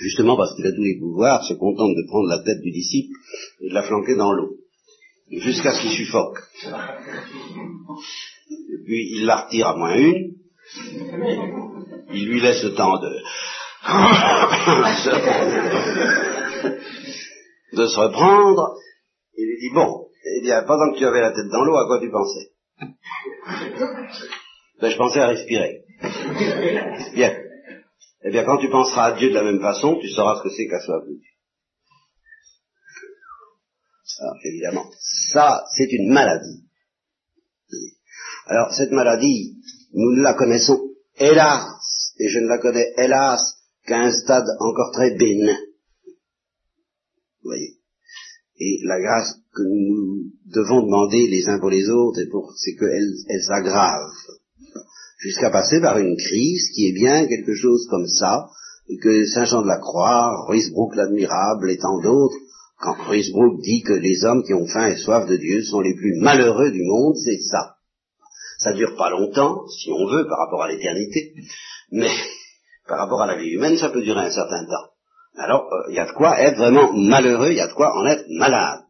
justement 0.00 0.36
parce 0.36 0.56
qu'il 0.56 0.66
a 0.66 0.72
tous 0.72 0.82
les 0.82 0.98
pouvoirs, 0.98 1.44
se 1.44 1.54
contente 1.54 1.96
de 1.96 2.06
prendre 2.06 2.28
la 2.28 2.42
tête 2.42 2.60
du 2.60 2.70
disciple 2.70 3.16
et 3.60 3.68
de 3.68 3.74
la 3.74 3.82
flanquer 3.82 4.16
dans 4.16 4.32
l'eau 4.32 4.56
jusqu'à 5.30 5.74
ce 5.74 5.82
qu'il 5.82 5.92
suffoque. 5.92 6.38
Et 8.48 8.78
puis 8.84 9.10
il 9.12 9.26
la 9.26 9.42
retire 9.42 9.68
à 9.68 9.76
moins 9.76 9.96
une, 9.96 10.34
il 12.12 12.28
lui 12.28 12.40
laisse 12.40 12.64
le 12.64 12.74
temps 12.74 12.98
de 13.00 13.20
de 17.76 17.86
se 17.86 17.98
reprendre, 17.98 18.76
il 19.36 19.46
lui 19.46 19.58
dit 19.60 19.70
bon, 19.74 20.03
eh 20.24 20.40
bien 20.42 20.62
pendant 20.64 20.92
que 20.92 20.98
tu 20.98 21.06
avais 21.06 21.20
la 21.20 21.32
tête 21.32 21.48
dans 21.48 21.64
l'eau, 21.64 21.76
à 21.76 21.86
quoi 21.86 22.00
tu 22.00 22.10
pensais? 22.10 22.50
Ben, 24.80 24.90
je 24.90 24.96
pensais 24.96 25.20
à 25.20 25.28
respirer. 25.28 25.84
Bien. 27.14 27.36
Eh 28.26 28.30
bien, 28.30 28.44
quand 28.44 28.58
tu 28.58 28.70
penseras 28.70 29.04
à 29.04 29.12
Dieu 29.12 29.28
de 29.30 29.34
la 29.34 29.44
même 29.44 29.60
façon, 29.60 29.98
tu 30.00 30.08
sauras 30.08 30.38
ce 30.38 30.42
que 30.42 30.54
c'est 30.54 30.66
qu'à 30.66 30.80
soi 30.80 31.00
alors, 34.20 34.36
évidemment, 34.44 34.90
ça, 35.32 35.64
c'est 35.76 35.90
une 35.90 36.12
maladie. 36.12 36.62
Alors, 38.46 38.72
cette 38.72 38.92
maladie, 38.92 39.56
nous 39.92 40.16
ne 40.16 40.22
la 40.22 40.34
connaissons, 40.34 40.90
hélas, 41.16 42.14
et 42.18 42.28
je 42.28 42.38
ne 42.38 42.46
la 42.46 42.58
connais, 42.58 42.92
hélas, 42.96 43.40
qu'à 43.86 43.98
un 43.98 44.12
stade 44.12 44.46
encore 44.60 44.92
très 44.92 45.16
bénin. 45.16 45.58
Vous 47.42 47.50
voyez? 47.50 47.78
Et 48.58 48.78
la 48.84 49.00
grâce 49.00 49.40
que 49.54 49.62
nous 49.62 50.30
devons 50.46 50.82
demander 50.82 51.26
les 51.28 51.48
uns 51.48 51.58
pour 51.58 51.70
les 51.70 51.88
autres, 51.88 52.18
c'est 52.56 52.74
qu'elle 52.74 53.12
elle 53.28 53.42
s'aggrave, 53.42 54.10
jusqu'à 55.18 55.50
passer 55.50 55.80
par 55.80 55.98
une 55.98 56.16
crise 56.16 56.70
qui 56.74 56.88
est 56.88 56.92
bien 56.92 57.26
quelque 57.26 57.54
chose 57.54 57.86
comme 57.88 58.06
ça, 58.06 58.48
et 58.88 58.98
que 58.98 59.24
Saint 59.26 59.44
Jean 59.44 59.62
de 59.62 59.68
la 59.68 59.78
Croix, 59.78 60.46
Ruisbrook 60.48 60.94
l'admirable 60.96 61.70
et 61.70 61.78
tant 61.78 61.98
d'autres 62.00 62.36
quand 62.84 62.96
Ruisbrook 63.08 63.60
dit 63.62 63.82
que 63.82 63.94
les 63.94 64.24
hommes 64.24 64.44
qui 64.44 64.52
ont 64.52 64.66
faim 64.66 64.88
et 64.88 64.96
soif 64.96 65.26
de 65.26 65.36
Dieu 65.36 65.62
sont 65.62 65.80
les 65.80 65.94
plus 65.94 66.20
malheureux 66.20 66.70
du 66.70 66.82
monde, 66.82 67.14
c'est 67.16 67.38
ça. 67.38 67.76
Ça 68.58 68.72
dure 68.72 68.94
pas 68.96 69.10
longtemps, 69.10 69.66
si 69.68 69.90
on 69.90 70.06
veut, 70.06 70.26
par 70.26 70.38
rapport 70.38 70.62
à 70.62 70.68
l'éternité, 70.68 71.34
mais 71.90 72.10
par 72.88 72.98
rapport 72.98 73.22
à 73.22 73.26
la 73.26 73.36
vie 73.36 73.50
humaine, 73.50 73.76
ça 73.78 73.90
peut 73.90 74.02
durer 74.02 74.26
un 74.26 74.30
certain 74.30 74.64
temps. 74.64 74.90
Alors, 75.36 75.66
il 75.88 75.92
euh, 75.92 75.96
y 75.96 75.98
a 75.98 76.06
de 76.06 76.12
quoi 76.12 76.38
être 76.40 76.58
vraiment 76.58 76.92
malheureux, 76.92 77.50
il 77.50 77.56
y 77.56 77.60
a 77.60 77.68
de 77.68 77.72
quoi 77.72 77.96
en 77.96 78.06
être 78.06 78.24
malade. 78.28 78.83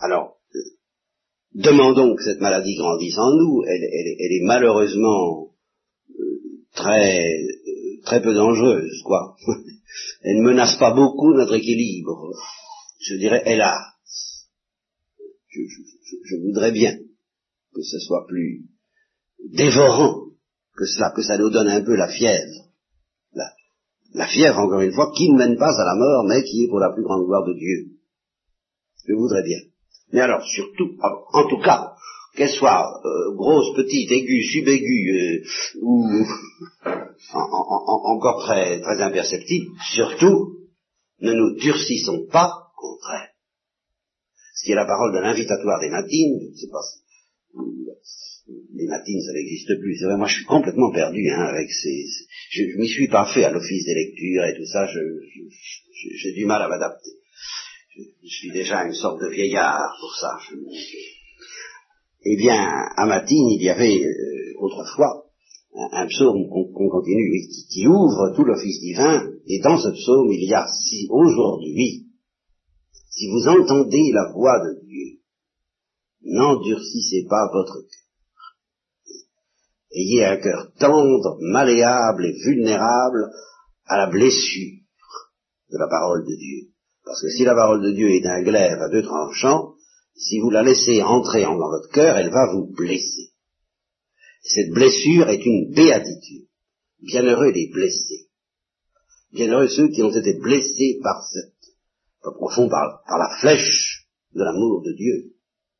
Alors, 0.00 0.36
euh, 0.54 0.58
demandons 1.54 2.14
que 2.14 2.24
cette 2.24 2.40
maladie 2.40 2.76
grandisse 2.76 3.18
en 3.18 3.32
nous, 3.32 3.64
elle, 3.66 3.82
est 3.82 4.44
malheureusement 4.44 5.50
euh, 6.10 6.40
très, 6.74 7.24
très 8.04 8.22
peu 8.22 8.34
dangereuse, 8.34 9.02
quoi. 9.04 9.36
Elle 10.22 10.38
ne 10.38 10.42
menace 10.42 10.76
pas 10.78 10.92
beaucoup 10.92 11.32
notre 11.32 11.54
équilibre. 11.54 12.30
Je 13.00 13.14
dirais, 13.16 13.42
hélas. 13.46 13.78
Je, 15.48 15.60
je, 15.62 16.36
voudrais 16.44 16.72
bien 16.72 16.94
que 17.74 17.82
ce 17.82 17.98
soit 17.98 18.26
plus 18.28 18.66
dévorant 19.54 20.26
que 20.76 20.84
cela, 20.84 21.10
que 21.16 21.22
ça 21.22 21.38
nous 21.38 21.50
donne 21.50 21.68
un 21.68 21.82
peu 21.82 21.96
la 21.96 22.08
fièvre. 22.08 22.68
La 24.14 24.26
fièvre, 24.26 24.58
encore 24.58 24.80
une 24.80 24.92
fois, 24.92 25.12
qui 25.14 25.30
ne 25.30 25.38
mène 25.38 25.56
pas 25.58 25.72
à 25.78 25.84
la 25.84 25.94
mort, 25.94 26.24
mais 26.26 26.42
qui 26.42 26.64
est 26.64 26.68
pour 26.68 26.78
la 26.78 26.92
plus 26.92 27.02
grande 27.02 27.26
gloire 27.26 27.44
de 27.44 27.54
Dieu. 27.54 27.97
Je 29.08 29.14
voudrais 29.14 29.42
bien. 29.42 29.58
Mais 30.12 30.20
alors, 30.20 30.44
surtout, 30.44 30.96
en 31.32 31.48
tout 31.48 31.60
cas, 31.60 31.94
qu'elle 32.36 32.50
soit 32.50 33.00
euh, 33.04 33.34
grosse, 33.34 33.74
petite, 33.74 34.10
aiguë, 34.12 34.44
subaiguë, 34.44 35.10
euh, 35.10 35.80
ou 35.82 36.04
encore 37.34 38.44
très, 38.44 38.80
très 38.80 39.00
imperceptible, 39.00 39.66
surtout, 39.92 40.58
ne 41.20 41.32
nous 41.32 41.56
durcissons 41.56 42.26
pas 42.30 42.52
contre 42.76 43.10
elle. 43.14 43.30
Ce 44.54 44.64
qui 44.64 44.72
est 44.72 44.76
la 44.76 44.86
parole 44.86 45.14
de 45.14 45.20
l'invitatoire 45.20 45.80
des 45.80 45.90
matines, 45.90 46.38
je 46.40 46.50
ne 46.50 46.54
sais 46.54 46.70
pas 46.70 46.82
si 46.82 47.08
les 48.74 48.86
matines, 48.86 49.20
ça 49.22 49.32
n'existe 49.32 49.78
plus. 49.80 49.96
C'est 49.98 50.06
vrai, 50.06 50.16
moi 50.16 50.26
je 50.26 50.36
suis 50.36 50.44
complètement 50.44 50.90
perdu 50.92 51.28
hein, 51.28 51.42
avec 51.42 51.70
ces. 51.70 52.06
je, 52.50 52.62
ne 52.62 52.80
m'y 52.80 52.88
suis 52.88 53.08
pas 53.08 53.26
fait 53.32 53.44
à 53.44 53.50
l'office 53.50 53.84
des 53.84 53.94
lectures 53.94 54.44
et 54.44 54.56
tout 54.56 54.66
ça. 54.66 54.86
j'ai 54.86 56.32
du 56.32 56.46
mal 56.46 56.62
à 56.62 56.68
m'adapter. 56.68 57.17
Je, 57.98 58.28
suis 58.28 58.52
déjà 58.52 58.84
une 58.84 58.94
sorte 58.94 59.20
de 59.20 59.28
vieillard 59.28 59.96
pour 60.00 60.14
ça. 60.14 60.38
Eh 62.22 62.36
bien, 62.36 62.60
à 62.96 63.06
Matine, 63.06 63.48
il 63.50 63.62
y 63.62 63.68
avait 63.68 64.04
euh, 64.04 64.54
autrefois 64.60 65.24
un, 65.74 66.06
psaume 66.06 66.48
qu'on 66.48 66.88
continue, 66.88 67.40
qui, 67.70 67.88
ouvre 67.88 68.34
tout 68.36 68.44
l'office 68.44 68.80
divin, 68.80 69.28
et 69.46 69.60
dans 69.60 69.78
ce 69.78 69.88
psaume, 69.88 70.30
il 70.30 70.48
y 70.48 70.54
a, 70.54 70.66
si 70.68 71.08
aujourd'hui, 71.10 72.06
si 73.10 73.28
vous 73.30 73.48
entendez 73.48 74.12
la 74.12 74.30
voix 74.32 74.60
de 74.60 74.80
Dieu, 74.86 75.20
n'endurcissez 76.22 77.26
pas 77.28 77.50
votre 77.52 77.80
cœur. 77.80 79.14
Ayez 79.90 80.24
un 80.24 80.36
cœur 80.36 80.72
tendre, 80.78 81.38
malléable 81.40 82.26
et 82.26 82.32
vulnérable 82.44 83.30
à 83.86 83.96
la 83.96 84.06
blessure 84.06 84.82
de 85.70 85.78
la 85.78 85.88
parole 85.88 86.24
de 86.24 86.36
Dieu. 86.36 86.77
Parce 87.08 87.22
que 87.22 87.30
si 87.30 87.44
la 87.44 87.54
parole 87.54 87.82
de 87.82 87.92
Dieu 87.92 88.10
est 88.10 88.26
un 88.26 88.42
glaive 88.42 88.82
à 88.82 88.90
deux 88.90 89.02
tranchants, 89.02 89.72
si 90.14 90.40
vous 90.40 90.50
la 90.50 90.62
laissez 90.62 91.02
entrer 91.02 91.44
dans 91.44 91.56
votre 91.56 91.88
cœur, 91.88 92.18
elle 92.18 92.28
va 92.28 92.52
vous 92.52 92.70
blesser. 92.74 93.32
Cette 94.42 94.68
blessure 94.72 95.26
est 95.30 95.42
une 95.42 95.72
béatitude. 95.72 96.48
Bienheureux 97.00 97.50
les 97.50 97.70
blessés. 97.72 98.28
Bienheureux 99.32 99.68
ceux 99.68 99.88
qui 99.88 100.02
ont 100.02 100.14
été 100.14 100.34
blessés 100.34 100.98
par 101.02 101.26
cette, 101.32 101.54
pas 102.22 102.32
profond, 102.32 102.68
par, 102.68 103.02
par 103.06 103.16
la 103.16 103.38
flèche 103.40 104.06
de 104.34 104.42
l'amour 104.42 104.82
de 104.82 104.92
Dieu. 104.92 105.32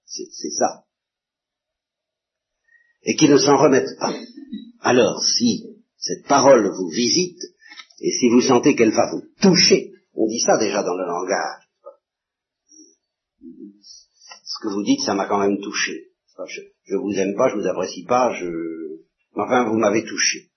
C'est 0.07 0.51
ça. 0.59 0.85
Et 3.03 3.17
qui 3.17 3.29
ne 3.29 3.37
s'en 3.37 3.59
remettent 3.59 3.99
pas. 4.01 4.15
Alors, 4.81 5.23
si 5.23 5.67
cette 5.99 6.27
parole 6.27 6.71
vous 6.75 6.89
visite, 6.89 7.43
et 8.01 8.13
si 8.13 8.31
vous 8.31 8.41
sentez 8.41 8.75
qu'elle 8.75 8.93
va 8.93 9.11
vous 9.11 9.25
toucher, 9.43 9.88
on 10.19 10.27
dit 10.27 10.41
ça 10.41 10.59
déjà 10.59 10.83
dans 10.83 10.97
le 10.97 11.05
langage, 11.05 11.69
ce 13.41 14.63
que 14.63 14.69
vous 14.69 14.83
dites, 14.83 15.01
ça 15.01 15.15
m'a 15.15 15.27
quand 15.27 15.39
même 15.39 15.61
touché 15.61 16.09
je, 16.47 16.97
vous 16.97 17.13
aime 17.13 17.35
pas, 17.37 17.49
je 17.49 17.57
vous 17.57 17.67
apprécie 17.67 18.05
pas, 18.05 18.33
je, 18.35 18.47
enfin, 19.35 19.69
vous 19.69 19.79
m'avez 19.79 20.05
touché. 20.05 20.51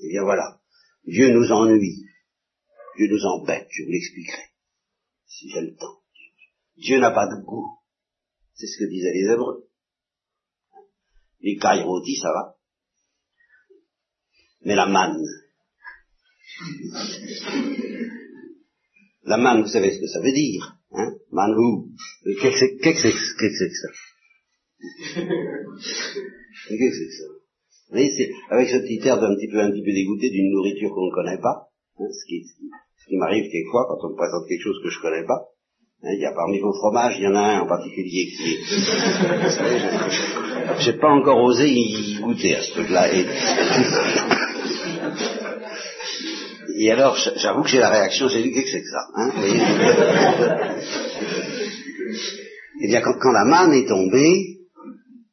Eh 0.00 0.08
bien 0.08 0.22
voilà. 0.22 0.60
Dieu 1.04 1.32
nous 1.32 1.50
ennuie. 1.52 2.04
Dieu 2.96 3.08
nous 3.10 3.24
embête, 3.24 3.68
je 3.70 3.82
vous 3.84 3.90
l'expliquerai. 3.90 4.42
Si 5.26 5.50
j'ai 5.50 5.60
le 5.60 5.76
temps. 5.76 6.02
Dieu 6.76 6.98
n'a 6.98 7.10
pas 7.10 7.26
de 7.26 7.42
goût. 7.42 7.78
C'est 8.54 8.66
ce 8.66 8.78
que 8.78 8.88
disaient 8.88 9.12
les 9.12 9.32
Hébreux. 9.32 9.68
Les 11.40 11.56
cailles 11.56 11.84
ça 12.20 12.32
va. 12.32 12.56
Mais 14.62 14.74
la 14.74 14.86
manne. 14.86 15.22
La 19.26 19.36
manne, 19.36 19.62
vous 19.62 19.68
savez 19.68 19.90
ce 19.92 20.00
que 20.00 20.06
ça 20.06 20.20
veut 20.20 20.32
dire. 20.32 20.76
Hein? 20.92 21.14
Manhou. 21.32 21.88
Qu'est-ce 22.40 22.60
que 22.78 22.94
c'est 22.94 23.18
que 23.38 23.50
ça? 23.50 23.88
Qu'est-ce 26.68 26.78
que 26.78 26.90
c'est 26.92 27.10
ça? 27.10 27.26
Vous 27.88 27.92
voyez, 27.92 28.10
c'est 28.16 28.30
avec 28.50 28.68
ce 28.68 28.78
petit 28.78 29.00
air 29.06 29.20
d'un 29.20 29.34
petit 29.34 29.48
peu, 29.48 29.60
un 29.60 29.70
petit 29.70 29.82
peu 29.82 29.92
dégoûté 29.92 30.30
d'une 30.30 30.50
nourriture 30.50 30.90
qu'on 30.94 31.06
ne 31.06 31.14
connaît 31.14 31.40
pas, 31.40 31.68
hein, 31.98 32.08
ce 32.10 32.24
qui, 32.26 33.16
m'arrive 33.16 33.50
quelquefois 33.50 33.86
quand 33.88 34.06
on 34.06 34.10
me 34.10 34.16
présente 34.16 34.48
quelque 34.48 34.62
chose 34.62 34.80
que 34.82 34.90
je 34.90 34.98
ne 34.98 35.02
connais 35.02 35.26
pas, 35.26 35.50
Hein, 36.02 36.10
il 36.12 36.20
y 36.20 36.26
a 36.26 36.32
parmi 36.32 36.58
vos 36.60 36.74
fromages, 36.74 37.16
il 37.18 37.24
y 37.24 37.26
en 37.26 37.34
a 37.34 37.40
un 37.40 37.60
en 37.60 37.66
particulier 37.66 38.26
qui 38.26 38.52
est... 38.52 38.58
J'ai 40.80 40.92
pas 40.94 41.08
encore 41.08 41.42
osé 41.42 41.70
y 41.70 42.20
goûter 42.20 42.54
à 42.54 42.62
ce 42.62 42.72
truc-là. 42.72 43.08
Et 46.78 46.90
alors, 46.90 47.16
j'avoue 47.36 47.62
que 47.62 47.68
j'ai 47.68 47.78
la 47.78 47.90
réaction, 47.90 48.28
j'ai 48.28 48.42
dit 48.42 48.52
que 48.52 48.68
c'est 48.68 48.82
que 48.82 48.88
ça 48.88 49.08
hein 49.14 49.32
Eh 52.82 52.88
bien, 52.88 53.00
quand, 53.00 53.32
la 53.32 53.44
manne 53.44 53.72
est 53.72 53.88
tombée, 53.88 54.60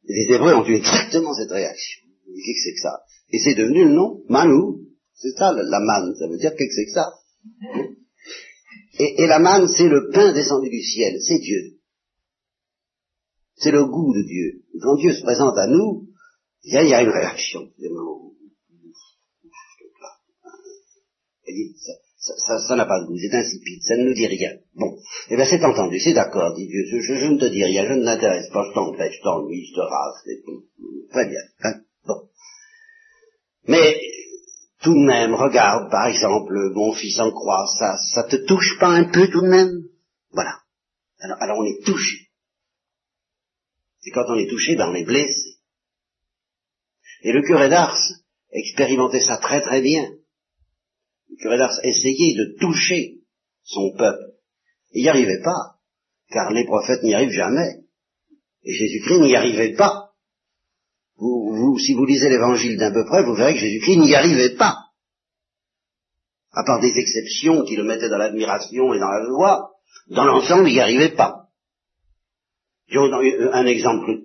les 0.06 0.34
Hébreux 0.34 0.54
ont 0.54 0.66
eu 0.66 0.76
exactement 0.76 1.34
cette 1.34 1.50
réaction. 1.50 2.02
Qu'est-ce 2.26 2.52
que 2.52 2.60
c'est 2.64 2.74
que 2.74 2.80
ça? 2.80 3.02
Et 3.32 3.38
c'est 3.38 3.54
devenu 3.54 3.84
le 3.84 3.90
nom 3.90 4.22
Manou. 4.28 4.80
C'est 5.14 5.32
ça, 5.36 5.52
la 5.52 5.80
manne. 5.80 6.14
Ça 6.16 6.26
veut 6.26 6.38
dire 6.38 6.54
qu'est-ce 6.56 6.68
que 6.68 6.74
c'est 6.74 6.86
que 6.86 6.92
ça? 6.92 7.12
Et, 8.98 9.22
et 9.22 9.26
la 9.26 9.38
manne, 9.38 9.68
c'est 9.68 9.88
le 9.88 10.10
pain 10.10 10.32
descendu 10.32 10.70
du 10.70 10.80
ciel, 10.80 11.20
c'est 11.20 11.38
Dieu. 11.38 11.78
C'est 13.56 13.70
le 13.70 13.84
goût 13.84 14.12
de 14.14 14.22
Dieu. 14.22 14.62
quand 14.82 14.96
Dieu 14.96 15.12
se 15.14 15.22
présente 15.22 15.56
à 15.58 15.66
nous, 15.66 16.08
il 16.64 16.72
y 16.72 16.94
a, 16.94 17.02
une 17.02 17.10
réaction. 17.10 17.68
Ça 22.18 22.76
n'a 22.76 22.86
pas 22.86 23.00
de 23.00 23.06
goût, 23.06 23.18
c'est 23.18 23.36
insipide, 23.36 23.82
ça 23.82 23.96
ne 23.96 24.04
nous 24.04 24.14
dit 24.14 24.26
rien. 24.26 24.52
Bon, 24.74 24.96
eh 25.28 25.36
bien 25.36 25.44
c'est 25.44 25.62
entendu, 25.62 26.00
c'est 26.00 26.14
d'accord, 26.14 26.54
dit 26.54 26.66
Dieu, 26.66 27.00
je, 27.00 27.26
ne 27.26 27.38
te 27.38 27.44
dis 27.44 27.62
rien, 27.62 27.86
je 27.86 27.92
ne 27.92 28.04
m'intéresse 28.04 28.48
pas, 28.50 28.64
je 28.66 28.72
t'embête, 28.72 29.12
je 29.12 29.22
t'ennuie, 29.22 29.66
je 29.66 29.74
te 29.74 29.80
rase, 29.80 30.22
c'est 30.24 30.42
tout. 30.44 30.64
Très 31.10 31.26
bien. 31.26 31.40
Hein 31.64 31.80
bon. 32.06 32.28
Mais 33.68 34.00
tout 34.82 34.94
de 34.94 35.06
même, 35.06 35.34
regarde, 35.34 35.90
par 35.90 36.06
exemple, 36.06 36.54
mon 36.74 36.92
fils 36.92 37.18
en 37.20 37.30
croix, 37.30 37.66
ça, 37.78 37.96
ça 38.14 38.22
te 38.24 38.36
touche 38.36 38.78
pas 38.78 38.88
un 38.88 39.04
peu 39.04 39.28
tout 39.28 39.42
de 39.42 39.48
même? 39.48 39.82
Voilà. 40.32 40.60
Alors, 41.20 41.36
alors 41.42 41.58
on 41.58 41.64
est 41.64 41.84
touché. 41.84 42.28
Et 44.06 44.10
quand 44.10 44.24
on 44.28 44.34
est 44.34 44.48
touché, 44.48 44.76
ben 44.76 44.88
on 44.88 44.94
est 44.94 45.04
blessé. 45.04 45.58
Et 47.22 47.32
le 47.32 47.42
curé 47.42 47.68
d'Ars 47.68 47.98
expérimentait 48.52 49.20
ça 49.20 49.38
très 49.38 49.60
très 49.60 49.80
bien. 49.80 50.10
Le 51.34 51.42
curé 51.42 51.58
d'Ars 51.58 51.80
essayait 51.82 52.36
de 52.36 52.56
toucher 52.60 53.18
son 53.64 53.92
peuple. 53.96 54.34
Il 54.92 55.02
n'y 55.02 55.08
arrivait 55.08 55.42
pas, 55.42 55.78
car 56.30 56.52
les 56.52 56.64
prophètes 56.64 57.02
n'y 57.02 57.14
arrivent 57.14 57.30
jamais. 57.30 57.80
Et 58.62 58.72
Jésus-Christ 58.72 59.20
n'y 59.20 59.34
arrivait 59.34 59.74
pas. 59.74 60.12
Vous, 61.16 61.78
si 61.78 61.94
vous 61.94 62.04
lisez 62.04 62.28
l'évangile 62.28 62.78
d'un 62.78 62.92
peu 62.92 63.04
près, 63.04 63.24
vous 63.24 63.34
verrez 63.34 63.54
que 63.54 63.60
Jésus-Christ 63.60 63.98
n'y 63.98 64.14
arrivait 64.14 64.56
pas. 64.56 64.76
À 66.52 66.62
part 66.64 66.80
des 66.80 66.96
exceptions 66.96 67.64
qui 67.64 67.76
le 67.76 67.84
mettaient 67.84 68.08
dans 68.08 68.18
l'admiration 68.18 68.94
et 68.94 69.00
dans 69.00 69.10
la 69.10 69.24
joie, 69.24 69.72
dans 70.08 70.24
l'ensemble, 70.24 70.68
il 70.68 70.74
n'y 70.74 70.80
arrivait 70.80 71.16
pas. 71.16 71.48
Un 72.92 73.66
exemple 73.66 74.20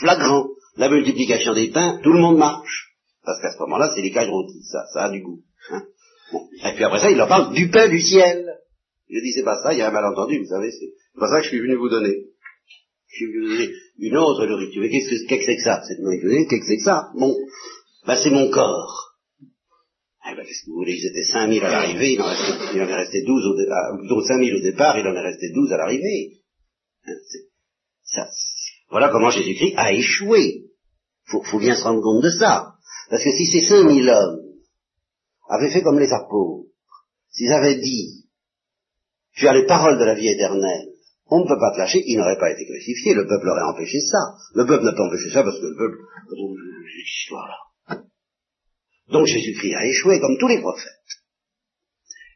flagrant, 0.00 0.46
la 0.76 0.88
multiplication 0.88 1.52
des 1.52 1.70
pains, 1.70 2.00
tout 2.02 2.12
le 2.12 2.20
monde 2.20 2.38
marche. 2.38 2.94
Parce 3.22 3.42
qu'à 3.42 3.50
ce 3.50 3.58
moment-là, 3.58 3.92
c'est 3.94 4.00
les 4.00 4.12
cailles 4.12 4.30
rôties, 4.30 4.62
ça, 4.62 4.86
ça 4.94 5.04
a 5.04 5.10
du 5.10 5.20
goût. 5.20 5.42
Hein. 5.70 5.82
Et 6.32 6.74
puis 6.74 6.84
après 6.84 7.00
ça, 7.00 7.10
il 7.10 7.16
leur 7.16 7.28
parle 7.28 7.54
du 7.54 7.70
pain 7.70 7.88
du 7.88 8.00
ciel. 8.00 8.46
Je 9.08 9.20
dis, 9.20 9.32
c'est 9.32 9.44
pas 9.44 9.62
ça, 9.62 9.72
il 9.72 9.78
y 9.78 9.82
a 9.82 9.88
un 9.88 9.92
malentendu, 9.92 10.38
vous 10.38 10.48
savez, 10.48 10.70
c'est 10.70 10.92
pas 11.18 11.28
ça 11.28 11.38
que 11.38 11.44
je 11.44 11.48
suis 11.48 11.60
venu 11.60 11.76
vous 11.76 11.88
donner. 11.88 12.26
Je 13.08 13.16
suis 13.16 13.26
venu 13.26 13.40
vous 13.40 13.54
donner 13.54 13.70
une 14.00 14.16
autre 14.16 14.46
nourriture. 14.46 14.82
Mais 14.82 14.90
qu'est-ce 14.90 15.26
que 15.26 15.44
c'est 15.44 15.56
que 15.56 15.62
ça, 15.62 15.82
cette 15.86 16.00
nourriture 16.00 16.30
Qu'est-ce 16.48 16.60
que 16.60 16.66
c'est 16.66 16.76
que 16.76 16.84
ça? 16.84 17.08
Bon, 17.18 17.34
ben 18.06 18.16
c'est 18.16 18.30
mon 18.30 18.50
corps. 18.50 19.14
Eh 20.30 20.36
ben, 20.36 20.44
qu'est-ce 20.44 20.66
que 20.66 20.70
vous 20.70 20.76
voulez? 20.76 20.94
Ils 20.94 21.06
étaient 21.06 21.24
5000 21.24 21.64
à 21.64 21.70
l'arrivée, 21.70 22.12
il, 22.12 22.20
en 22.20 22.28
est 22.28 22.94
resté 22.94 23.22
12 23.22 23.46
au 23.46 23.56
départ, 23.56 23.96
plutôt 23.98 24.20
5000 24.20 24.56
au 24.56 24.60
départ, 24.60 24.98
il 24.98 25.06
en 25.06 25.14
est 25.14 25.22
resté 25.22 25.50
12 25.54 25.72
à 25.72 25.76
l'arrivée. 25.78 26.32
Hein, 27.06 28.26
voilà 28.90 29.08
comment 29.10 29.30
Jésus-Christ 29.30 29.74
a 29.76 29.92
échoué. 29.92 30.64
Faut, 31.26 31.42
faut 31.42 31.58
bien 31.58 31.74
se 31.74 31.82
rendre 31.82 32.02
compte 32.02 32.22
de 32.22 32.30
ça. 32.30 32.74
Parce 33.10 33.22
que 33.22 33.30
si 33.30 33.46
ces 33.46 33.66
5000 33.68 34.08
hommes 34.08 34.37
avaient 35.48 35.70
fait 35.70 35.82
comme 35.82 35.98
les 35.98 36.12
apôtres, 36.12 36.68
s'ils 37.30 37.52
avaient 37.52 37.78
dit, 37.78 38.26
tu 39.34 39.46
as 39.46 39.54
les 39.54 39.66
paroles 39.66 39.98
de 39.98 40.04
la 40.04 40.14
vie 40.14 40.28
éternelle, 40.28 40.88
on 41.30 41.40
ne 41.40 41.48
peut 41.48 41.58
pas 41.60 41.72
te 41.72 41.78
lâcher, 41.78 42.02
il 42.06 42.16
n'aurait 42.16 42.38
pas 42.38 42.50
été 42.50 42.64
crucifié, 42.64 43.14
le 43.14 43.26
peuple 43.26 43.48
aurait 43.48 43.74
empêché 43.74 44.00
ça. 44.00 44.18
Le 44.54 44.64
peuple 44.66 44.84
n'a 44.84 44.92
pas 44.92 45.04
empêché 45.04 45.30
ça 45.30 45.42
parce 45.42 45.58
que 45.60 45.66
le 45.66 45.76
peuple, 45.76 45.98
histoire-là. 47.04 48.02
Donc 49.10 49.26
Jésus-Christ 49.26 49.74
a 49.74 49.86
échoué 49.86 50.20
comme 50.20 50.38
tous 50.38 50.48
les 50.48 50.60
prophètes. 50.60 50.92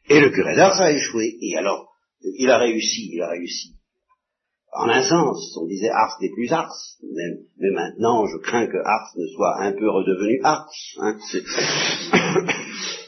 Et 0.09 0.19
le 0.19 0.29
curé 0.29 0.55
d'Ars 0.55 0.79
a 0.81 0.91
échoué. 0.91 1.37
Et 1.41 1.55
alors, 1.57 1.91
il 2.21 2.49
a 2.49 2.57
réussi, 2.57 3.09
il 3.13 3.21
a 3.21 3.29
réussi. 3.29 3.75
En 4.71 4.89
un 4.89 5.03
sens, 5.03 5.55
on 5.61 5.67
disait 5.67 5.89
Ars 5.89 6.17
n'est 6.19 6.31
plus 6.31 6.51
Ars, 6.51 6.97
mais, 7.03 7.69
maintenant 7.71 8.25
je 8.25 8.37
crains 8.37 8.65
que 8.65 8.77
Ars 8.77 9.11
ne 9.15 9.27
soit 9.27 9.61
un 9.61 9.71
peu 9.71 9.89
redevenu 9.89 10.39
Ars. 10.43 10.67
Hein, 10.97 11.17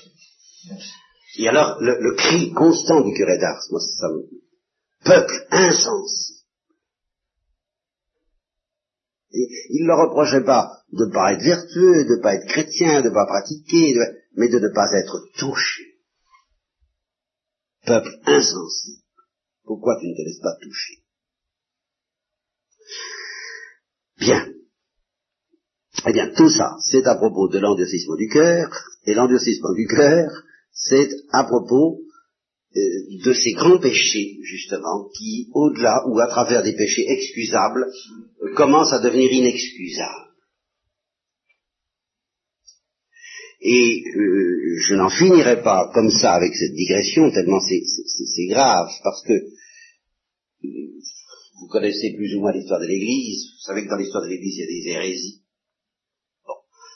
et 1.37 1.47
alors, 1.47 1.77
le, 1.81 2.15
cri 2.15 2.51
constant 2.53 3.01
du 3.01 3.13
curé 3.13 3.37
d'Ars, 3.37 3.61
moi 3.71 3.79
ça 3.79 4.07
me, 4.09 4.23
peuple 5.03 5.47
insensé. 5.51 6.33
il 9.31 9.83
ne 9.83 9.87
leur 9.87 10.07
reprochait 10.07 10.45
pas 10.45 10.71
de 10.93 11.05
ne 11.05 11.11
pas 11.11 11.33
être 11.33 11.43
vertueux, 11.43 12.05
de 12.05 12.15
ne 12.15 12.21
pas 12.21 12.35
être 12.35 12.47
chrétien, 12.47 13.01
de 13.01 13.09
ne 13.09 13.13
pas 13.13 13.25
pratiquer, 13.25 13.95
mais 14.35 14.47
de 14.47 14.59
ne 14.59 14.73
pas 14.73 14.89
être 14.93 15.25
touché. 15.37 15.83
Peuple 17.85 18.17
insensé. 18.25 19.03
Pourquoi 19.63 19.97
tu 19.99 20.07
ne 20.07 20.15
te 20.15 20.21
laisses 20.21 20.39
pas 20.39 20.55
toucher? 20.61 20.93
Bien. 24.19 24.47
Eh 26.07 26.13
bien, 26.13 26.31
tout 26.33 26.49
ça, 26.49 26.75
c'est 26.89 27.05
à 27.05 27.15
propos 27.15 27.49
de 27.49 27.59
l'endurcissement 27.59 28.15
du 28.15 28.27
cœur, 28.27 28.69
et 29.05 29.13
l'endurcissement 29.13 29.73
du 29.73 29.87
cœur, 29.87 30.29
c'est 30.75 31.09
à 31.31 31.45
propos 31.45 32.01
euh, 32.75 32.81
de 33.23 33.33
ces 33.33 33.53
grands 33.53 33.79
péchés, 33.79 34.37
justement, 34.43 35.09
qui, 35.17 35.47
au-delà 35.53 36.03
ou 36.07 36.19
à 36.19 36.27
travers 36.27 36.61
des 36.61 36.75
péchés 36.75 37.05
excusables, 37.07 37.85
euh, 38.43 38.53
commencent 38.53 38.91
à 38.91 38.99
devenir 38.99 39.31
inexcusables. 39.31 40.33
Et 43.61 44.03
euh, 44.15 44.77
je 44.81 44.95
n'en 44.95 45.09
finirai 45.09 45.63
pas 45.63 45.89
comme 45.93 46.11
ça 46.11 46.33
avec 46.33 46.53
cette 46.53 46.73
digression, 46.73 47.31
tellement 47.31 47.61
c'est 47.61 48.47
grave, 48.47 48.89
parce 49.03 49.23
que 49.23 49.33
vous 50.61 51.67
connaissez 51.69 52.13
plus 52.15 52.35
ou 52.35 52.41
moins 52.41 52.51
l'histoire 52.51 52.81
de 52.81 52.85
l'Église, 52.85 53.53
vous 53.53 53.65
savez 53.65 53.85
que 53.85 53.89
dans 53.89 53.97
l'histoire 53.97 54.23
de 54.23 54.29
l'Église, 54.29 54.57
il 54.57 54.59
y 54.59 54.63
a 54.63 54.67
des 54.67 54.89
hérésies. 54.89 55.41
Bon, 56.45 56.55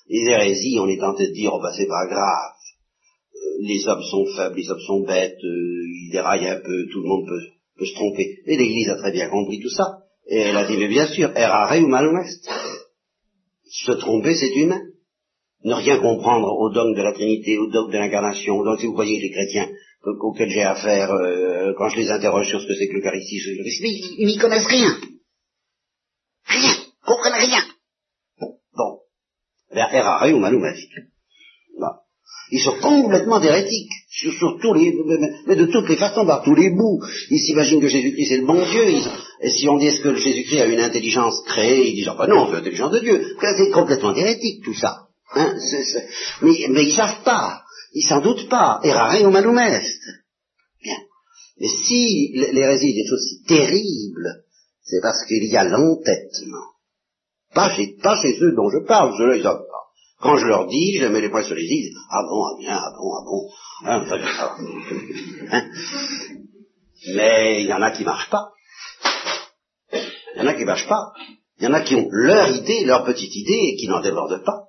les 0.10 0.30
hérésies, 0.30 0.78
on 0.80 0.90
est 0.90 1.00
tenté 1.00 1.28
de 1.28 1.34
dire, 1.34 1.52
oh 1.54 1.62
ben 1.62 1.72
c'est 1.76 1.88
pas 1.88 2.06
grave, 2.06 2.52
les 3.60 3.88
hommes 3.88 4.04
sont 4.04 4.26
faibles, 4.36 4.56
les 4.56 4.70
hommes 4.70 4.80
sont 4.88 5.02
bêtes, 5.02 5.44
euh, 5.44 5.86
ils 6.04 6.10
déraillent 6.12 6.48
un 6.48 6.62
peu, 6.62 6.88
tout 6.92 7.02
le 7.02 7.08
monde 7.08 7.28
peut, 7.28 7.86
se 7.86 7.94
tromper. 7.94 8.40
Et 8.46 8.58
l'Église 8.58 8.90
a 8.90 8.96
très 8.96 9.12
bien 9.12 9.30
compris 9.30 9.60
tout 9.60 9.70
ça. 9.70 10.00
Et 10.28 10.40
elle 10.40 10.58
a 10.58 10.66
dit, 10.66 10.78
mais 10.78 10.88
bien 10.88 11.08
sûr, 11.08 11.32
errare 11.36 11.78
ou 11.82 11.88
malhonnête. 11.88 12.28
Se 13.66 13.92
tromper, 13.94 14.36
c'est 14.36 14.54
humain. 14.56 14.82
Ne 15.64 15.74
rien 15.74 16.00
comprendre 16.00 16.48
au 16.58 16.72
dogme 16.72 16.96
de 16.96 17.02
la 17.02 17.14
Trinité, 17.14 17.58
au 17.58 17.68
dogme 17.68 17.92
de 17.92 17.98
l'incarnation. 17.98 18.64
Donc 18.64 18.80
si 18.80 18.86
vous 18.86 18.96
voyez 18.96 19.20
les 19.20 19.32
chrétiens 19.32 19.70
auxquels 20.06 20.50
j'ai 20.50 20.64
affaire, 20.64 21.12
euh, 21.12 21.74
quand 21.78 21.90
je 21.90 21.98
les 21.98 22.10
interroge 22.10 22.48
sur 22.48 22.62
ce 22.62 22.68
que 22.68 22.74
c'est 22.76 22.88
que 22.88 22.94
l'Eucharistie, 22.94 23.42
ils 24.18 24.28
n'y 24.28 24.38
connaissent 24.38 24.68
rien. 24.68 24.98
Rien. 26.46 26.74
Comprennent 27.06 27.42
rien. 27.42 27.64
Bon. 28.40 29.00
Ben, 29.74 29.88
errare 29.92 30.34
ou 30.34 30.40
malhonnête. 30.40 30.78
Ils 32.52 32.62
sont 32.62 32.80
complètement 32.82 33.42
hérétiques, 33.42 33.92
sur, 34.10 34.58
tous 34.60 34.74
les, 34.74 34.96
mais 35.46 35.56
de 35.56 35.66
toutes 35.66 35.88
les 35.88 35.98
façons, 35.98 36.26
par 36.26 36.44
tous 36.44 36.56
les 36.56 36.72
bouts. 36.72 37.00
Ils 37.30 37.40
s'imaginent 37.40 37.82
que 37.82 37.88
Jésus-Christ 37.88 38.32
est 38.32 38.38
le 38.38 38.48
bon 38.48 38.66
Dieu. 38.66 39.02
et 39.42 39.50
si 39.52 39.70
on 39.70 39.78
dit 39.78 39.88
est-ce 39.88 40.02
que 40.02 40.16
Jésus-Christ 40.16 40.62
a 40.62 40.66
une 40.66 40.80
intelligence 40.80 41.42
créée, 41.46 41.90
ils 41.90 41.96
disent 41.96 42.10
ah 42.10 42.16
ben 42.18 42.28
non, 42.28 42.48
c'est 42.48 42.58
l'intelligence 42.58 42.92
de 42.92 43.00
Dieu. 43.00 43.36
C'est 43.40 43.72
complètement 43.72 44.16
hérétique 44.16 44.64
tout 44.64 44.74
ça. 44.74 45.10
Hein, 45.36 45.56
Mais, 46.42 46.84
ils 46.86 46.96
savent 46.96 47.24
pas, 47.24 47.62
ils 47.94 48.08
s'en 48.08 48.22
doutent 48.22 48.50
pas. 48.50 48.80
Errare 48.84 49.22
ou 49.24 49.30
malum 49.30 49.56
Bien. 49.56 50.98
Mais 51.60 51.68
si 51.68 52.32
l'hérésie 52.34 52.90
est 52.90 53.04
des 53.04 53.08
choses 53.08 53.28
si 53.28 53.44
terribles, 53.44 54.44
c'est 54.82 55.02
parce 55.02 55.24
qu'il 55.28 55.46
y 55.46 55.56
a 55.56 55.66
l'entêtement. 55.66 56.66
Pas 57.54 57.76
chez, 57.76 57.96
pas 58.02 58.20
chez 58.22 58.38
ceux 58.40 58.54
dont 58.56 58.70
je 58.70 58.86
parle, 58.88 59.14
ceux-là 59.18 59.36
ils. 59.36 59.69
Quand 60.22 60.38
je 60.38 60.48
leur 60.48 60.68
dis, 60.68 60.98
je 61.00 61.06
mets 61.06 61.22
les 61.22 61.30
poings 61.30 61.46
sur 61.46 61.56
les 61.56 61.64
îles, 61.64 61.96
ah 62.10 62.24
bon, 62.24 62.44
ah 62.44 62.58
bien, 62.60 62.78
ah 62.78 62.92
bon, 62.98 63.14
ah 63.16 63.24
bon, 63.26 63.50
hein, 63.86 64.06
hein. 65.52 65.70
Mais 67.16 67.64
il 67.64 67.68
y 67.68 67.74
en 67.74 67.82
a 67.82 67.92
qui 67.92 68.04
marchent 68.04 68.30
pas. 68.30 68.52
Il 69.94 70.40
y 70.40 70.42
en 70.42 70.48
a 70.48 70.54
qui 70.54 70.66
marchent 70.66 70.88
pas. 70.90 71.14
Il 71.58 71.64
y 71.64 71.68
en 71.68 71.74
a 71.74 71.82
qui 71.82 71.96
ont 71.96 72.08
leur 72.12 72.50
idée, 72.50 72.84
leur 72.84 73.06
petite 73.06 73.34
idée, 73.34 73.72
et 73.72 73.76
qui 73.78 73.88
n'en 73.88 74.02
débordent 74.02 74.44
pas. 74.44 74.68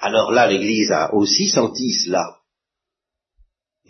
Alors 0.00 0.30
là, 0.32 0.46
l'Église 0.46 0.90
a 0.90 1.12
aussi 1.12 1.48
senti 1.48 1.92
cela. 1.92 2.40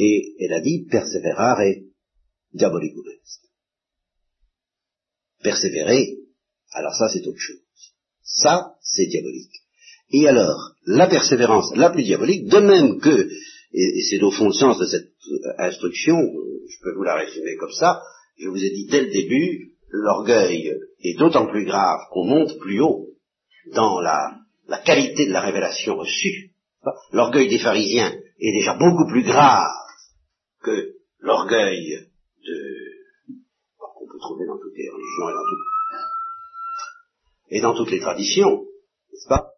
Et 0.01 0.35
elle 0.41 0.55
a 0.55 0.61
dit, 0.61 0.87
persévérare. 0.91 1.63
diabolique 2.53 2.97
ou 2.97 3.03
reste. 3.03 3.45
Persévérer, 5.43 6.17
alors 6.73 6.95
ça 6.95 7.09
c'est 7.09 7.27
autre 7.27 7.39
chose. 7.39 7.68
Ça, 8.29 8.75
c'est 8.83 9.07
diabolique. 9.07 9.55
Et 10.11 10.29
alors, 10.29 10.75
la 10.87 11.07
persévérance 11.07 11.75
la 11.75 11.91
plus 11.91 12.03
diabolique, 12.03 12.47
de 12.47 12.59
même 12.59 13.01
que, 13.01 13.29
et, 13.73 14.03
c'est 14.09 14.23
au 14.23 14.31
fond 14.31 14.47
le 14.47 14.53
sens 14.53 14.79
de 14.79 14.87
cette 14.87 15.09
euh, 15.31 15.53
instruction, 15.59 16.17
je 16.17 16.77
peux 16.83 16.95
vous 16.95 17.03
la 17.03 17.17
résumer 17.17 17.57
comme 17.57 17.73
ça, 17.73 18.01
je 18.39 18.49
vous 18.49 18.63
ai 18.63 18.71
dit 18.71 18.87
dès 18.87 19.03
le 19.03 19.11
début, 19.11 19.73
l'orgueil 19.91 20.73
est 21.03 21.19
d'autant 21.19 21.47
plus 21.47 21.65
grave 21.65 22.01
qu'on 22.11 22.25
monte 22.25 22.59
plus 22.59 22.81
haut 22.81 23.09
dans 23.73 24.01
la, 24.01 24.39
qualité 24.85 25.27
de 25.27 25.33
la 25.33 25.41
révélation 25.41 25.97
reçue. 25.97 26.53
L'orgueil 27.13 27.49
des 27.49 27.59
pharisiens 27.59 28.13
est 28.41 28.53
déjà 28.53 28.75
beaucoup 28.75 29.07
plus 29.09 29.25
grave 29.25 29.71
que 30.63 30.95
l'orgueil 31.21 32.07
de 32.47 32.79
qu'on 33.79 34.07
peut 34.07 34.19
trouver 34.21 34.47
dans 34.47 34.59
toutes 34.59 34.77
les 34.77 34.89
religions 34.89 35.29
et 35.29 35.33
dans, 35.33 35.45
et 37.51 37.61
dans 37.61 37.75
toutes 37.75 37.91
les 37.91 38.01
traditions, 38.01 38.65
n'est-ce 39.13 39.29
pas? 39.29 39.53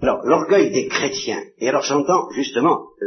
Alors, 0.00 0.22
l'orgueil 0.24 0.72
des 0.72 0.88
chrétiens, 0.88 1.42
et 1.58 1.68
alors 1.68 1.84
j'entends 1.84 2.28
justement 2.30 2.88
euh, 3.00 3.06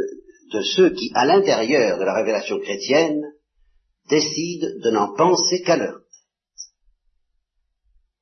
de 0.52 0.62
ceux 0.62 0.90
qui, 0.94 1.10
à 1.14 1.26
l'intérieur 1.26 1.98
de 1.98 2.04
la 2.04 2.14
révélation 2.14 2.58
chrétienne, 2.58 3.20
décident 4.08 4.68
de 4.82 4.90
n'en 4.90 5.14
penser 5.14 5.62
qu'à 5.62 5.76
leur. 5.76 6.00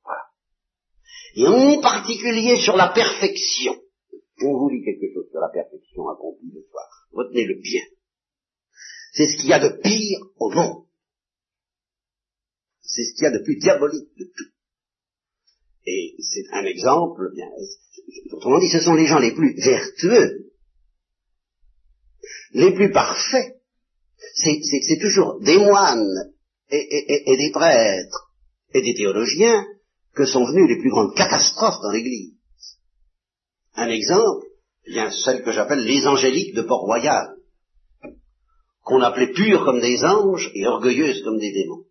Voilà. 0.03 0.23
Et 1.35 1.47
en 1.47 1.81
particulier 1.81 2.59
sur 2.59 2.75
la 2.75 2.89
perfection. 2.89 3.75
On 4.41 4.57
vous 4.57 4.69
lit 4.69 4.83
quelque 4.83 5.13
chose 5.13 5.29
sur 5.31 5.39
la 5.39 5.49
perfection 5.49 6.09
accomplie 6.09 6.51
le 6.53 6.63
soir. 6.69 6.85
Retenez 7.13 7.45
le 7.45 7.61
bien. 7.61 7.83
C'est 9.13 9.27
ce 9.27 9.37
qu'il 9.37 9.47
y 9.47 9.53
a 9.53 9.59
de 9.59 9.81
pire 9.81 10.19
au 10.37 10.49
monde. 10.49 10.85
C'est 12.81 13.03
ce 13.03 13.13
qu'il 13.15 13.23
y 13.23 13.27
a 13.27 13.37
de 13.37 13.43
plus 13.43 13.55
diabolique 13.55 14.09
de 14.17 14.25
tout. 14.25 14.54
Et 15.85 16.15
c'est 16.19 16.45
un 16.51 16.63
exemple, 16.65 17.31
bien, 17.33 17.47
autrement 18.31 18.59
dit, 18.59 18.69
ce 18.69 18.79
sont 18.79 18.95
les 18.95 19.05
gens 19.05 19.19
les 19.19 19.33
plus 19.33 19.53
vertueux, 19.61 20.51
les 22.51 22.73
plus 22.73 22.91
parfaits. 22.91 23.55
C'est 24.33 24.99
toujours 24.99 25.39
des 25.41 25.57
moines 25.57 26.33
et, 26.69 27.37
des 27.37 27.51
prêtres 27.51 28.31
et 28.73 28.81
des 28.81 28.95
théologiens 28.95 29.65
que 30.13 30.25
sont 30.25 30.45
venus 30.45 30.67
les 30.69 30.79
plus 30.79 30.89
grandes 30.89 31.15
catastrophes 31.15 31.81
dans 31.83 31.91
l'Église. 31.91 32.33
Un 33.75 33.89
exemple, 33.89 34.47
bien 34.87 35.11
celle 35.11 35.43
que 35.43 35.51
j'appelle 35.51 35.85
les 35.85 36.07
angéliques 36.07 36.55
de 36.55 36.63
Port-Royal, 36.63 37.35
qu'on 38.81 39.01
appelait 39.01 39.33
pures 39.33 39.65
comme 39.65 39.81
des 39.81 40.03
anges 40.03 40.49
et 40.53 40.65
orgueilleuses 40.65 41.23
comme 41.23 41.39
des 41.39 41.51
démons, 41.51 41.83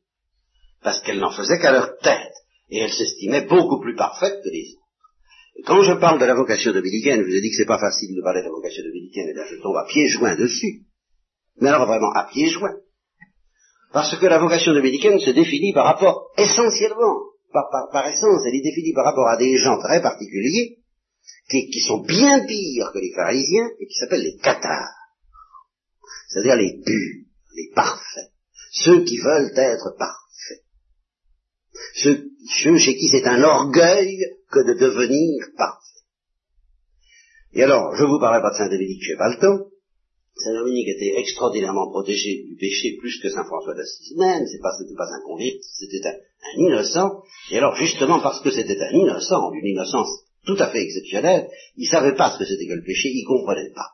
parce 0.82 1.01
qu'elles 1.01 1.20
n'en 1.20 1.32
faisaient 1.32 1.59
qu'à 1.61 1.72
leur 1.72 1.97
tête 1.99 2.32
et 2.75 2.81
elle 2.81 2.93
s'estimait 2.93 3.47
beaucoup 3.47 3.81
plus 3.81 3.95
parfaite 3.95 4.43
que 4.43 4.51
les 4.51 4.75
autres. 4.75 5.64
quand 5.64 5.83
je 5.83 5.93
parle 5.93 6.18
de 6.18 6.25
la 6.25 6.35
vocation 6.35 6.72
dominicaine, 6.72 7.20
je 7.20 7.27
vous 7.27 7.37
ai 7.37 7.41
dit 7.41 7.51
que 7.51 7.57
c'est 7.57 7.66
pas 7.66 7.79
facile 7.79 8.16
de 8.16 8.20
parler 8.20 8.41
de 8.41 8.47
la 8.47 8.51
vocation 8.51 8.83
dominicaine, 8.83 9.29
et 9.29 9.33
là 9.33 9.45
je 9.49 9.62
tombe 9.62 9.77
à 9.77 9.87
pieds 9.87 10.09
joints 10.09 10.35
dessus. 10.35 10.83
Mais 11.61 11.68
alors 11.68 11.87
vraiment 11.87 12.11
à 12.11 12.27
pieds 12.33 12.51
joints. 12.51 12.75
Parce 13.93 14.18
que 14.18 14.27
la 14.27 14.39
vocation 14.39 14.72
dominicaine 14.72 15.20
se 15.20 15.31
définit 15.31 15.72
par 15.72 15.85
rapport, 15.85 16.33
essentiellement, 16.37 17.14
par, 17.53 18.09
essence, 18.09 18.43
elle 18.45 18.57
est 18.57 18.64
définie 18.64 18.93
par 18.93 19.05
rapport 19.05 19.29
à 19.29 19.37
des 19.37 19.57
gens 19.57 19.79
très 19.79 20.03
particuliers, 20.03 20.79
qui, 21.49 21.70
qui 21.70 21.81
sont 21.81 22.01
bien 22.01 22.45
pires 22.45 22.91
que 22.93 22.99
les 22.99 23.12
pharisiens, 23.14 23.68
et 23.79 23.87
qui 23.87 23.95
s'appellent 23.95 24.25
les 24.25 24.37
cathares. 24.43 24.97
C'est-à-dire 26.29 26.57
les 26.57 26.83
purs, 26.85 27.25
les 27.55 27.70
parfaits. 27.72 28.33
Ceux 28.72 29.05
qui 29.05 29.18
veulent 29.18 29.53
être 29.57 29.95
parfaits. 29.97 30.24
Ceux 31.95 32.31
chez 32.79 32.97
qui 32.97 33.09
c'est 33.09 33.27
un 33.27 33.43
orgueil 33.43 34.18
que 34.51 34.61
de 34.61 34.79
devenir 34.79 35.45
parfait. 35.57 35.85
Et 37.55 37.62
alors, 37.62 37.95
je 37.97 38.05
vous 38.05 38.18
parlerai 38.18 38.43
pas 38.43 38.51
de 38.51 38.57
Saint-Dominique, 38.57 39.03
j'ai 39.03 39.16
pas. 39.16 39.31
Saint-Dominique 40.37 40.89
était 40.89 41.14
extraordinairement 41.20 41.91
protégé 41.91 42.43
du 42.49 42.57
péché 42.57 42.97
plus 42.99 43.20
que 43.20 43.31
Saint-François 43.31 43.75
d'Assise 43.75 44.16
même, 44.16 44.45
c'est 44.47 44.61
pas, 44.61 44.77
c'était 44.77 44.97
pas 44.97 45.07
un 45.07 45.22
convict, 45.25 45.62
c'était 45.62 46.05
un, 46.07 46.14
innocent. 46.59 47.22
Et 47.53 47.59
alors, 47.59 47.77
justement, 47.77 48.20
parce 48.20 48.41
que 48.41 48.51
c'était 48.51 48.81
un 48.81 48.91
innocent, 48.91 49.53
d'une 49.53 49.66
innocence 49.66 50.09
tout 50.45 50.57
à 50.59 50.70
fait 50.70 50.83
exceptionnelle, 50.83 51.49
il 51.77 51.87
savait 51.87 52.16
pas 52.16 52.33
ce 52.33 52.39
que 52.39 52.45
c'était 52.45 52.66
que 52.66 52.75
le 52.75 52.83
péché, 52.83 53.11
il 53.11 53.25
comprenait 53.25 53.70
pas. 53.72 53.91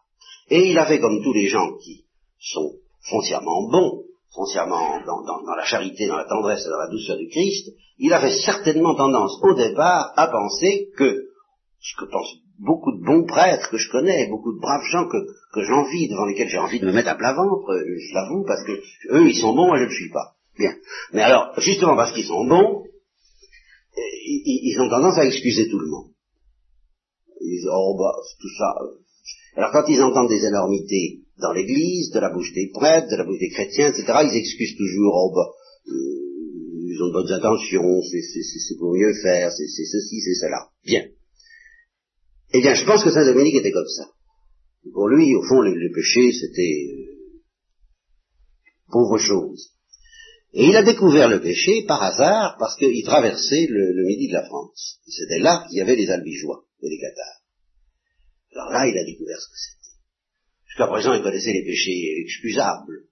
Et 0.48 0.70
il 0.70 0.78
avait, 0.78 0.98
comme 0.98 1.22
tous 1.22 1.34
les 1.34 1.48
gens 1.48 1.76
qui 1.76 2.06
sont 2.38 2.72
foncièrement 3.08 3.68
bons, 3.70 4.04
foncièrement 4.34 5.00
dans, 5.06 5.54
la 5.56 5.64
charité, 5.64 6.06
dans 6.06 6.16
la 6.16 6.24
tendresse 6.24 6.64
et 6.64 6.68
dans 6.68 6.78
la 6.78 6.88
douceur 6.88 7.16
du 7.16 7.28
Christ, 7.28 7.70
il 7.98 8.12
avait 8.12 8.38
certainement 8.40 8.94
tendance 8.94 9.38
au 9.42 9.54
départ 9.54 10.12
à 10.16 10.28
penser 10.28 10.90
que, 10.96 11.28
ce 11.80 11.96
que 11.98 12.10
pensent 12.10 12.36
beaucoup 12.58 12.92
de 12.92 13.04
bons 13.04 13.26
prêtres 13.26 13.70
que 13.70 13.78
je 13.78 13.90
connais, 13.90 14.28
beaucoup 14.28 14.52
de 14.54 14.60
braves 14.60 14.84
gens 14.90 15.08
que, 15.08 15.18
que 15.54 15.62
j'envie, 15.62 16.08
devant 16.08 16.26
lesquels 16.26 16.48
j'ai 16.48 16.58
envie 16.58 16.80
de 16.80 16.86
me 16.86 16.92
mettre 16.92 17.08
à 17.08 17.14
plat 17.16 17.32
ventre, 17.32 17.70
euh, 17.70 17.98
je 17.98 18.14
l'avoue, 18.14 18.44
parce 18.46 18.64
que 18.64 18.72
eux 19.12 19.28
ils 19.28 19.36
sont 19.36 19.54
bons, 19.54 19.66
moi 19.66 19.78
je 19.78 19.84
ne 19.84 19.88
le 19.88 19.94
suis 19.94 20.10
pas. 20.10 20.34
Bien. 20.58 20.72
Mais 21.12 21.22
alors, 21.22 21.52
justement 21.58 21.96
parce 21.96 22.12
qu'ils 22.12 22.26
sont 22.26 22.44
bons, 22.44 22.84
ils, 23.96 24.74
ils, 24.74 24.80
ont 24.80 24.88
tendance 24.88 25.18
à 25.18 25.26
excuser 25.26 25.68
tout 25.68 25.78
le 25.78 25.88
monde. 25.88 26.10
Ils 27.40 27.56
disent, 27.56 27.68
oh 27.72 27.96
bah, 27.98 28.12
tout 28.40 28.54
ça. 28.58 28.74
Euh. 28.82 29.00
Alors 29.56 29.72
quand 29.72 29.84
ils 29.88 30.02
entendent 30.02 30.28
des 30.28 30.44
énormités, 30.44 31.20
dans 31.40 31.52
l'Église, 31.52 32.10
de 32.10 32.20
la 32.20 32.30
bouche 32.30 32.52
des 32.52 32.70
prêtres, 32.72 33.08
de 33.08 33.16
la 33.16 33.24
bouche 33.24 33.38
des 33.38 33.50
chrétiens, 33.50 33.88
etc. 33.88 34.04
Ils 34.24 34.38
excusent 34.38 34.76
toujours, 34.76 35.14
oh 35.14 35.32
bah, 35.34 35.50
euh, 35.88 36.30
ils 36.88 37.02
ont 37.02 37.08
de 37.08 37.12
bonnes 37.12 37.32
intentions, 37.32 38.02
c'est 38.02 38.76
pour 38.78 38.94
mieux 38.94 39.14
faire, 39.22 39.50
c'est 39.52 39.66
ceci, 39.66 40.20
c'est 40.20 40.34
cela. 40.34 40.68
Bien. 40.84 41.06
Eh 42.52 42.60
bien, 42.60 42.74
je 42.74 42.84
pense 42.84 43.04
que 43.04 43.10
Saint 43.10 43.24
Dominique 43.24 43.56
était 43.56 43.72
comme 43.72 43.88
ça. 43.88 44.08
Pour 44.92 45.08
lui, 45.08 45.34
au 45.34 45.42
fond, 45.42 45.60
le, 45.60 45.92
péché, 45.94 46.32
c'était 46.32 46.86
euh, 46.88 47.42
pauvre 48.90 49.18
chose. 49.18 49.70
Et 50.52 50.66
il 50.66 50.76
a 50.76 50.82
découvert 50.82 51.28
le 51.28 51.40
péché 51.40 51.84
par 51.86 52.02
hasard 52.02 52.56
parce 52.58 52.76
qu'il 52.76 53.04
traversait 53.04 53.66
le, 53.68 54.04
midi 54.04 54.28
de 54.28 54.32
la 54.32 54.46
France. 54.46 54.98
C'était 55.06 55.38
là 55.38 55.64
qu'il 55.68 55.78
y 55.78 55.80
avait 55.80 55.94
les 55.94 56.10
albigeois 56.10 56.64
et 56.82 56.88
les 56.88 56.98
cathares. 56.98 57.40
Alors 58.52 58.72
là, 58.72 58.88
il 58.88 58.98
a 58.98 59.04
découvert 59.04 59.38
ce 59.38 59.46
que 59.46 59.56
c'était. 59.56 59.79
Jusqu'à 60.70 60.86
présent, 60.86 61.14
il 61.14 61.22
connaissait 61.22 61.52
les 61.52 61.64
péchés 61.64 62.22
excusables. 62.22 63.10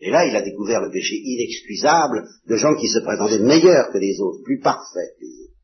Et 0.00 0.10
là, 0.10 0.26
il 0.26 0.36
a 0.36 0.42
découvert 0.42 0.80
le 0.80 0.90
péché 0.90 1.16
inexcusable 1.16 2.24
de 2.48 2.56
gens 2.56 2.76
qui 2.76 2.86
se 2.86 3.00
présentaient 3.00 3.42
meilleurs 3.42 3.90
que 3.92 3.98
les 3.98 4.20
autres, 4.20 4.44
plus 4.44 4.60
parfaits 4.60 5.10
que 5.18 5.24
les 5.24 5.42
autres. 5.42 5.54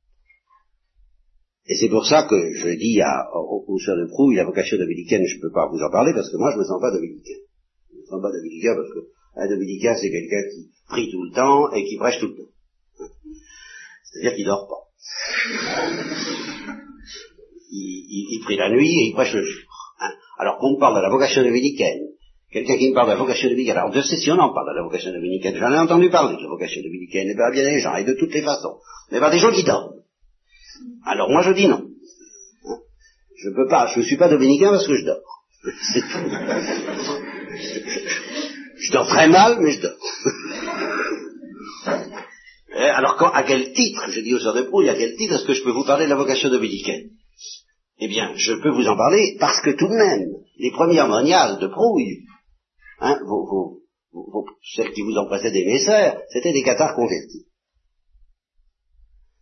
Et 1.66 1.76
c'est 1.76 1.88
pour 1.88 2.04
ça 2.04 2.26
que 2.28 2.52
je 2.52 2.68
dis 2.76 3.00
à, 3.00 3.30
au, 3.32 3.64
au 3.66 3.78
de 3.78 4.08
Prouille, 4.10 4.36
la 4.36 4.44
vocation 4.44 4.76
dominicaine, 4.76 5.24
je 5.24 5.36
ne 5.36 5.40
peux 5.40 5.52
pas 5.52 5.68
vous 5.70 5.78
en 5.78 5.90
parler 5.90 6.12
parce 6.12 6.30
que 6.30 6.36
moi, 6.36 6.50
je 6.52 6.58
me 6.58 6.64
sens 6.64 6.80
pas 6.80 6.90
dominicain. 6.90 7.40
Je 7.90 7.96
me 7.96 8.04
sens 8.04 8.20
pas 8.20 8.32
dominicain 8.32 8.74
parce 8.74 8.90
que 8.92 9.14
un 9.36 9.48
dominicain, 9.48 9.94
c'est 9.96 10.10
quelqu'un 10.10 10.42
qui 10.50 10.70
prie 10.88 11.10
tout 11.10 11.22
le 11.22 11.32
temps 11.32 11.72
et 11.72 11.84
qui 11.84 11.96
prêche 11.96 12.18
tout 12.18 12.28
le 12.28 12.36
temps. 12.36 12.50
C'est-à-dire 14.04 14.34
qu'il 14.34 14.44
dort 14.46 14.68
pas. 14.68 14.84
Il, 17.70 18.40
prie 18.44 18.56
la 18.56 18.70
nuit 18.70 18.88
et 18.88 19.08
il 19.08 19.12
prêche 19.12 19.34
le 19.34 19.42
jour. 19.42 19.63
Alors 20.38 20.58
qu'on 20.58 20.74
me 20.74 20.80
parle 20.80 20.96
de 20.96 21.02
la 21.02 21.10
vocation 21.10 21.42
dominicaine, 21.42 22.00
quelqu'un 22.52 22.76
qui 22.76 22.90
me 22.90 22.94
parle 22.94 23.08
de 23.08 23.12
la 23.12 23.18
vocation 23.18 23.48
dominicaine, 23.48 23.76
alors 23.76 23.90
de 23.90 24.02
sais 24.02 24.16
si 24.16 24.30
on 24.30 24.38
en 24.38 24.52
parle 24.52 24.70
de 24.70 24.76
la 24.76 24.82
vocation 24.82 25.12
dominicaine, 25.12 25.56
j'en 25.56 25.72
ai 25.72 25.78
entendu 25.78 26.10
parler 26.10 26.36
de 26.36 26.42
la 26.42 26.48
vocation 26.48 26.82
dominicaine, 26.82 27.28
et 27.28 27.34
bien, 27.34 27.50
bien 27.50 27.64
des 27.64 27.80
gens, 27.80 27.94
et 27.96 28.04
de 28.04 28.14
toutes 28.14 28.34
les 28.34 28.42
façons, 28.42 28.78
mais 29.10 29.20
pas 29.20 29.30
des 29.30 29.38
gens 29.38 29.52
qui 29.52 29.64
dorment. 29.64 29.94
Alors 31.04 31.30
moi 31.30 31.42
je 31.42 31.52
dis 31.52 31.68
non. 31.68 31.84
Je 33.36 33.50
peux 33.50 33.68
pas, 33.68 33.88
je 33.88 34.00
ne 34.00 34.04
suis 34.04 34.16
pas 34.16 34.28
dominicain 34.28 34.70
parce 34.70 34.86
que 34.86 34.96
je 34.96 35.04
dors. 35.04 35.44
C'est 35.92 36.00
tout. 36.00 36.18
Je, 38.76 38.92
dors 38.92 39.06
très 39.06 39.28
mal, 39.28 39.58
mais 39.60 39.72
je 39.72 39.80
dors. 39.82 39.98
Alors 42.76 43.34
à 43.34 43.42
quel 43.44 43.72
titre, 43.72 44.04
je 44.08 44.20
dis 44.20 44.34
aux 44.34 44.38
sœurs 44.40 44.54
de 44.54 44.62
Prouille, 44.62 44.88
à 44.88 44.94
quel 44.94 45.14
titre 45.16 45.34
est-ce 45.34 45.44
que 45.44 45.52
je 45.52 45.62
peux 45.62 45.70
vous 45.70 45.84
parler 45.84 46.06
de 46.06 46.10
la 46.10 46.16
vocation 46.16 46.48
dominicaine? 46.48 47.10
Eh 47.98 48.08
bien, 48.08 48.34
je 48.34 48.52
peux 48.54 48.70
vous 48.70 48.86
en 48.86 48.96
parler 48.96 49.36
parce 49.38 49.60
que 49.62 49.70
tout 49.70 49.88
de 49.88 49.94
même, 49.94 50.28
les 50.58 50.70
premières 50.72 51.08
moniales 51.08 51.58
de 51.58 51.68
Prouille, 51.68 52.24
hein, 53.00 53.18
celles 54.76 54.92
qui 54.92 55.02
vous 55.02 55.16
ont 55.16 55.26
précédé, 55.26 55.64
mes 55.64 55.84
sœurs, 55.84 56.20
c'était 56.30 56.52
des 56.52 56.62
cathares 56.62 56.94
convertis. 56.94 57.46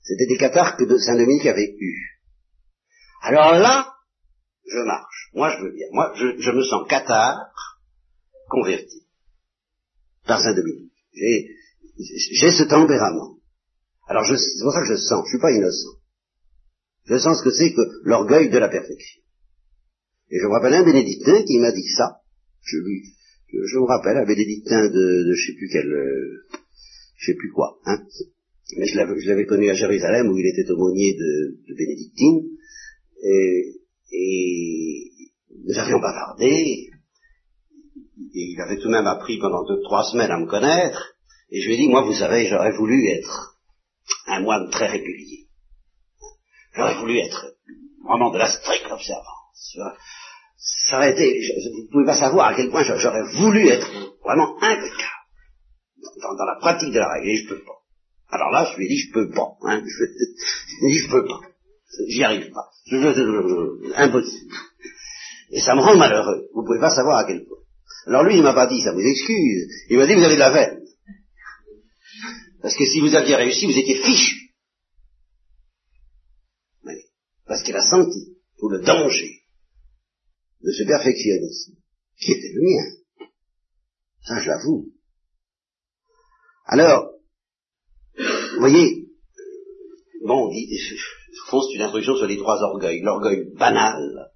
C'était 0.03 0.27
des 0.27 0.37
cathares 0.37 0.77
que 0.77 0.99
Saint-Dominique 0.99 1.47
avait 1.47 1.75
eus. 1.79 2.21
Alors 3.23 3.53
là, 3.53 3.95
je 4.67 4.79
marche. 4.79 5.31
Moi, 5.35 5.57
je 5.57 5.63
veux 5.63 5.73
bien. 5.73 5.87
Moi, 5.93 6.13
je, 6.17 6.51
me 6.51 6.63
sens 6.63 6.87
cathare 6.89 7.39
converti 8.49 9.07
par 10.27 10.41
Saint-Dominique. 10.41 10.93
J'ai 11.15 12.53
ce 12.53 12.65
tempérament. 12.65 13.37
Alors, 14.09 14.25
c'est 14.27 14.63
pour 14.63 14.73
ça 14.73 14.81
que 14.81 14.89
je 14.89 14.97
sens. 14.97 15.25
Je 15.27 15.31
suis 15.31 15.41
pas 15.41 15.53
innocent. 15.53 16.02
Je 17.05 17.19
sens 17.19 17.39
ce 17.39 17.45
que 17.45 17.51
c'est 17.51 17.73
que 17.73 17.83
l'orgueil 18.05 18.49
de 18.49 18.59
la 18.59 18.69
perfection. 18.69 19.23
Et 20.31 20.39
je 20.39 20.47
me 20.47 20.53
rappelle 20.53 20.75
un 20.75 20.85
bénédictin 20.85 21.43
qui 21.43 21.59
m'a 21.59 21.73
dit 21.73 21.89
ça. 21.97 22.21
Je 22.63 22.77
lui, 22.79 23.03
je, 23.53 23.79
me 23.79 23.87
rappelle, 23.87 24.17
un 24.17 24.27
bénédictin 24.27 24.89
de, 24.89 25.29
de 25.29 25.35
je 25.35 25.47
sais 25.47 25.57
plus 25.57 25.69
quel, 25.73 25.93
euh, 25.93 26.47
je 27.17 27.27
sais 27.27 27.37
plus 27.37 27.51
quoi, 27.51 27.79
hein. 27.85 27.99
Mais 28.79 28.87
je 28.87 28.97
l'avais 28.97 29.45
connu 29.45 29.69
à 29.69 29.75
Jérusalem 29.75 30.29
où 30.29 30.39
il 30.39 30.47
était 30.47 30.71
aumônier 30.71 31.15
de, 31.15 31.75
bénédictine, 31.77 32.41
et, 33.23 33.83
et 34.13 35.11
nous 35.67 35.79
avions 35.79 35.99
bavardé, 35.99 36.47
et 36.47 36.91
il 38.33 38.61
avait 38.61 38.77
tout 38.77 38.89
de 38.89 38.93
même 38.93 39.07
appris 39.07 39.39
pendant 39.39 39.67
deux, 39.67 39.83
trois 39.83 40.05
semaines 40.05 40.31
à 40.31 40.39
me 40.39 40.47
connaître, 40.47 41.15
et 41.51 41.61
je 41.61 41.67
lui 41.67 41.75
ai 41.75 41.79
dit, 41.79 41.89
moi, 41.89 42.03
vous 42.03 42.15
savez, 42.15 42.47
j'aurais 42.47 42.73
voulu 42.73 43.07
être 43.09 43.59
un 44.29 44.41
moine 44.41 44.71
très 44.71 44.87
régulier. 44.87 45.42
J'aurais 46.75 46.95
voulu 46.95 47.19
être 47.19 47.47
vraiment 48.05 48.31
de 48.31 48.39
la 48.39 48.51
stricte 48.51 48.91
observance. 48.91 49.77
Ça 50.57 50.97
aurait 50.97 51.13
été, 51.13 51.41
vous 51.73 51.83
ne 51.83 51.91
pouvez 51.91 52.07
pas 52.07 52.19
savoir 52.19 52.49
à 52.49 52.55
quel 52.55 52.71
point 52.71 52.83
j'aurais 52.83 53.23
voulu 53.35 53.69
être 53.69 53.91
vraiment 54.25 54.57
impeccable 54.63 55.23
dans, 56.21 56.45
la 56.45 56.59
pratique 56.61 56.93
de 56.93 56.99
la 56.99 57.09
règle, 57.09 57.29
et 57.29 57.37
je 57.37 57.49
peux 57.49 57.65
pas. 57.65 57.79
Alors 58.31 58.51
là, 58.51 58.71
je 58.71 58.77
lui 58.79 58.87
ai 58.87 58.89
dit, 58.89 58.99
je 58.99 59.13
peux 59.13 59.31
pas. 59.31 59.53
Hein, 59.63 59.83
je, 59.87 60.05
je 60.05 60.99
je 60.99 61.11
peux 61.11 61.27
pas. 61.27 61.41
J'y 62.09 62.25
arrive 62.25 62.51
pas. 62.51 62.71
impossible. 63.97 64.55
Et 65.51 65.61
ça 65.61 65.75
me 65.75 65.81
rend 65.83 65.97
malheureux. 65.97 66.49
Vous 66.55 66.63
ne 66.63 66.67
pouvez 66.67 66.81
pas 66.81 66.95
savoir 66.95 67.19
à 67.19 67.25
quel 67.25 67.45
point. 67.45 67.59
Alors 68.07 68.25
lui, 68.25 68.37
il 68.37 68.43
m'a 68.43 68.55
pas 68.55 68.67
dit, 68.67 68.83
ça 68.83 68.93
vous 68.93 69.01
excuse. 69.01 69.69
Il 69.91 69.99
m'a 69.99 70.07
dit, 70.07 70.15
vous 70.15 70.25
avez 70.25 70.35
de 70.35 70.41
la 70.41 70.51
veine. 70.51 70.81
Parce 72.63 72.77
que 72.77 72.87
si 72.87 73.01
vous 73.01 73.15
aviez 73.15 73.37
réussi, 73.37 73.67
vous 73.67 73.79
étiez 73.79 73.97
fichu. 73.97 74.42
Parce 77.53 77.65
qu'il 77.65 77.77
a 77.77 77.83
senti 77.83 78.39
tout 78.59 78.71
le 78.71 78.81
danger 78.81 79.43
de 80.63 80.73
ce 80.73 80.85
perfectionnisme, 80.85 81.75
qui 82.19 82.33
était 82.33 82.55
le 82.55 82.63
mien. 82.63 83.29
Ça, 84.27 84.41
je 84.41 84.49
l'avoue. 84.49 84.87
Alors, 86.65 87.11
vous 88.17 88.59
voyez, 88.59 89.07
bon, 90.25 90.51
je 90.51 90.95
c'est 90.97 91.75
une 91.75 91.83
instruction 91.83 92.17
sur 92.17 92.27
les 92.27 92.39
trois 92.39 92.57
orgueils. 92.63 93.03
L'orgueil 93.03 93.53
banal, 93.55 94.33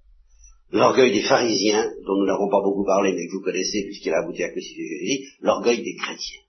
l'orgueil 0.69 1.11
des 1.11 1.27
pharisiens, 1.27 1.91
dont 2.05 2.17
nous 2.19 2.27
n'avons 2.27 2.51
pas 2.51 2.61
beaucoup 2.61 2.85
parlé, 2.85 3.13
mais 3.13 3.25
que 3.25 3.31
vous 3.31 3.43
connaissez 3.43 3.83
puisqu'il 3.85 4.13
a 4.13 4.19
abouti 4.19 4.43
à 4.43 4.51
crucifier 4.51 4.85
Jésus, 4.85 5.27
l'orgueil 5.39 5.81
des 5.81 5.95
chrétiens. 5.95 6.41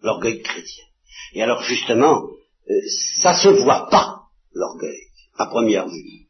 L'orgueil 0.00 0.42
chrétien. 0.42 0.84
Et 1.32 1.42
alors 1.42 1.64
justement, 1.64 2.22
euh, 2.70 2.80
ça 3.20 3.34
se 3.34 3.48
voit 3.48 3.88
pas, 3.90 4.28
l'orgueil, 4.52 5.08
à 5.36 5.46
première 5.46 5.88
vue. 5.88 6.28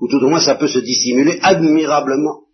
Ou 0.00 0.08
tout 0.08 0.24
au 0.24 0.28
moins 0.28 0.40
ça 0.40 0.56
peut 0.56 0.68
se 0.68 0.80
dissimuler 0.80 1.38
admirablement 1.42 2.44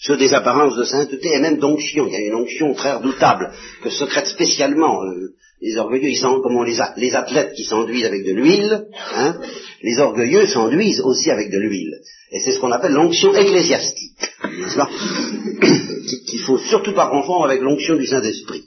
sur 0.00 0.16
des 0.16 0.32
apparences 0.32 0.76
de 0.76 0.84
sainteté 0.84 1.28
et 1.34 1.40
même 1.40 1.58
d'onction. 1.58 2.06
Il 2.06 2.12
y 2.12 2.16
a 2.16 2.26
une 2.26 2.34
onction 2.34 2.74
très 2.74 2.92
redoutable 2.92 3.52
que 3.82 3.90
secrète 3.90 4.26
spécialement 4.26 5.02
euh, 5.04 5.34
les 5.60 5.76
orgueilleux. 5.76 6.10
Ils 6.10 6.16
sont 6.16 6.40
comme 6.40 6.64
les, 6.64 6.78
les 6.96 7.14
athlètes 7.14 7.52
qui 7.54 7.64
s'enduisent 7.64 8.04
avec 8.04 8.24
de 8.24 8.32
l'huile. 8.32 8.86
Hein, 9.14 9.36
les 9.82 9.98
orgueilleux 9.98 10.46
s'enduisent 10.46 11.00
aussi 11.00 11.30
avec 11.30 11.50
de 11.50 11.58
l'huile. 11.58 11.94
Et 12.32 12.40
c'est 12.40 12.52
ce 12.52 12.60
qu'on 12.60 12.72
appelle 12.72 12.92
l'onction 12.92 13.34
ecclésiastique. 13.34 14.18
N'est-ce 14.44 14.76
pas? 14.76 14.88
Qu'il 16.28 16.40
faut 16.40 16.58
surtout 16.58 16.92
pas 16.92 17.08
confondre 17.08 17.46
avec 17.46 17.60
l'onction 17.60 17.96
du 17.96 18.06
Saint-Esprit. 18.06 18.64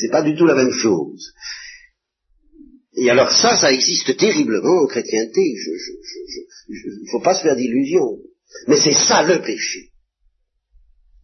C'est 0.00 0.10
pas 0.10 0.22
du 0.22 0.34
tout 0.34 0.46
la 0.46 0.54
même 0.54 0.72
chose. 0.72 1.32
Et 2.94 3.08
alors 3.10 3.30
ça, 3.30 3.56
ça 3.56 3.72
existe 3.72 4.16
terriblement 4.16 4.82
en 4.82 4.86
chrétienté. 4.86 5.40
Il 6.68 7.02
ne 7.04 7.10
faut 7.10 7.20
pas 7.20 7.34
se 7.34 7.42
faire 7.42 7.56
d'illusions. 7.56 8.18
Mais 8.68 8.76
c'est 8.76 8.92
ça 8.92 9.22
le 9.22 9.40
péché. 9.40 9.90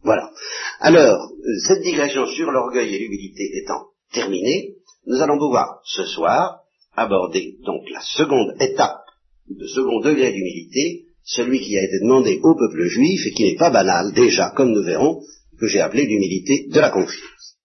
Voilà. 0.01 0.31
Alors, 0.79 1.31
cette 1.67 1.83
digression 1.83 2.25
sur 2.25 2.51
l'orgueil 2.51 2.95
et 2.95 2.99
l'humilité 2.99 3.49
étant 3.61 3.87
terminée, 4.13 4.75
nous 5.05 5.21
allons 5.21 5.37
pouvoir 5.37 5.81
ce 5.85 6.05
soir 6.05 6.61
aborder 6.95 7.57
donc 7.65 7.83
la 7.91 8.01
seconde 8.01 8.55
étape, 8.59 9.03
le 9.49 9.67
second 9.67 9.99
degré 9.99 10.31
d'humilité, 10.31 11.05
celui 11.23 11.59
qui 11.59 11.77
a 11.77 11.83
été 11.83 11.99
demandé 12.01 12.39
au 12.43 12.55
peuple 12.55 12.85
juif 12.87 13.25
et 13.25 13.31
qui 13.31 13.43
n'est 13.43 13.57
pas 13.57 13.69
banal 13.69 14.13
déjà, 14.13 14.51
comme 14.55 14.71
nous 14.71 14.83
verrons, 14.83 15.21
que 15.59 15.67
j'ai 15.67 15.81
appelé 15.81 16.05
l'humilité 16.05 16.67
de 16.69 16.79
la 16.79 16.89
confiance. 16.89 17.58